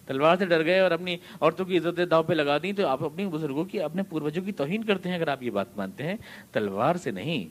تلوار 0.06 0.36
سے 0.38 0.46
ڈر 0.46 0.66
گئے 0.66 0.80
اور 0.80 0.92
اپنی 0.92 1.18
عورتوں 1.42 1.66
کی 1.66 1.78
عزت 1.78 2.00
داؤ 2.12 2.24
پہ 2.24 2.34
لگا 2.34 2.58
دی 2.58 2.74
تو 2.74 2.88
آپ 2.88 3.04
اپنی 3.04 3.26
بزرگوں 3.26 3.66
کی، 3.66 3.80
اپنے 3.80 4.04
پوروجوں 4.04 4.44
کی 4.44 4.52
توہین 4.52 4.84
کرتے 4.84 5.10
ہیں، 5.10 5.16
اگر 5.16 5.28
آپ 5.28 5.44
یہ 5.44 5.52
بات 5.52 5.78
مانتے 5.78 6.04
ہیں، 6.04 6.16
تلوار 6.52 6.96
سے 6.96 7.12
نہیں۔ 7.12 7.46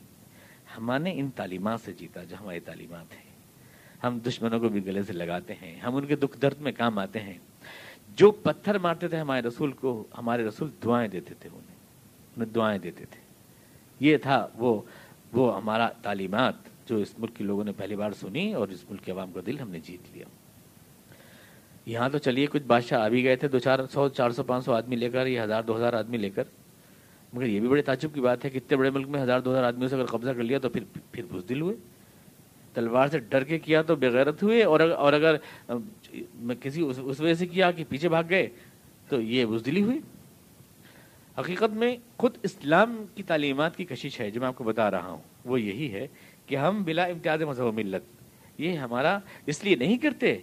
ہم 0.77 0.97
نے 1.01 1.11
ان 1.15 1.29
تعلیمات 1.29 1.81
سے 1.81 1.93
جیتا، 1.93 2.23
جو 2.23 2.35
ہماری 2.39 2.59
تعلیمات 2.59 3.13
ہیں۔ 3.13 3.33
ہم 4.03 4.19
دشمنوں 4.27 4.59
کو 4.59 4.69
بھی 4.69 4.85
گلے 4.85 5.03
سے 5.03 5.13
لگاتے 5.13 5.53
ہیں، 5.53 5.79
ہم 5.79 5.95
ان 5.95 6.05
کے 6.05 6.15
دکھ 6.15 6.39
درد 6.41 6.57
میں 6.59 6.71
کام 6.71 6.99
آتے 6.99 7.19
ہیں۔ 7.19 7.37
جو 8.15 8.31
پتھر 8.31 8.77
مارتے 8.77 9.07
تھے 9.07 9.17
ہمارے 9.17 9.47
رسول 9.47 9.71
کو، 9.71 10.03
ہمارے 10.17 10.43
رسول 10.43 10.69
دعائیں 10.83 11.07
دیتے 11.07 11.33
تھے 11.39 11.49
انہیں 11.53 11.75
انہیں 12.37 12.53
دعائیں 12.53 12.79
دیتے 12.79 13.05
تھے۔ 13.05 13.21
یہ 13.99 14.17
تھا 14.17 14.47
وہ 14.55 14.81
وہ 15.33 15.57
ہمارا 15.57 15.89
تعلیمات 15.89 16.53
جو 16.89 16.95
اس 16.95 17.19
ملک 17.19 17.35
کے 17.35 17.43
لوگوں 17.43 17.63
نے 17.63 17.71
پہلی 17.71 17.95
بار 17.95 18.11
سنی 18.11 18.53
اور 18.53 18.67
اس 18.67 18.89
ملک 18.89 19.05
کے 19.05 19.11
عوام 19.11 19.31
کا 19.31 19.41
دل 19.45 19.59
ہم 19.59 19.69
نے 19.69 19.79
جیت 19.83 20.17
لیا۔ 20.17 20.25
یہاں 21.85 22.09
تو 22.09 22.17
چلیے، 22.17 22.45
کچھ 22.51 22.63
بادشاہ 22.67 23.01
آ 23.01 23.07
بھی 23.09 23.23
گئے 23.23 23.35
تھے، 23.35 23.47
دو 23.47 23.59
چار 23.59 23.79
سو 23.91 24.07
چار 24.09 24.31
سو، 24.31 24.43
پانچ 24.43 24.65
سو 24.65 24.73
آدمی 24.73 24.95
لے 24.95 25.09
کر 25.09 25.27
یا 25.27 25.43
ہزار، 25.43 25.63
دو 25.63 25.75
ہزار 25.77 25.93
آدمی 25.93 26.17
لے 26.17 26.29
کر۔ 26.29 26.43
مگر 27.33 27.45
یہ 27.45 27.59
بھی 27.59 27.67
بڑے 27.67 27.81
تعجب 27.81 28.13
کی 28.13 28.21
بات 28.21 28.45
ہے 28.45 28.49
کہ 28.49 28.57
اتنے 28.57 28.77
بڑے 28.77 28.89
ملک 28.89 29.07
میں 29.09 29.21
ہزار، 29.21 29.39
دو 29.39 29.51
ہزار 29.51 29.63
آدمیوں 29.63 29.89
سے 29.89 29.95
اگر 29.95 30.05
قبضہ 30.05 30.29
کر 30.29 30.43
لیا 30.43 30.59
تو 30.59 30.69
پھر 30.69 30.83
پھر 31.11 31.23
بزدل 31.31 31.61
ہوئے۔ 31.61 31.75
تلوار 32.73 33.07
سے 33.07 33.19
ڈر 33.19 33.43
کے 33.43 33.59
کیا 33.59 33.81
تو 33.81 33.95
بغیرت 33.95 34.43
ہوئے، 34.43 34.63
اور 34.63 34.79
اور 34.79 35.13
اگر 35.13 35.35
کسی 36.61 36.81
اس 36.81 37.19
وجہ 37.19 37.33
سے 37.33 37.47
کیا 37.47 37.71
کہ 37.71 37.83
پیچھے 37.89 38.09
بھاگ 38.09 38.23
گئے 38.29 38.47
تو 39.09 39.21
یہ 39.21 39.45
بزدلی 39.45 39.83
ہوئی۔ 39.83 39.99
حقیقت 41.37 41.73
میں 41.73 41.95
خود 42.17 42.37
اسلام 42.43 42.95
کی 43.15 43.23
تعلیمات 43.23 43.75
کی 43.77 43.85
کشش 43.85 44.19
ہے، 44.19 44.29
جو 44.31 44.39
میں 44.39 44.47
آپ 44.47 44.55
کو 44.55 44.63
بتا 44.63 44.89
رہا 44.91 45.07
ہوں۔ 45.07 45.21
وہ 45.45 45.61
یہی 45.61 45.91
ہے 45.93 46.07
کہ 46.47 46.55
ہم 46.55 46.83
بلا 46.83 47.03
امتیاز 47.05 47.41
مذہب 47.41 47.65
و 47.65 47.71
ملت، 47.71 48.61
یہ 48.61 48.77
ہمارا 48.77 49.17
اس 49.45 49.63
لیے 49.63 49.75
نہیں 49.75 49.97
کرتے 49.97 50.37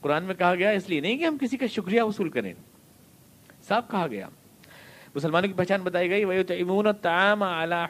قرآن 0.00 0.24
میں 0.24 0.34
کہا 0.34 0.54
گیا، 0.54 0.70
اس 0.70 0.88
لیے 0.88 1.00
نہیں 1.00 1.18
کہ 1.18 1.24
ہم 1.24 1.38
کسی 1.40 1.56
کا 1.56 1.66
شکریہ 1.66 2.02
وصول 2.02 2.28
کریں۔ 2.28 2.54
صاف 3.68 3.90
کہا 3.90 4.06
گیا۔ 4.06 4.28
مسلمانوں 5.14 5.48
کی 5.48 5.54
پہچان 5.54 5.82
بتائی 5.82 6.10
گئی 6.10 6.24
وہ 6.24 6.32
تمون 6.48 6.86
تام 7.02 7.42
اعلیٰ 7.42 7.86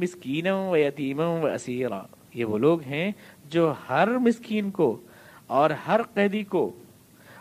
مسکین 0.00 0.46
و 0.46 0.76
یتیم 0.76 1.18
و 1.18 1.46
اسیرا 1.46 2.02
یہ 2.34 2.44
وہ 2.44 2.58
لوگ 2.58 2.80
ہیں 2.82 3.12
جو 3.48 3.74
ہر 3.88 4.18
مسکین 4.18 4.70
کو 4.70 5.00
اور 5.46 5.70
ہر 5.70 6.02
قیدی 6.02 6.44
کو 6.44 6.72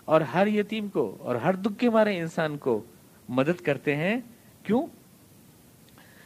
اور 0.05 0.21
ہر 0.21 0.47
یتیم 0.47 0.87
کو 0.87 1.17
اور 1.19 1.35
ہر 1.35 1.53
دکھ 1.53 1.79
کے 1.79 1.89
مارے 1.89 2.19
انسان 2.19 2.57
کو 2.57 2.83
مدد 3.29 3.61
کرتے 3.61 3.95
ہیں۔ 3.95 4.17
کیوں؟ 4.63 4.87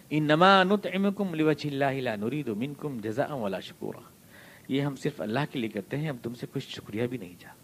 انما 0.10 0.64
نطعمکم 0.64 1.34
لوجه 1.34 1.70
اللہ 1.74 2.02
لا 2.02 2.16
نريد 2.16 2.48
منکم 2.48 2.98
جزاء 3.04 3.34
ولا 3.34 3.60
شکورا 3.60 4.02
یہ 4.68 4.82
ہم 4.82 4.96
صرف 4.96 5.22
اللہ 5.22 5.40
کے 5.52 5.60
لیے 5.60 5.70
کرتے 5.70 5.98
ہیں، 5.98 6.10
ہم 6.10 6.18
تم 6.18 6.34
سے 6.34 6.46
کچھ 6.52 6.70
شکریہ 6.70 7.08
بھی 7.08 7.18
نہیں 7.18 7.34
چاہتے۔ 7.40 7.57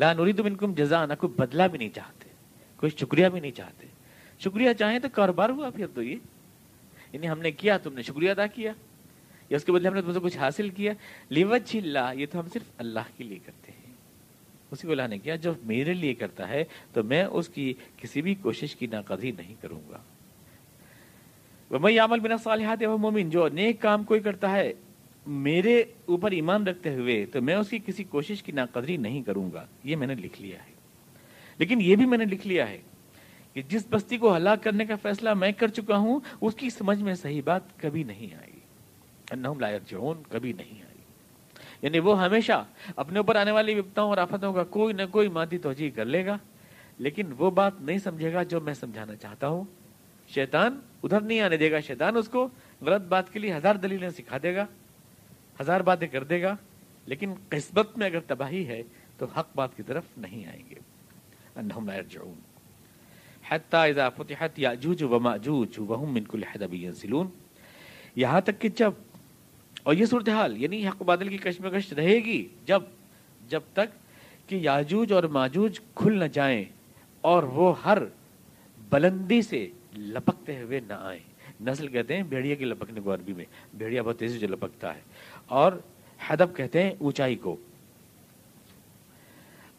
لا 0.00 0.12
نريد 0.12 0.40
منکم 0.40 0.74
جزاء، 0.74 1.06
نہ 1.06 1.12
کوئی 1.18 1.32
بدلہ 1.32 1.62
بھی 1.62 1.78
نہیں 1.78 1.94
چاہتے، 1.94 2.28
کوئی 2.76 2.90
شکریہ 2.90 3.28
بھی 3.28 3.40
نہیں 3.40 3.50
چاہتے۔ 3.50 3.86
شکریہ 4.38 4.72
چاہیں 4.78 4.98
تو 4.98 5.08
کاروبار 5.12 5.48
ہوا، 5.48 5.70
پھر 5.70 5.86
تو 5.94 6.02
یہ۔ 6.02 6.16
یعنی 7.12 7.28
ہم 7.28 7.40
نے 7.40 7.50
کیا، 7.50 7.78
تم 7.78 7.94
نے 7.94 8.02
شکریہ 8.02 8.30
ادا 8.30 8.46
کیا۔ 8.46 8.72
یا 9.50 9.56
اس 9.56 9.64
کے 9.64 9.72
بدلے 9.72 9.88
ہم 9.88 9.94
نے 9.94 10.02
تم 10.02 10.12
سے 10.12 10.18
کچھ 10.22 10.38
حاصل 10.38 10.68
کیا۔ 10.68 10.92
لیوج 11.28 11.76
اللہ، 11.76 12.12
یہ 12.14 12.26
تو 12.30 12.40
ہم 12.40 12.48
صرف 12.48 12.62
اللہ 12.78 13.00
کے 13.16 13.24
لیے 13.24 13.38
کرتے 13.46 13.72
ہیں۔ 13.72 13.94
اسی 14.70 14.86
کو 14.86 14.92
اللہ 14.92 15.08
نے 15.08 15.18
کیا، 15.18 15.36
جو 15.36 15.52
میرے 15.64 15.94
لیے 15.94 16.14
کرتا 16.14 16.48
ہے، 16.48 16.64
تو 16.92 17.02
میں 17.02 17.24
اس 17.24 17.48
کی 17.48 17.74
کسی 17.96 18.22
بھی 18.22 18.34
کوشش 18.34 18.76
کی 18.76 18.86
ناقدری 18.86 19.32
نہیں 19.32 19.54
کروں 19.60 19.80
گا۔ 19.90 19.98
میں 21.78 21.98
عمل 21.98 22.20
بنا 22.20 22.36
صالحات 22.36 22.78
وہ 22.82 22.98
مومن 22.98 23.30
جو 23.30 23.48
نیک 23.48 23.80
کام 23.80 24.04
کوئی 24.04 24.20
کرتا 24.20 24.50
ہے 24.50 24.72
میرے 25.30 25.84
اوپر 26.06 26.30
ایمان 26.30 26.66
رکھتے 26.66 26.94
ہوئے 26.94 27.26
تو 27.26 27.42
میں 27.42 27.54
اس 27.54 27.70
کی 27.70 27.78
کسی 27.86 28.04
کوشش 28.04 28.42
کی 28.42 28.52
ناقدری 28.52 28.96
نہیں 28.96 29.22
کروں 29.22 29.52
گا، 29.52 29.66
یہ 29.84 29.96
میں 29.96 30.06
نے 30.06 30.14
لکھ 30.14 30.42
لیا 30.42 30.58
ہے۔ 30.58 30.72
لیکن 31.58 31.80
یہ 31.80 31.96
بھی 31.96 32.06
میں 32.06 32.18
نے 32.18 32.24
لکھ 32.24 32.46
لیا 32.46 32.70
ہے 32.70 32.80
کہ 33.54 33.62
جس 33.62 33.86
بستی 33.90 34.18
کو 34.18 34.36
ہلاک 34.36 34.64
کرنے 34.64 34.86
کا 34.86 34.96
فیصلہ 34.96 35.34
میں 35.34 35.52
کر 35.52 35.68
چکا 35.68 35.96
ہوں، 35.96 36.20
اس 36.40 36.54
کی 36.54 36.70
سمجھ 36.70 37.02
میں 37.02 37.14
صحیح 37.14 37.42
بات 37.44 37.80
کبھی 37.80 38.02
نہیں 38.02 38.34
آئی۔ 38.34 38.60
انہم 39.30 39.60
لا 39.60 39.70
یرجعون، 39.70 40.22
کبھی 40.28 40.52
نہیں 40.52 40.82
آئی۔ 40.82 40.98
یعنی 41.82 41.98
وہ 41.98 42.24
ہمیشہ 42.24 42.64
اپنے 42.96 43.18
اوپر 43.18 43.36
آنے 43.36 43.50
والی 43.50 43.80
وپتاؤں 43.80 44.08
اور 44.08 44.18
آفتوں 44.18 44.52
کا 44.52 44.64
کوئی 44.64 44.94
نہ 44.94 45.02
کوئی 45.10 45.28
مادی 45.28 45.58
توجہ 45.58 45.96
کر 45.96 46.04
لے 46.04 46.26
گا، 46.26 46.38
لیکن 46.98 47.26
وہ 47.38 47.50
بات 47.50 47.80
نہیں 47.80 47.98
سمجھے 47.98 48.32
گا 48.32 48.42
جو 48.42 48.60
میں 48.60 48.74
سمجھانا 48.74 49.16
چاہتا 49.16 49.48
ہوں۔ 49.48 49.64
شیطان 50.28 50.80
ادھر 51.02 51.20
نہیں 51.20 51.40
آنے 51.40 51.56
دے 51.56 51.70
گا، 51.70 51.80
شیطان 51.80 52.16
اس 52.16 52.28
کو 52.28 52.48
غلط 52.80 53.02
بات 53.02 53.32
کے 53.32 53.38
لیے 53.38 53.54
ہزار 53.54 53.74
دلیلیں 53.74 54.10
سکھا 54.10 54.36
دے 54.42 54.56
گا۔ 54.56 54.66
ہزار 55.60 55.80
باتیں 55.80 56.06
کر 56.08 56.24
دے 56.24 56.40
گا، 56.42 56.54
لیکن 57.06 57.34
قسمت 57.48 57.96
میں 57.98 58.06
اگر 58.06 58.20
تباہی 58.26 58.66
ہے 58.68 58.82
تو 59.18 59.26
حق 59.36 59.48
بات 59.54 59.76
کی 59.76 59.82
طرف 59.82 60.04
نہیں 60.16 60.46
آئیں 60.46 60.62
گے۔ 60.70 60.78
انہم 61.56 61.86
لا 61.88 61.94
يرجعون 61.96 62.38
حتی 63.48 63.76
اذا 63.76 64.08
فتحت 64.16 64.58
یاجوج 64.58 65.02
و 65.02 65.18
ماجوج 65.20 65.78
وهم 65.78 66.12
من 66.14 66.24
کل 66.30 66.44
حدب 66.44 66.74
ينسلون 66.74 67.28
یہاں 68.16 68.40
تک 68.40 68.60
کہ 68.60 68.68
جب، 68.76 68.92
اور 69.82 69.94
یہ 69.94 70.04
صورتحال 70.04 70.56
یعنی 70.62 70.86
حق 70.88 71.02
بادل 71.02 71.28
کی 71.28 71.38
کشمکش 71.38 71.92
رہے 71.92 72.16
گی 72.24 72.46
جب 72.66 72.82
جب 73.48 73.62
تک 73.72 73.98
کہ 74.48 74.56
یاجوج 74.62 75.12
اور 75.12 75.24
ماجوج 75.36 75.80
کھل 75.94 76.18
نہ 76.18 76.24
جائیں 76.32 76.64
اور 77.20 77.42
وہ 77.42 77.72
ہر 77.84 77.98
بلندی 78.90 79.40
سے 79.42 79.66
لپکتے 79.96 80.60
ہوئے 80.60 80.80
نہ 80.86 80.92
آئیں۔ 80.92 81.20
نسل 81.66 81.88
کہتے 81.88 82.16
ہیں، 82.16 82.22
بھیڑیا 82.22 82.54
کی 82.54 82.64
لپکنے 82.64 83.00
کو 83.00 83.14
عربی 83.14 83.32
میں، 83.32 83.44
بھیڑیا 83.76 84.02
بہت 84.02 84.18
تیزی 84.18 84.38
سے 84.38 84.46
لپکتا 84.46 84.94
ہے۔ 84.94 85.00
اور 85.50 85.72
حدب 86.26 86.56
کہتے 86.56 86.82
ہیں 86.82 86.90
اونچائی 86.98 87.36
کو۔ 87.36 87.56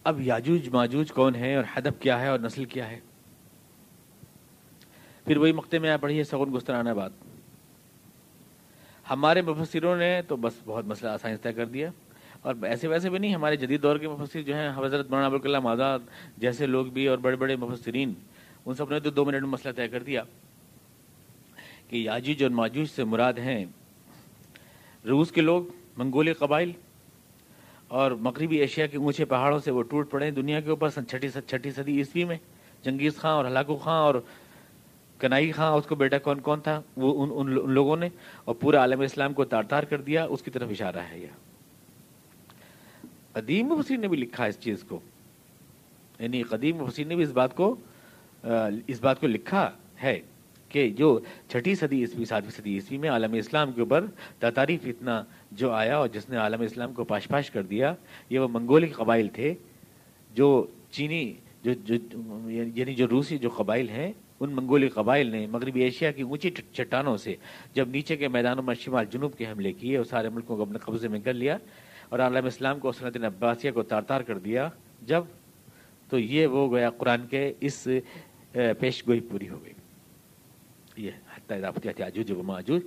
اب 0.03 0.22
یاجوج 0.22 0.69
ماجوج 0.69 1.11
کون 1.11 1.36
ہے 1.36 1.55
اور 1.55 1.63
حدب 1.74 2.01
کیا 2.01 2.19
ہے 2.19 2.28
اور 2.28 2.39
نسل 2.39 2.65
کیا 2.65 2.91
ہے؟ 2.91 2.99
پھر 5.26 5.38
وہی 5.38 5.51
مقتے 5.51 5.80
میں 5.80 5.89
آ 5.89 5.97
پڑھی 5.97 6.17
ہے 6.17 6.24
سگن 6.24 6.53
گسترانہ 6.53 6.89
بات۔ 6.89 7.11
ہمارے 9.09 9.41
مفسروں 9.41 9.97
نے 9.97 10.22
تو 10.28 10.36
بس 10.36 10.53
بہت 10.65 10.86
مسئلہ 10.86 11.11
آسانی 11.11 11.38
طے 11.38 11.53
کر 11.53 11.65
دیا۔ 11.65 11.91
اور 12.41 12.55
ایسے 12.63 12.88
ویسے 12.88 13.09
بھی 13.09 13.19
نہیں، 13.19 13.36
ہمارے 13.36 13.55
جدید 13.55 13.84
دور 13.84 13.97
کے 13.97 14.07
مفسر 14.07 14.41
جو 14.41 14.55
ہیں، 14.55 14.69
حضرت 14.69 15.05
مولانا 15.09 15.26
ابوالکلام 15.26 15.67
آزاد 15.67 15.99
جیسے 16.38 16.65
لوگ 16.65 16.86
بھی 16.86 17.07
اور 17.07 17.17
بڑے 17.17 17.36
بڑے 17.36 17.55
مفسرین، 17.55 18.13
ان 18.65 18.76
سب 18.76 18.89
نے 18.89 18.99
تو 18.99 19.09
دو 19.09 19.26
منٹ 19.26 19.41
میں 19.41 19.49
مسئلہ 19.49 19.74
طے 19.74 19.88
کر 19.88 20.03
دیا 20.03 20.24
کہ 21.89 21.95
یاجوج 21.95 22.43
اور 22.43 22.51
ماجوج 22.51 22.88
سے 22.95 23.03
مراد 23.03 23.34
ہیں 23.34 23.65
روس 25.08 25.32
کے 25.32 25.41
لوگ 25.41 25.64
منگولی 25.97 26.34
قبائل 26.34 26.72
اور 27.88 28.12
مغربی 28.12 28.58
ایشیا 28.58 28.88
کے 28.88 28.97
اونچے 28.97 29.26
پہاڑوں 29.26 29.60
سے 29.60 29.72
وہ 29.72 29.84
ٹوٹ 29.84 30.12
پڑے 30.12 30.32
دنیا 30.32 30.60
کے 30.60 30.70
اوپر 30.70 30.89
سن 30.89 31.06
چھٹی 31.06 31.30
چھٹی 31.30 31.72
صدی 31.72 31.97
عیسوی 31.97 32.24
میں 32.24 32.38
جنگیز 32.84 33.16
خاں 33.16 33.34
اور 33.34 33.45
ہلاکو 33.45 33.76
خاں 33.76 34.02
اور 34.02 34.16
کنائی 35.20 35.52
خاں 35.52 35.72
اس 35.72 35.86
کو 35.86 35.95
بیٹا 35.95 36.18
کون 36.18 36.39
کون 36.39 36.60
تھا؟ 36.60 36.82
وہ 36.97 37.26
ان, 37.26 37.30
ان, 37.34 37.58
ان 37.64 37.72
لوگوں 37.72 37.97
نے 37.97 38.10
اور 38.45 38.56
پورا 38.56 38.78
عالم 38.78 39.02
اسلام 39.02 39.34
کو 39.34 39.45
تار 39.45 39.64
تار 39.64 39.84
کر 39.84 40.02
دیا 40.02 40.26
اس 40.26 40.41
کی 40.41 40.52
طرف 40.52 40.70
اشارہ 40.72 40.97
ہے 40.97 41.20
یہ۔ 41.20 41.28
قدیم 43.34 43.68
مفسر 43.68 43.97
نے 43.97 44.08
بھی 44.08 44.18
لکھا 44.18 44.45
اس 44.45 44.60
چیز 44.60 44.84
کو۔ 44.88 44.99
یعنی 46.20 46.43
قدیم 46.43 46.78
مفسر 46.78 47.06
نے 47.06 47.16
بھی 47.16 47.24
اس 47.24 47.32
بات 47.32 47.56
کو 47.56 47.76
اس 48.88 49.02
بات 49.02 49.22
کو 49.22 49.28
لکھا 49.28 49.72
ہے۔ 50.04 50.22
کہ 50.72 50.89
جو 50.97 51.19
چھٹی 51.47 51.76
صدی 51.76 51.99
عیسوی 52.01 52.26
ساتویں 52.26 52.51
صدی 52.51 52.74
عیسوی 52.74 52.97
میں 52.97 53.09
عالم 53.09 53.34
اسلام 53.34 53.72
کے 53.72 53.82
اوپر 53.82 54.05
تاتاری 54.39 54.78
فتنہ 54.84 55.22
جو 55.51 55.72
آیا 55.72 55.97
اور 55.97 56.07
جس 56.13 56.30
نے 56.30 56.38
عالم 56.38 56.61
اسلام 56.61 56.93
کو 56.93 57.03
پاش 57.03 57.28
پاش 57.28 57.49
کر 57.51 57.63
دیا، 57.63 57.93
یہ 58.30 58.39
وہ 58.39 58.47
منگولی 58.51 58.88
قبائل 58.95 59.28
تھے 59.34 59.53
جو 60.32 60.65
چینی، 60.91 61.34
جو 61.63 61.74
جو 61.86 61.95
یعنی 62.49 62.93
جو 62.95 63.07
روسی 63.11 63.38
جو 63.38 63.49
قبائل 63.57 63.89
ہیں، 63.89 64.11
ان 64.39 64.51
منگولی 64.55 64.88
قبائل 64.89 65.28
نے 65.32 65.45
مغربی 65.51 65.82
ایشیا 65.84 66.11
کی 66.11 66.22
اونچی 66.22 66.49
چٹانوں 66.74 67.15
سے 67.17 67.36
جب 67.74 67.89
نیچے 67.89 68.15
کے 68.17 68.28
میدانوں 68.28 68.63
میں 68.63 68.76
شمال 68.76 69.05
جنوب 69.11 69.38
کے 69.38 69.45
حملے 69.45 69.72
کیے 69.74 69.97
اور 69.97 70.05
سارے 70.05 70.30
ملکوں 70.30 70.55
کو 70.57 70.61
اپنے 70.63 70.80
قبضے 70.86 71.07
میں 71.07 71.19
کر 71.24 71.34
لیا 71.34 71.57
اور 72.09 72.19
عالم 72.19 72.45
اسلام 72.45 72.80
کو 72.80 72.91
سنت 72.91 73.17
عباسیہ 73.26 73.72
کو 73.72 73.84
تار 73.84 74.01
تار 74.01 74.22
کر 74.22 74.38
دیا، 74.38 74.69
جب 75.07 75.24
تو 76.09 76.19
یہ 76.19 76.47
وہ 76.47 76.69
گویا 76.72 76.89
قرآن 76.97 77.28
کے 77.30 77.51
اس 77.59 77.88
پیش 78.80 79.05
گوئی 79.07 79.19
پوری 79.30 79.49
ہو 79.49 79.59
گئی۔ 79.63 79.74
یہ 81.02 81.12
اضافت 81.49 81.88
و 82.32 82.43
ماجوج 82.43 82.82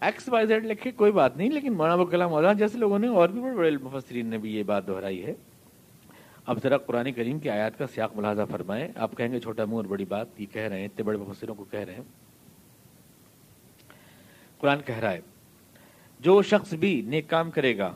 ایکس 0.00 0.28
وائی 0.28 0.46
زیڈ 0.46 0.64
لکھے 0.66 0.90
کوئی 0.90 1.12
بات 1.12 1.36
نہیں، 1.36 1.50
لیکن 1.50 1.72
مولانا 1.72 2.04
کلام 2.10 2.30
مولانا 2.30 2.52
جیسے 2.58 2.78
لوگوں 2.78 2.98
نے 2.98 3.08
اور 3.08 3.28
بھی 3.28 3.40
بڑے 3.40 3.54
بڑے 3.56 3.70
مفسرین 3.82 4.26
نے 4.26 4.38
بھی 4.38 4.54
یہ 4.56 4.62
بات 4.62 4.86
دہرائی 4.86 5.22
ہے۔ 5.24 5.34
اب 6.46 6.58
ذرا 6.62 6.76
قرآن 6.76 7.12
کریم 7.12 7.38
کی 7.38 7.50
آیات 7.50 7.78
کا 7.78 7.86
سیاق 7.86 8.16
ملاحظہ 8.16 8.42
فرمائیں۔ 8.50 8.86
آپ 8.96 9.16
کہیں 9.16 9.32
گے 9.32 9.40
چھوٹا 9.40 9.64
منہ 9.64 9.76
اور 9.76 9.84
بڑی 9.84 10.04
بات، 10.04 10.40
یہ 10.40 10.46
کہہ 10.52 10.62
رہے 10.62 10.78
ہیں، 10.78 10.84
اتنے 10.84 11.02
بڑے 11.04 11.18
مفسروں 11.18 11.54
کو 11.54 11.64
کہہ 11.64 11.80
رہے 11.80 11.94
ہیں۔ 11.94 12.02
قرآن 14.58 14.80
کہہ 14.86 14.98
رہا 14.98 15.12
ہے، 15.12 15.20
جو 16.20 16.40
شخص 16.42 16.74
بھی 16.74 17.00
نیک 17.06 17.28
کام 17.28 17.50
کرے 17.50 17.76
گا 17.78 17.94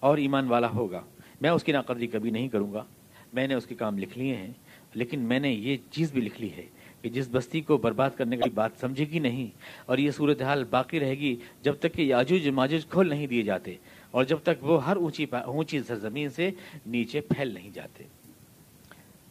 اور 0.00 0.18
ایمان 0.18 0.48
والا 0.48 0.70
ہوگا، 0.70 1.00
میں 1.40 1.50
اس 1.50 1.64
کی 1.64 1.72
ناقدری 1.72 2.06
کبھی 2.06 2.30
نہیں 2.30 2.48
کروں 2.48 2.72
گا۔ 2.72 2.84
میں 3.32 3.46
نے 3.46 3.54
اس 3.54 3.66
کے 3.66 3.74
کام 3.74 3.98
لکھ 3.98 4.18
لیے 4.18 4.34
ہیں، 4.36 4.52
لیکن 4.94 5.20
میں 5.20 5.38
نے 5.40 5.52
یہ 5.52 5.76
چیز 5.90 6.12
بھی 6.12 6.20
لکھ 6.20 6.40
لی 6.40 6.52
ہے 6.52 6.66
کہ 7.02 7.08
جس 7.08 7.28
بستی 7.32 7.60
کو 7.60 7.76
برباد 7.76 8.10
کرنے 8.16 8.36
کی 8.36 8.50
بات 8.50 8.70
سمجھے 8.80 9.04
گی 9.04 9.18
نہیں، 9.18 9.46
اور 9.86 9.98
یہ 9.98 10.10
صورتحال 10.10 10.64
باقی 10.70 11.00
رہے 11.00 11.14
گی 11.18 11.34
جب 11.62 11.74
تک 11.80 11.94
کہ 11.94 12.02
یاجوج 12.02 12.48
ماجوج 12.48 12.86
کھول 12.86 13.08
نہیں 13.08 13.26
دیے 13.26 13.42
جاتے، 13.42 13.76
اور 14.10 14.24
جب 14.24 14.38
تک 14.42 14.64
وہ 14.64 14.84
ہر 14.86 14.96
اونچی 14.96 15.26
اونچی 15.32 15.80
سرزمین 15.82 16.30
سے 16.30 16.50
نیچے 16.86 17.20
پھیل 17.20 17.52
نہیں 17.54 17.70
جاتے۔ 17.74 18.04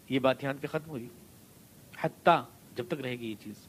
یہ 0.09 0.19
بات 0.19 0.43
یہاں 0.43 0.53
پہ 0.61 0.67
ختم 0.67 0.89
ہوئی۔ 0.89 1.07
حتیٰ 1.99 2.41
جب 2.75 2.85
تک 2.87 3.01
رہے 3.01 3.15
گی 3.19 3.29
یہ 3.29 3.43
چیز۔ 3.43 3.65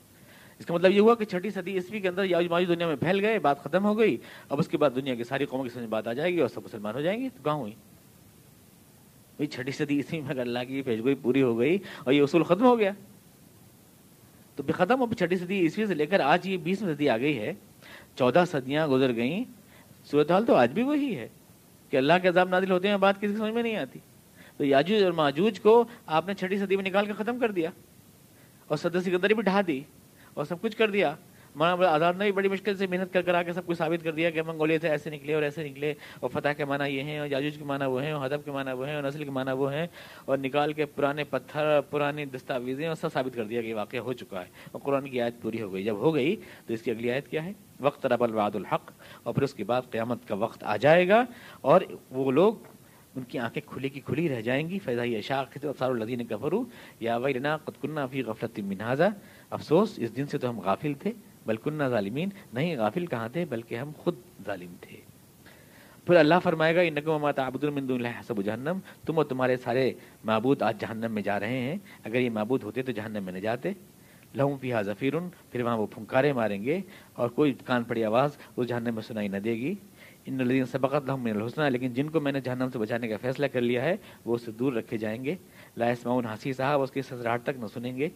اس 0.58 0.66
کا 0.66 0.74
مطلب 0.74 0.92
یہ 0.92 1.00
ہوا 1.00 1.14
کہ 1.14 1.24
چھٹی 1.24 1.50
صدی 1.50 1.72
عیسوی 1.72 2.00
کے 2.00 2.08
اندر 2.08 2.24
یاج 2.24 2.46
ماجوج 2.50 2.68
دنیا 2.68 2.86
میں 2.86 2.96
پھیل 2.96 3.20
گئے، 3.20 3.38
بات 3.38 3.62
ختم 3.64 3.84
ہو 3.84 3.98
گئی، 3.98 4.16
اب 4.48 4.58
اس 4.58 4.68
کے 4.68 4.76
بعد 4.76 4.90
دنیا 4.96 5.14
کی 5.14 5.24
ساری 5.24 5.46
قوموں 5.46 5.64
کی 5.64 5.70
سمجھ 5.70 5.88
بات 5.90 6.08
آ 6.08 6.12
جائے 6.12 6.32
گی 6.32 6.40
اور 6.40 6.48
سب 6.48 6.64
مسلمان 6.64 6.94
ہو 6.94 7.00
جائیں 7.00 7.20
گے۔ 7.20 7.28
تو 7.36 7.42
کہاں 7.42 7.54
ہوئی؟ 7.54 7.72
بھائی، 9.36 9.46
چھٹی 9.46 9.72
صدی 9.72 9.96
عیسوی 9.96 10.20
میں 10.20 10.30
اگر 10.30 10.40
اللہ 10.40 10.58
کی 10.68 10.82
پیشگوئی 10.82 11.14
پوری 11.22 11.42
ہو 11.42 11.58
گئی 11.58 11.78
اور 12.04 12.12
یہ 12.12 12.22
اصول 12.22 12.42
ختم 12.42 12.64
ہو 12.64 12.78
گیا۔ 12.78 12.92
تو 14.58 14.62
بھی 14.62 14.72
ختم 14.72 15.02
اب 15.02 15.14
چھٹی 15.14 15.36
صدی 15.36 15.60
عیسوی 15.60 15.86
سے 15.86 15.94
لے 15.94 16.06
کر 16.06 16.20
آج 16.20 16.46
یہ 16.48 16.56
بیسویں 16.56 16.94
صدی 16.94 17.08
آ 17.08 17.18
گئی 17.18 17.38
ہے، 17.38 17.52
چودہ 18.16 18.44
صدیاں 18.50 18.86
گزر 18.88 19.14
گئیں۔ 19.16 19.44
صورتحال 20.10 20.44
تو 20.44 20.54
آج 20.54 20.72
بھی 20.72 20.82
وہی 20.82 21.16
ہے 21.16 21.28
کہ 21.90 21.96
اللہ 21.96 22.12
کے 22.22 22.28
عذاب 22.28 22.48
نازل 22.48 22.70
ہوتے 22.70 22.88
ہیں، 22.88 22.96
بات 22.96 23.20
کسی 23.20 23.36
سمجھ 23.36 23.52
میں 23.52 23.62
نہیں 23.62 23.76
آتی۔ 23.76 23.98
تو 24.56 24.64
یاجوج 24.64 25.02
اور 25.02 25.12
ماجوج 25.12 25.60
کو 25.60 25.84
آپ 26.06 26.26
نے 26.26 26.34
چھٹی 26.34 26.58
صدی 26.58 26.76
میں 26.76 26.84
نکال 26.84 27.06
کے 27.06 27.12
ختم 27.12 27.38
کر 27.38 27.50
دیا 27.50 27.70
اور 28.66 28.76
صدر 28.76 29.00
سکندری 29.00 29.34
بھی 29.34 29.42
ڈھا 29.42 29.60
دی 29.66 29.80
اور 30.34 30.44
سب 30.44 30.60
کچھ 30.60 30.76
کر 30.76 30.90
دیا۔ 30.90 31.14
مولانا 31.58 31.88
آزاد 31.88 32.14
نے 32.18 32.24
بھی 32.24 32.32
بڑی 32.32 32.48
مشکل 32.48 32.76
سے 32.76 32.86
محنت 32.86 33.12
کر 33.12 33.22
کر 33.22 33.34
آ 33.34 33.42
کے 33.42 33.52
سب 33.52 33.66
کچھ 33.66 33.78
ثابت 33.78 34.04
کر 34.04 34.12
دیا 34.12 34.30
کہ 34.30 34.42
منگولیہ 34.46 34.78
سے 34.82 34.88
ایسے 34.88 35.10
نکلے 35.10 35.34
اور 35.34 35.42
ایسے 35.42 35.68
نکلے، 35.68 35.92
اور 36.20 36.30
فتح 36.32 36.52
کے 36.56 36.64
معنی 36.64 36.90
یہ 36.94 37.02
ہیں، 37.02 37.18
اور 37.18 37.28
جاجوج 37.28 37.58
کے 37.58 37.64
معنی 37.64 37.86
وہ 37.90 38.02
ہیں، 38.02 38.12
اور 38.12 38.26
ہدب 38.26 38.44
کے 38.44 38.50
معنی 38.50 38.72
وہ 38.78 38.86
ہیں، 38.86 38.94
اور 38.94 39.02
نسل 39.02 39.24
کے 39.24 39.30
معنی 39.30 39.52
وہ 39.58 39.72
ہیں، 39.72 39.86
اور 40.24 40.38
نکال 40.38 40.72
کے 40.72 40.86
پرانے 40.86 41.24
پتھر 41.30 41.80
پرانی 41.90 42.24
دستاویزیں، 42.34 42.86
اور 42.86 42.96
سب 42.96 43.12
ثابت 43.12 43.36
کر 43.36 43.44
دیا 43.44 43.62
کہ 43.62 43.74
واقعہ 43.74 44.00
ہو 44.00 44.12
چکا 44.12 44.40
ہے، 44.40 44.48
اور 44.72 44.80
قرآن 44.84 45.08
کی 45.10 45.20
آیت 45.20 45.42
پوری 45.42 45.62
ہو 45.62 45.72
گئی۔ 45.72 45.84
جب 45.84 45.96
ہو 45.98 46.14
گئی 46.14 46.36
تو 46.66 46.74
اس 46.74 46.82
کی 46.82 46.90
اگلی 46.90 47.10
آیت 47.10 47.28
کیا 47.28 47.44
ہے؟ 47.44 47.52
وقت 47.80 48.06
رب 48.06 48.22
الواد 48.22 48.56
الحق، 48.56 48.90
اور 49.22 49.34
پھر 49.34 49.42
اس 49.42 49.54
کے 49.54 49.64
بعد 49.64 49.90
قیامت 49.90 50.28
کا 50.28 50.34
وقت 50.38 50.64
آ 50.64 50.76
جائے 50.76 51.08
گا، 51.08 51.24
اور 51.60 51.80
وہ 52.10 52.30
لوگ 52.32 52.54
ان 53.16 53.24
کی 53.28 53.38
آنکھیں 53.38 53.62
کھلی 53.66 53.88
کی 53.88 54.00
کھلی 54.06 54.28
رہ 54.28 54.40
جائیں 54.40 54.68
گی۔ 54.68 54.78
فیضائی 54.84 55.16
اشاق 55.16 55.56
افسار 55.64 55.90
الدین 55.90 56.24
کفرو 56.26 56.62
یا 57.00 57.16
ویلنا 57.16 57.56
قطکنہ 57.56 58.00
فی 58.10 58.22
غفلت 58.22 58.58
منہازا 58.66 59.08
افسوس، 59.50 59.98
اس 59.98 60.16
دن 60.16 60.26
سے 60.26 60.38
تو 60.38 60.50
ہم 60.50 60.60
غافل 60.60 60.94
تھے۔ 60.94 61.12
بلکن 61.48 61.88
ظالمین 61.88 62.28
نہیں 62.52 62.76
غافل 62.76 63.06
کہاں 63.06 63.28
تھے، 63.32 63.44
بلکہ 63.44 63.74
ہم 63.74 63.90
خود 63.98 64.14
ظالم 64.46 64.74
تھے۔ 64.80 64.96
پھر 66.06 66.16
اللہ 66.16 66.34
فرمائے 66.42 66.76
گا، 66.76 66.80
انکم 66.80 67.22
ما 67.22 67.30
تعبد 67.30 67.64
من 67.64 67.88
دون 67.88 67.96
اللہ 67.96 68.20
حسب 68.20 68.42
جہنم، 68.42 68.78
تم 69.06 69.16
اور 69.16 69.26
تمہارے 69.26 69.56
سارے 69.56 69.92
معبود 70.24 70.62
آج 70.62 70.80
جہنم 70.80 71.12
میں 71.12 71.22
جا 71.22 71.40
رہے 71.40 71.58
ہیں۔ 71.58 71.76
اگر 72.04 72.20
یہ 72.20 72.30
معبود 72.30 72.62
ہوتے 72.62 72.82
تو 72.82 72.92
جہنم 72.92 73.24
میں 73.24 73.32
نہ 73.32 73.38
جاتے۔ 73.38 73.72
لہوں 74.34 74.56
فیہا 74.60 74.82
ظفیرن 74.82 75.28
پھر 75.52 75.62
وہاں 75.62 75.76
وہ 75.76 75.86
پھنکارے 75.86 76.32
ماریں 76.32 76.62
گے 76.62 76.80
اور 77.12 77.28
کوئی 77.28 77.54
کان 77.64 77.82
پڑی 77.82 78.04
آواز 78.04 78.30
اس 78.56 78.68
جہنم 78.68 78.94
میں 78.94 79.02
سنائی 79.02 79.28
نہ 79.28 79.36
دے 79.36 79.54
گی۔ 79.54 79.74
ان 80.26 80.40
الذین 80.40 80.64
سبقت 80.64 81.06
لهم 81.06 81.22
من 81.22 81.30
الحسنى 81.30 81.70
لیکن 81.70 81.88
جن 81.92 82.08
کو 82.08 82.20
میں 82.20 82.32
نے 82.32 82.40
جہنم 82.40 82.68
سے 82.72 82.78
بچانے 82.78 83.08
کا 83.08 83.16
فیصلہ 83.20 83.46
کر 83.46 83.60
لیا 83.60 83.84
ہے، 83.84 83.96
وہ 84.24 84.34
اس 84.34 84.42
سے 84.42 84.52
دور 84.52 84.72
رکھے 84.72 84.98
جائیں 84.98 85.24
گے۔ 85.24 85.34
لا 85.76 85.90
يسمعون 85.90 86.26
حسی 86.26 86.52
صاحب 86.52 86.82
اس 86.82 86.90
کی 86.90 87.02
سزراہٹ 87.02 87.42
تک 87.42 87.58
نہ 87.58 87.66
سنیں 87.74 87.96
گے۔ 87.96 88.08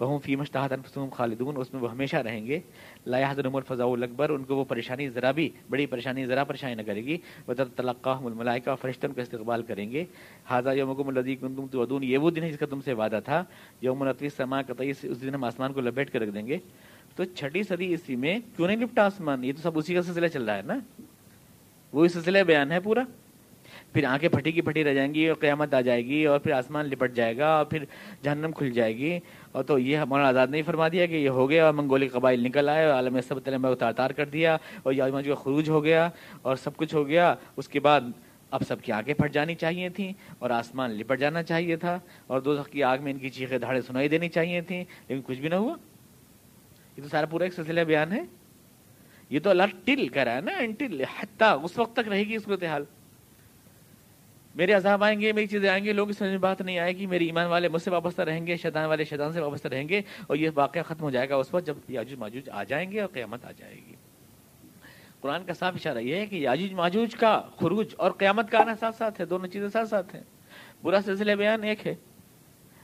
وہ 0.00 0.18
فیم 0.18 0.40
انفسهم 0.40 1.08
خالدون، 1.10 1.56
اس 1.56 1.74
میں 1.74 1.82
وہ 1.82 1.90
ہمیشہ 1.90 2.16
رہیں 2.16 2.46
گے. 2.46 2.58
لا 3.06 3.18
يحزنهم 3.18 3.56
الفزع 3.56 3.84
الاکبر، 3.84 4.30
ان 4.30 4.44
کو 4.44 4.56
وہ 4.56 4.64
پریشانی 4.64 5.08
ذرا 5.08 5.30
بھی، 5.30 5.48
بڑی 5.70 5.86
پریشانی 5.86 6.26
ذرا 6.26 6.44
پریشانی 6.44 6.74
نہ 6.74 6.82
کرے 6.82 7.04
گی. 7.04 7.16
وتلقاهم 7.48 8.26
الملائکہ 8.26 8.74
فرشتوں 8.80 9.14
کا 9.14 9.22
استقبال 9.22 9.62
کریں 9.62 9.90
گے. 9.90 10.04
هذا 10.50 10.72
يومكم 10.72 11.08
الذي 11.08 11.36
كنتم 11.36 11.66
توعدون 11.66 12.04
یہ 12.04 12.18
وہ 12.18 12.30
دن 12.30 12.42
ہے 12.42 12.50
جس 12.50 12.58
کا 12.58 12.66
تم 12.66 12.80
سے 12.80 12.92
وعدہ 12.92 13.20
تھا. 13.24 13.44
یوم 13.80 14.04
نطوی 14.08 14.26
السماء، 14.26 14.62
قطعی 14.66 14.90
اس 14.90 15.22
دن 15.22 15.34
ہم 15.34 15.44
آسمان 15.44 15.72
کو 15.72 15.80
لپیٹ 15.80 16.10
کر 16.10 16.20
رکھ 16.20 16.30
دیں 16.30 16.46
گے. 16.46 16.58
تو 17.16 17.24
چھٹی 17.24 17.62
صدی 17.62 17.86
عیسوی 17.86 18.16
میں 18.16 18.38
کیوں 18.56 18.66
نہیں 18.66 18.76
لپٹا 18.76 19.04
آسمان؟ 19.06 19.44
یہ 19.44 19.52
تو 19.52 19.62
سب 19.62 19.78
اسی 19.78 19.94
کا 19.94 20.02
سلسلہ 20.02 20.26
چل 20.26 20.44
رہا 20.44 20.56
ہے 20.56 20.62
نا؟ 20.62 20.78
وہ 21.92 22.08
سلسلہ 22.08 22.38
بیان 22.46 22.72
ہے 22.72 22.80
پورا. 22.80 23.02
پھر 23.92 24.04
آنکھیں 24.04 24.28
پھٹی 24.28 24.52
کی 24.52 24.60
پھٹی 24.60 24.84
رہ 24.84 24.94
جائیں 24.94 25.14
گی 25.14 25.28
اور 25.28 25.36
قیامت 25.40 25.74
آ 25.74 25.80
جائے 25.80 26.04
گی 26.06 26.24
اور 26.26 26.38
پھر 26.38 26.52
آسمان 26.52 26.86
لپٹ 26.86 27.14
جائے 27.14 27.36
گا 27.36 27.48
اور 27.56 27.64
پھر 27.64 27.84
جہنم 28.22 28.52
کھل 28.52 28.70
جائے 28.70 28.96
گی. 28.96 29.18
اور 29.54 29.64
تو 29.64 29.78
یہ 29.78 29.98
مولانا 30.08 30.28
آزاد 30.28 30.46
نہیں 30.46 30.62
فرما 30.66 30.88
دیا 30.88 31.06
کہ 31.06 31.12
یہ 31.12 31.28
ہو 31.28 31.50
گیا 31.50 31.64
اور 31.64 31.74
منگولی 31.74 32.08
قبائل 32.08 32.40
نکل 32.40 32.68
آئے 32.68 32.84
اور 32.84 32.94
عالم 32.94 33.20
سب 33.20 33.44
طلب 33.44 33.66
اتار 33.66 33.92
تار 33.92 34.10
کر 34.10 34.24
دیا 34.24 34.56
اور 34.82 34.92
یاجماج 34.92 35.24
کا 35.28 35.34
خروج 35.34 35.68
ہو 35.68 35.84
گیا 35.84 36.10
اور 36.42 36.56
سب 36.56 36.76
کچھ 36.76 36.94
ہو 36.94 37.06
گیا۔ 37.06 37.34
اس 37.56 37.68
کے 37.68 37.80
بعد 37.80 38.00
اب 38.50 38.62
سب 38.68 38.82
کی 38.82 38.92
آنکھیں 38.92 39.14
پھٹ 39.14 39.32
جانی 39.32 39.54
چاہیے 39.54 39.88
تھیں 39.88 40.12
اور 40.38 40.50
آسمان 40.50 40.90
لپٹ 40.90 41.20
جانا 41.20 41.42
چاہیے 41.42 41.76
تھا 41.76 41.98
اور 42.26 42.40
دو 42.40 42.62
کی 42.62 42.82
آگ 42.82 42.98
میں 43.00 43.12
ان 43.12 43.18
کی 43.18 43.30
چیخیں 43.30 43.58
دھاڑے 43.58 43.80
سنائی 43.80 44.08
دینی 44.08 44.28
چاہیے 44.28 44.60
تھیں۔ 44.60 44.84
لیکن 45.08 45.22
کچھ 45.26 45.38
بھی 45.38 45.48
نہ 45.48 45.54
ہوا۔ 45.54 45.74
یہ 46.96 47.02
تو 47.02 47.08
سارا 47.08 47.26
پورا 47.26 47.44
ایک 47.44 47.54
سلسلہ 47.54 47.80
بیان 47.80 48.12
ہے۔ 48.12 48.22
یہ 49.30 49.40
تو 49.40 49.50
اللہ 49.50 49.62
ٹل 49.84 50.08
کر 50.08 50.24
رہا 50.24 50.36
ہے 50.36 50.40
نا۔ 50.40 50.52
انٹل، 50.58 51.00
حتیٰ 51.20 51.58
اس 51.62 51.78
وقت 51.78 51.96
تک 51.96 52.08
رہے 52.08 52.24
گی 52.24 52.38
صورت 52.38 52.64
حال 52.64 52.84
میرے 54.54 54.72
عذاب 54.72 55.04
آئیں 55.04 55.20
گے، 55.20 55.32
میری 55.32 55.46
چیزیں 55.46 55.68
آئیں 55.68 55.84
گے 55.84 55.92
لوگ 55.92 56.08
سمجھ 56.08 56.30
میں 56.30 56.38
بات 56.38 56.60
نہیں 56.60 56.78
آئے 56.78 56.96
گی، 56.96 57.06
میری 57.06 57.26
ایمان 57.26 57.46
والے 57.46 57.68
مجھ 57.68 57.82
سے 57.82 57.90
وابستہ 57.90 58.22
رہیں 58.22 58.46
گے، 58.46 58.56
شیطان 58.56 58.88
والے 58.88 59.04
شیطان 59.04 59.32
سے 59.32 59.40
وابستہ 59.40 59.68
رہیں 59.68 59.88
گے 59.88 60.00
اور 60.26 60.36
یہ 60.36 60.50
واقعہ 60.54 60.82
ختم 60.82 61.00
ہو 61.00 61.10
جائے 61.10 61.28
گا 61.28 61.34
اس 61.34 61.54
وقت 61.54 61.66
جب 61.66 61.74
یاجوج 61.88 62.18
ماجوج 62.18 62.50
آ 62.50 62.64
جائیں 62.64 62.92
گے 62.92 63.00
اور 63.00 63.08
قیامت 63.12 63.44
آ 63.44 63.50
جائے 63.56 63.74
گی۔ 63.74 63.94
قرآن 65.20 65.44
کا 65.44 65.54
صاف 65.54 65.74
اشارہ 65.74 65.98
یہ 65.98 66.14
ہے 66.14 66.26
کہ 66.26 66.36
یاجوج 66.36 66.72
ماجوج 66.72 67.14
کا 67.14 67.42
خروج 67.60 67.94
اور 67.96 68.10
قیامت 68.10 68.50
کا 68.50 68.58
آنا 68.58 68.74
ساتھ 68.80 68.96
ساتھ 68.96 69.20
ہے، 69.20 69.26
دونوں 69.26 69.48
چیزیں 69.48 69.68
ساتھ 69.68 69.88
ساتھ 69.88 70.14
ہیں۔ 70.14 70.22
پورا 70.82 70.98
سلسلہ 71.04 71.32
بیان 71.32 71.62
ایک 71.62 71.86
ہے۔ 71.86 71.94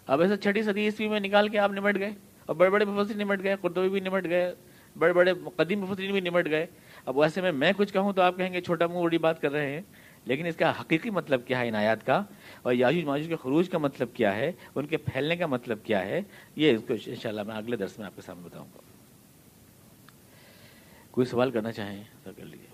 اب 0.06 0.20
ایسے 0.20 0.36
چھٹی 0.36 0.62
صدی 0.62 0.80
عیسوی 0.80 1.08
میں 1.08 1.20
نکال 1.20 1.48
کے 1.48 1.58
آپ 1.58 1.72
نمٹ 1.72 1.98
گئے 1.98 2.10
اور 2.46 2.56
بڑے 2.56 2.70
بڑے 2.70 2.84
مفسر 2.84 3.14
نمٹ 3.14 3.42
گئے، 3.42 3.56
قرطبی 3.60 3.88
بھی 3.88 4.00
نمٹ 4.00 4.24
گئے، 4.24 4.54
بڑے 4.98 5.12
بڑے 5.12 5.32
قدیم 5.56 5.80
مفسرین 5.80 6.12
بھی 6.12 6.20
نمٹ 6.20 6.46
گئے۔ 6.46 6.66
اب 7.06 7.18
ویسے 7.18 7.40
میں 7.40 7.52
میں 7.52 7.72
کچھ 7.76 7.92
کہوں 7.92 8.12
تو 8.12 8.22
آپ 8.22 8.36
کہیں 8.36 8.52
گے، 8.52 8.60
چھوٹا 8.60 8.86
منہ 8.86 9.02
بڑی 9.02 9.18
بات 9.18 9.42
کر 9.42 9.52
رہے 9.52 9.72
ہیں۔ 9.72 9.80
لیکن 10.24 10.46
اس 10.46 10.56
کا 10.56 10.80
حقیقی 10.80 11.10
مطلب 11.10 11.46
کیا 11.46 11.58
ہے 11.58 11.68
ان 11.68 11.74
آیات 11.74 12.06
کا 12.06 12.22
اور 12.62 12.72
یاجوج 12.72 13.04
ماجوج 13.04 13.28
کے 13.28 13.36
خروج 13.36 13.70
کا 13.70 13.78
مطلب 13.78 14.08
کیا 14.14 14.36
ہے؟ 14.36 14.52
ان 14.74 14.86
کے 14.86 14.96
پھیلنے 14.96 15.36
کا 15.36 15.46
مطلب 15.46 15.78
کیا 15.84 16.04
ہے؟ 16.06 16.20
یہ 16.56 16.74
اس 16.74 16.82
کو 16.88 16.94
انشاءاللہ 17.06 17.42
میں 17.42 17.56
اگلے 17.56 17.76
درس 17.76 17.98
میں 17.98 18.06
آپ 18.06 18.16
کے 18.16 18.22
سامنے 18.22 18.48
بتاؤں 18.48 18.66
گا۔ 18.74 18.80
کوئی 21.10 21.26
سوال 21.26 21.50
کرنا 21.50 21.72
چاہیں 21.72 22.04
تو 22.24 22.30
کر 22.36 22.44
لیجیے 22.44 22.68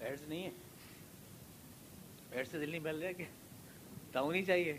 ایڈس 0.00 0.28
نہیں 0.28 0.42
ہے 0.42 0.50
ایڈس 2.30 2.37
سے 2.50 2.58
دل 2.58 2.70
نہیں 2.70 2.80
مل 2.80 2.98
رہا 2.98 3.12
کہ 3.12 3.24
تعاون 4.12 4.34
ہی 4.34 4.44
چاہیے۔ 4.44 4.78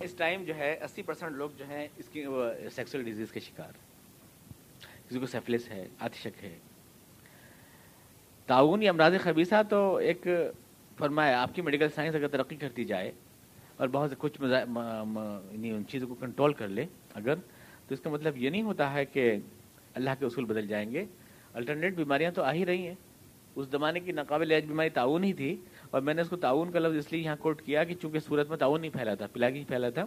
اس 0.00 0.14
ٹائم 0.14 0.44
جو 0.44 0.56
ہے، 0.56 0.78
اسی 0.82 1.02
پرسینٹ 1.02 1.32
لوگ 1.32 1.50
جو 1.56 1.64
ہیں، 1.68 1.88
اس 1.96 2.08
کی 2.08 2.24
سیکسول 2.70 3.02
ڈیزیز 3.02 3.32
کے 3.32 3.40
شکار۔ 3.40 3.72
کسی 5.08 5.18
کو 5.18 5.26
سیفلس 5.26 5.70
ہے، 5.70 5.88
آتشک 6.00 6.44
ہے۔ 6.44 6.58
تعاون 8.46 8.82
یا 8.82 8.90
امراض 8.90 9.12
خبیصہ 9.20 9.54
تو 9.70 9.96
ایک 9.96 10.26
فرمایا، 10.98 11.42
آپ 11.42 11.54
کی 11.54 11.62
میڈیکل 11.62 11.88
سائنس 11.88 12.14
اگر 12.14 12.28
ترقی 12.28 12.56
کرتی 12.56 12.84
جائے 12.84 13.12
اور 13.76 13.88
بہت 13.88 14.10
سے 14.10 14.16
کچھ 14.18 14.40
یعنی 14.40 15.70
ان 15.70 15.82
چیزوں 15.88 16.08
کو 16.08 16.14
کنٹرول 16.14 16.52
کر 16.52 16.68
لے 16.68 16.86
اگر، 17.14 17.34
تو 17.88 17.94
اس 17.94 18.00
کا 18.00 18.10
مطلب 18.10 18.36
یہ 18.36 18.50
نہیں 18.50 18.62
ہوتا 18.62 18.92
ہے 18.92 19.04
کہ 19.04 19.36
اللہ 19.94 20.10
کے 20.18 20.26
اصول 20.26 20.44
بدل 20.44 20.66
جائیں 20.66 20.90
گے۔ 20.92 21.04
الٹرنیٹ 21.54 21.94
بیماریاں 21.94 22.30
تو 22.30 22.42
آ 22.42 22.52
ہی 22.52 22.66
رہی 22.66 22.86
ہیں۔ 22.86 22.94
اس 23.56 23.66
زمانے 23.66 24.00
کی 24.00 24.12
ناقابل 24.12 24.50
علاج 24.50 24.64
بیماری 24.64 24.90
تعاون 24.90 25.24
ہی 25.24 25.32
تھی۔ 25.32 25.56
اور 25.90 26.02
میں 26.02 26.14
نے 26.14 26.20
اس 26.20 26.28
کو 26.28 26.36
تعاون 26.36 26.70
کا 26.70 26.78
لفظ 26.78 26.96
اس 26.96 27.12
لیے 27.12 27.22
یہاں 27.22 27.36
کوٹ 27.36 27.62
کیا 27.62 27.84
کہ 27.84 27.94
چونکہ 27.94 28.18
صورت 28.18 28.48
میں 28.48 28.56
تعاون 28.56 28.80
نہیں 28.80 28.90
پھیلا 28.90 29.14
تھا 29.14 29.26
پلاگی 29.32 29.64
پھیلا 29.68 29.90
تھا۔ 29.90 30.04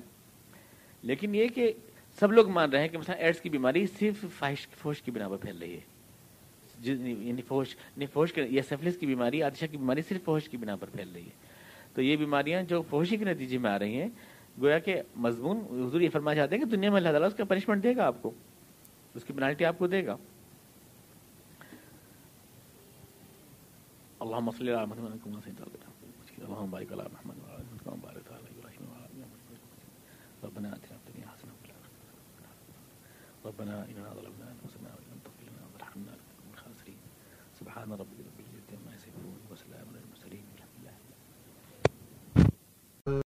لیکن 1.02 1.36
یہ 1.36 1.48
کہ 1.48 1.74
سب 2.20 2.32
لوگ 2.32 2.50
مان 2.50 2.70
رہے 2.70 2.82
ہیں 2.82 2.88
کہ 2.88 2.98
مثلا 2.98 3.16
ایڈس 3.16 3.42
کی 3.42 3.50
بیماری 3.50 3.88
صرف 3.88 4.26
فاحش، 4.38 4.68
فوش 4.68 5.02
کی 5.02 5.12
بنا 5.12 5.30
پر 5.30 5.38
پھیل 5.38 5.58
رہی 5.58 5.74
ہے۔ 5.74 5.80
یعنی 6.84 7.42
فوش 7.42 7.76
یعنی 7.76 8.06
فوش 8.06 8.34
یا 8.38 8.62
سیفلس 8.62 8.98
کی 8.98 9.06
بیماری 9.06 9.44
آتشا 9.44 9.66
کی 9.66 9.78
بیماری 9.78 10.02
صرف 10.02 10.24
فوش 10.24 10.50
کی 10.50 10.58
بنا 10.58 10.76
پر 10.76 10.88
پھیل 10.88 11.12
رہی 11.14 11.26
ہے۔ 11.26 11.50
تو 11.94 12.02
یہ 12.02 12.16
بیماریاں 12.16 12.64
جو 12.64 12.82
فوشی 12.82 13.18
کے 13.18 13.26
نتیجے 13.26 13.58
میں 13.58 13.72
آ 13.72 13.80
رہی 13.80 14.02
ہیں، 14.02 14.10
گویا 14.62 14.80
کہ 14.80 15.02
مضمون 15.16 15.58
حضور 15.58 16.02
یہ 16.02 16.10
فرما 16.10 16.36
چاہتے 16.36 16.56
ہیں 16.56 16.64
کہ 16.64 16.70
دنیا 16.70 16.90
میں 16.90 16.98
اللہ 16.98 17.10
تعالیٰ 17.10 17.28
اس 17.28 17.36
کا 17.36 17.44
پنشمنٹ 17.44 17.84
دے 17.84 17.96
گا 17.96 18.06
آپ 18.06 18.22
کو۔ 18.22 18.32
اس 19.16 19.24
کی 19.24 19.34
پینالٹی 19.34 19.66
آپ 19.66 19.78
کو 19.78 19.88
دے 19.88 20.06
گا۔ 20.06 20.18
اللهم 24.24 24.52
صل 24.52 24.70
على 24.70 24.86
محمد 24.86 25.26
اللہ 25.28 25.38
مسئلہ 25.38 26.46
اللهم 26.46 26.72
بارك 26.72 26.92
على 26.92 27.04
محمد 27.14 27.38
وعلى 27.44 27.58
ال 27.58 27.64
محمد 27.66 27.84
كما 27.84 27.96
باركت 28.02 28.32
على 28.32 28.50
ابراهيم 28.56 28.90
وعلى 28.92 29.06
ال 29.06 29.20
محمد 29.20 29.60
ربنا 30.44 30.76
اتنا 30.76 30.98
في 30.98 31.10
الدنيا 31.10 31.28
حسنه 31.28 31.52
وفي 31.54 31.66
الاخره 31.66 31.94
ربنا 33.46 33.86
اننا 33.86 34.14
ظلمنا 34.14 34.52
انفسنا 34.52 34.90
وان 34.96 35.08
لم 35.12 35.20
تغفر 35.26 35.44
لنا 35.44 35.68
وترحمنا 35.68 36.12
لنكن 36.12 36.44
من 36.48 36.54
الخاسرين. 36.54 36.98
سبحان 37.60 37.92
ربك 37.92 38.19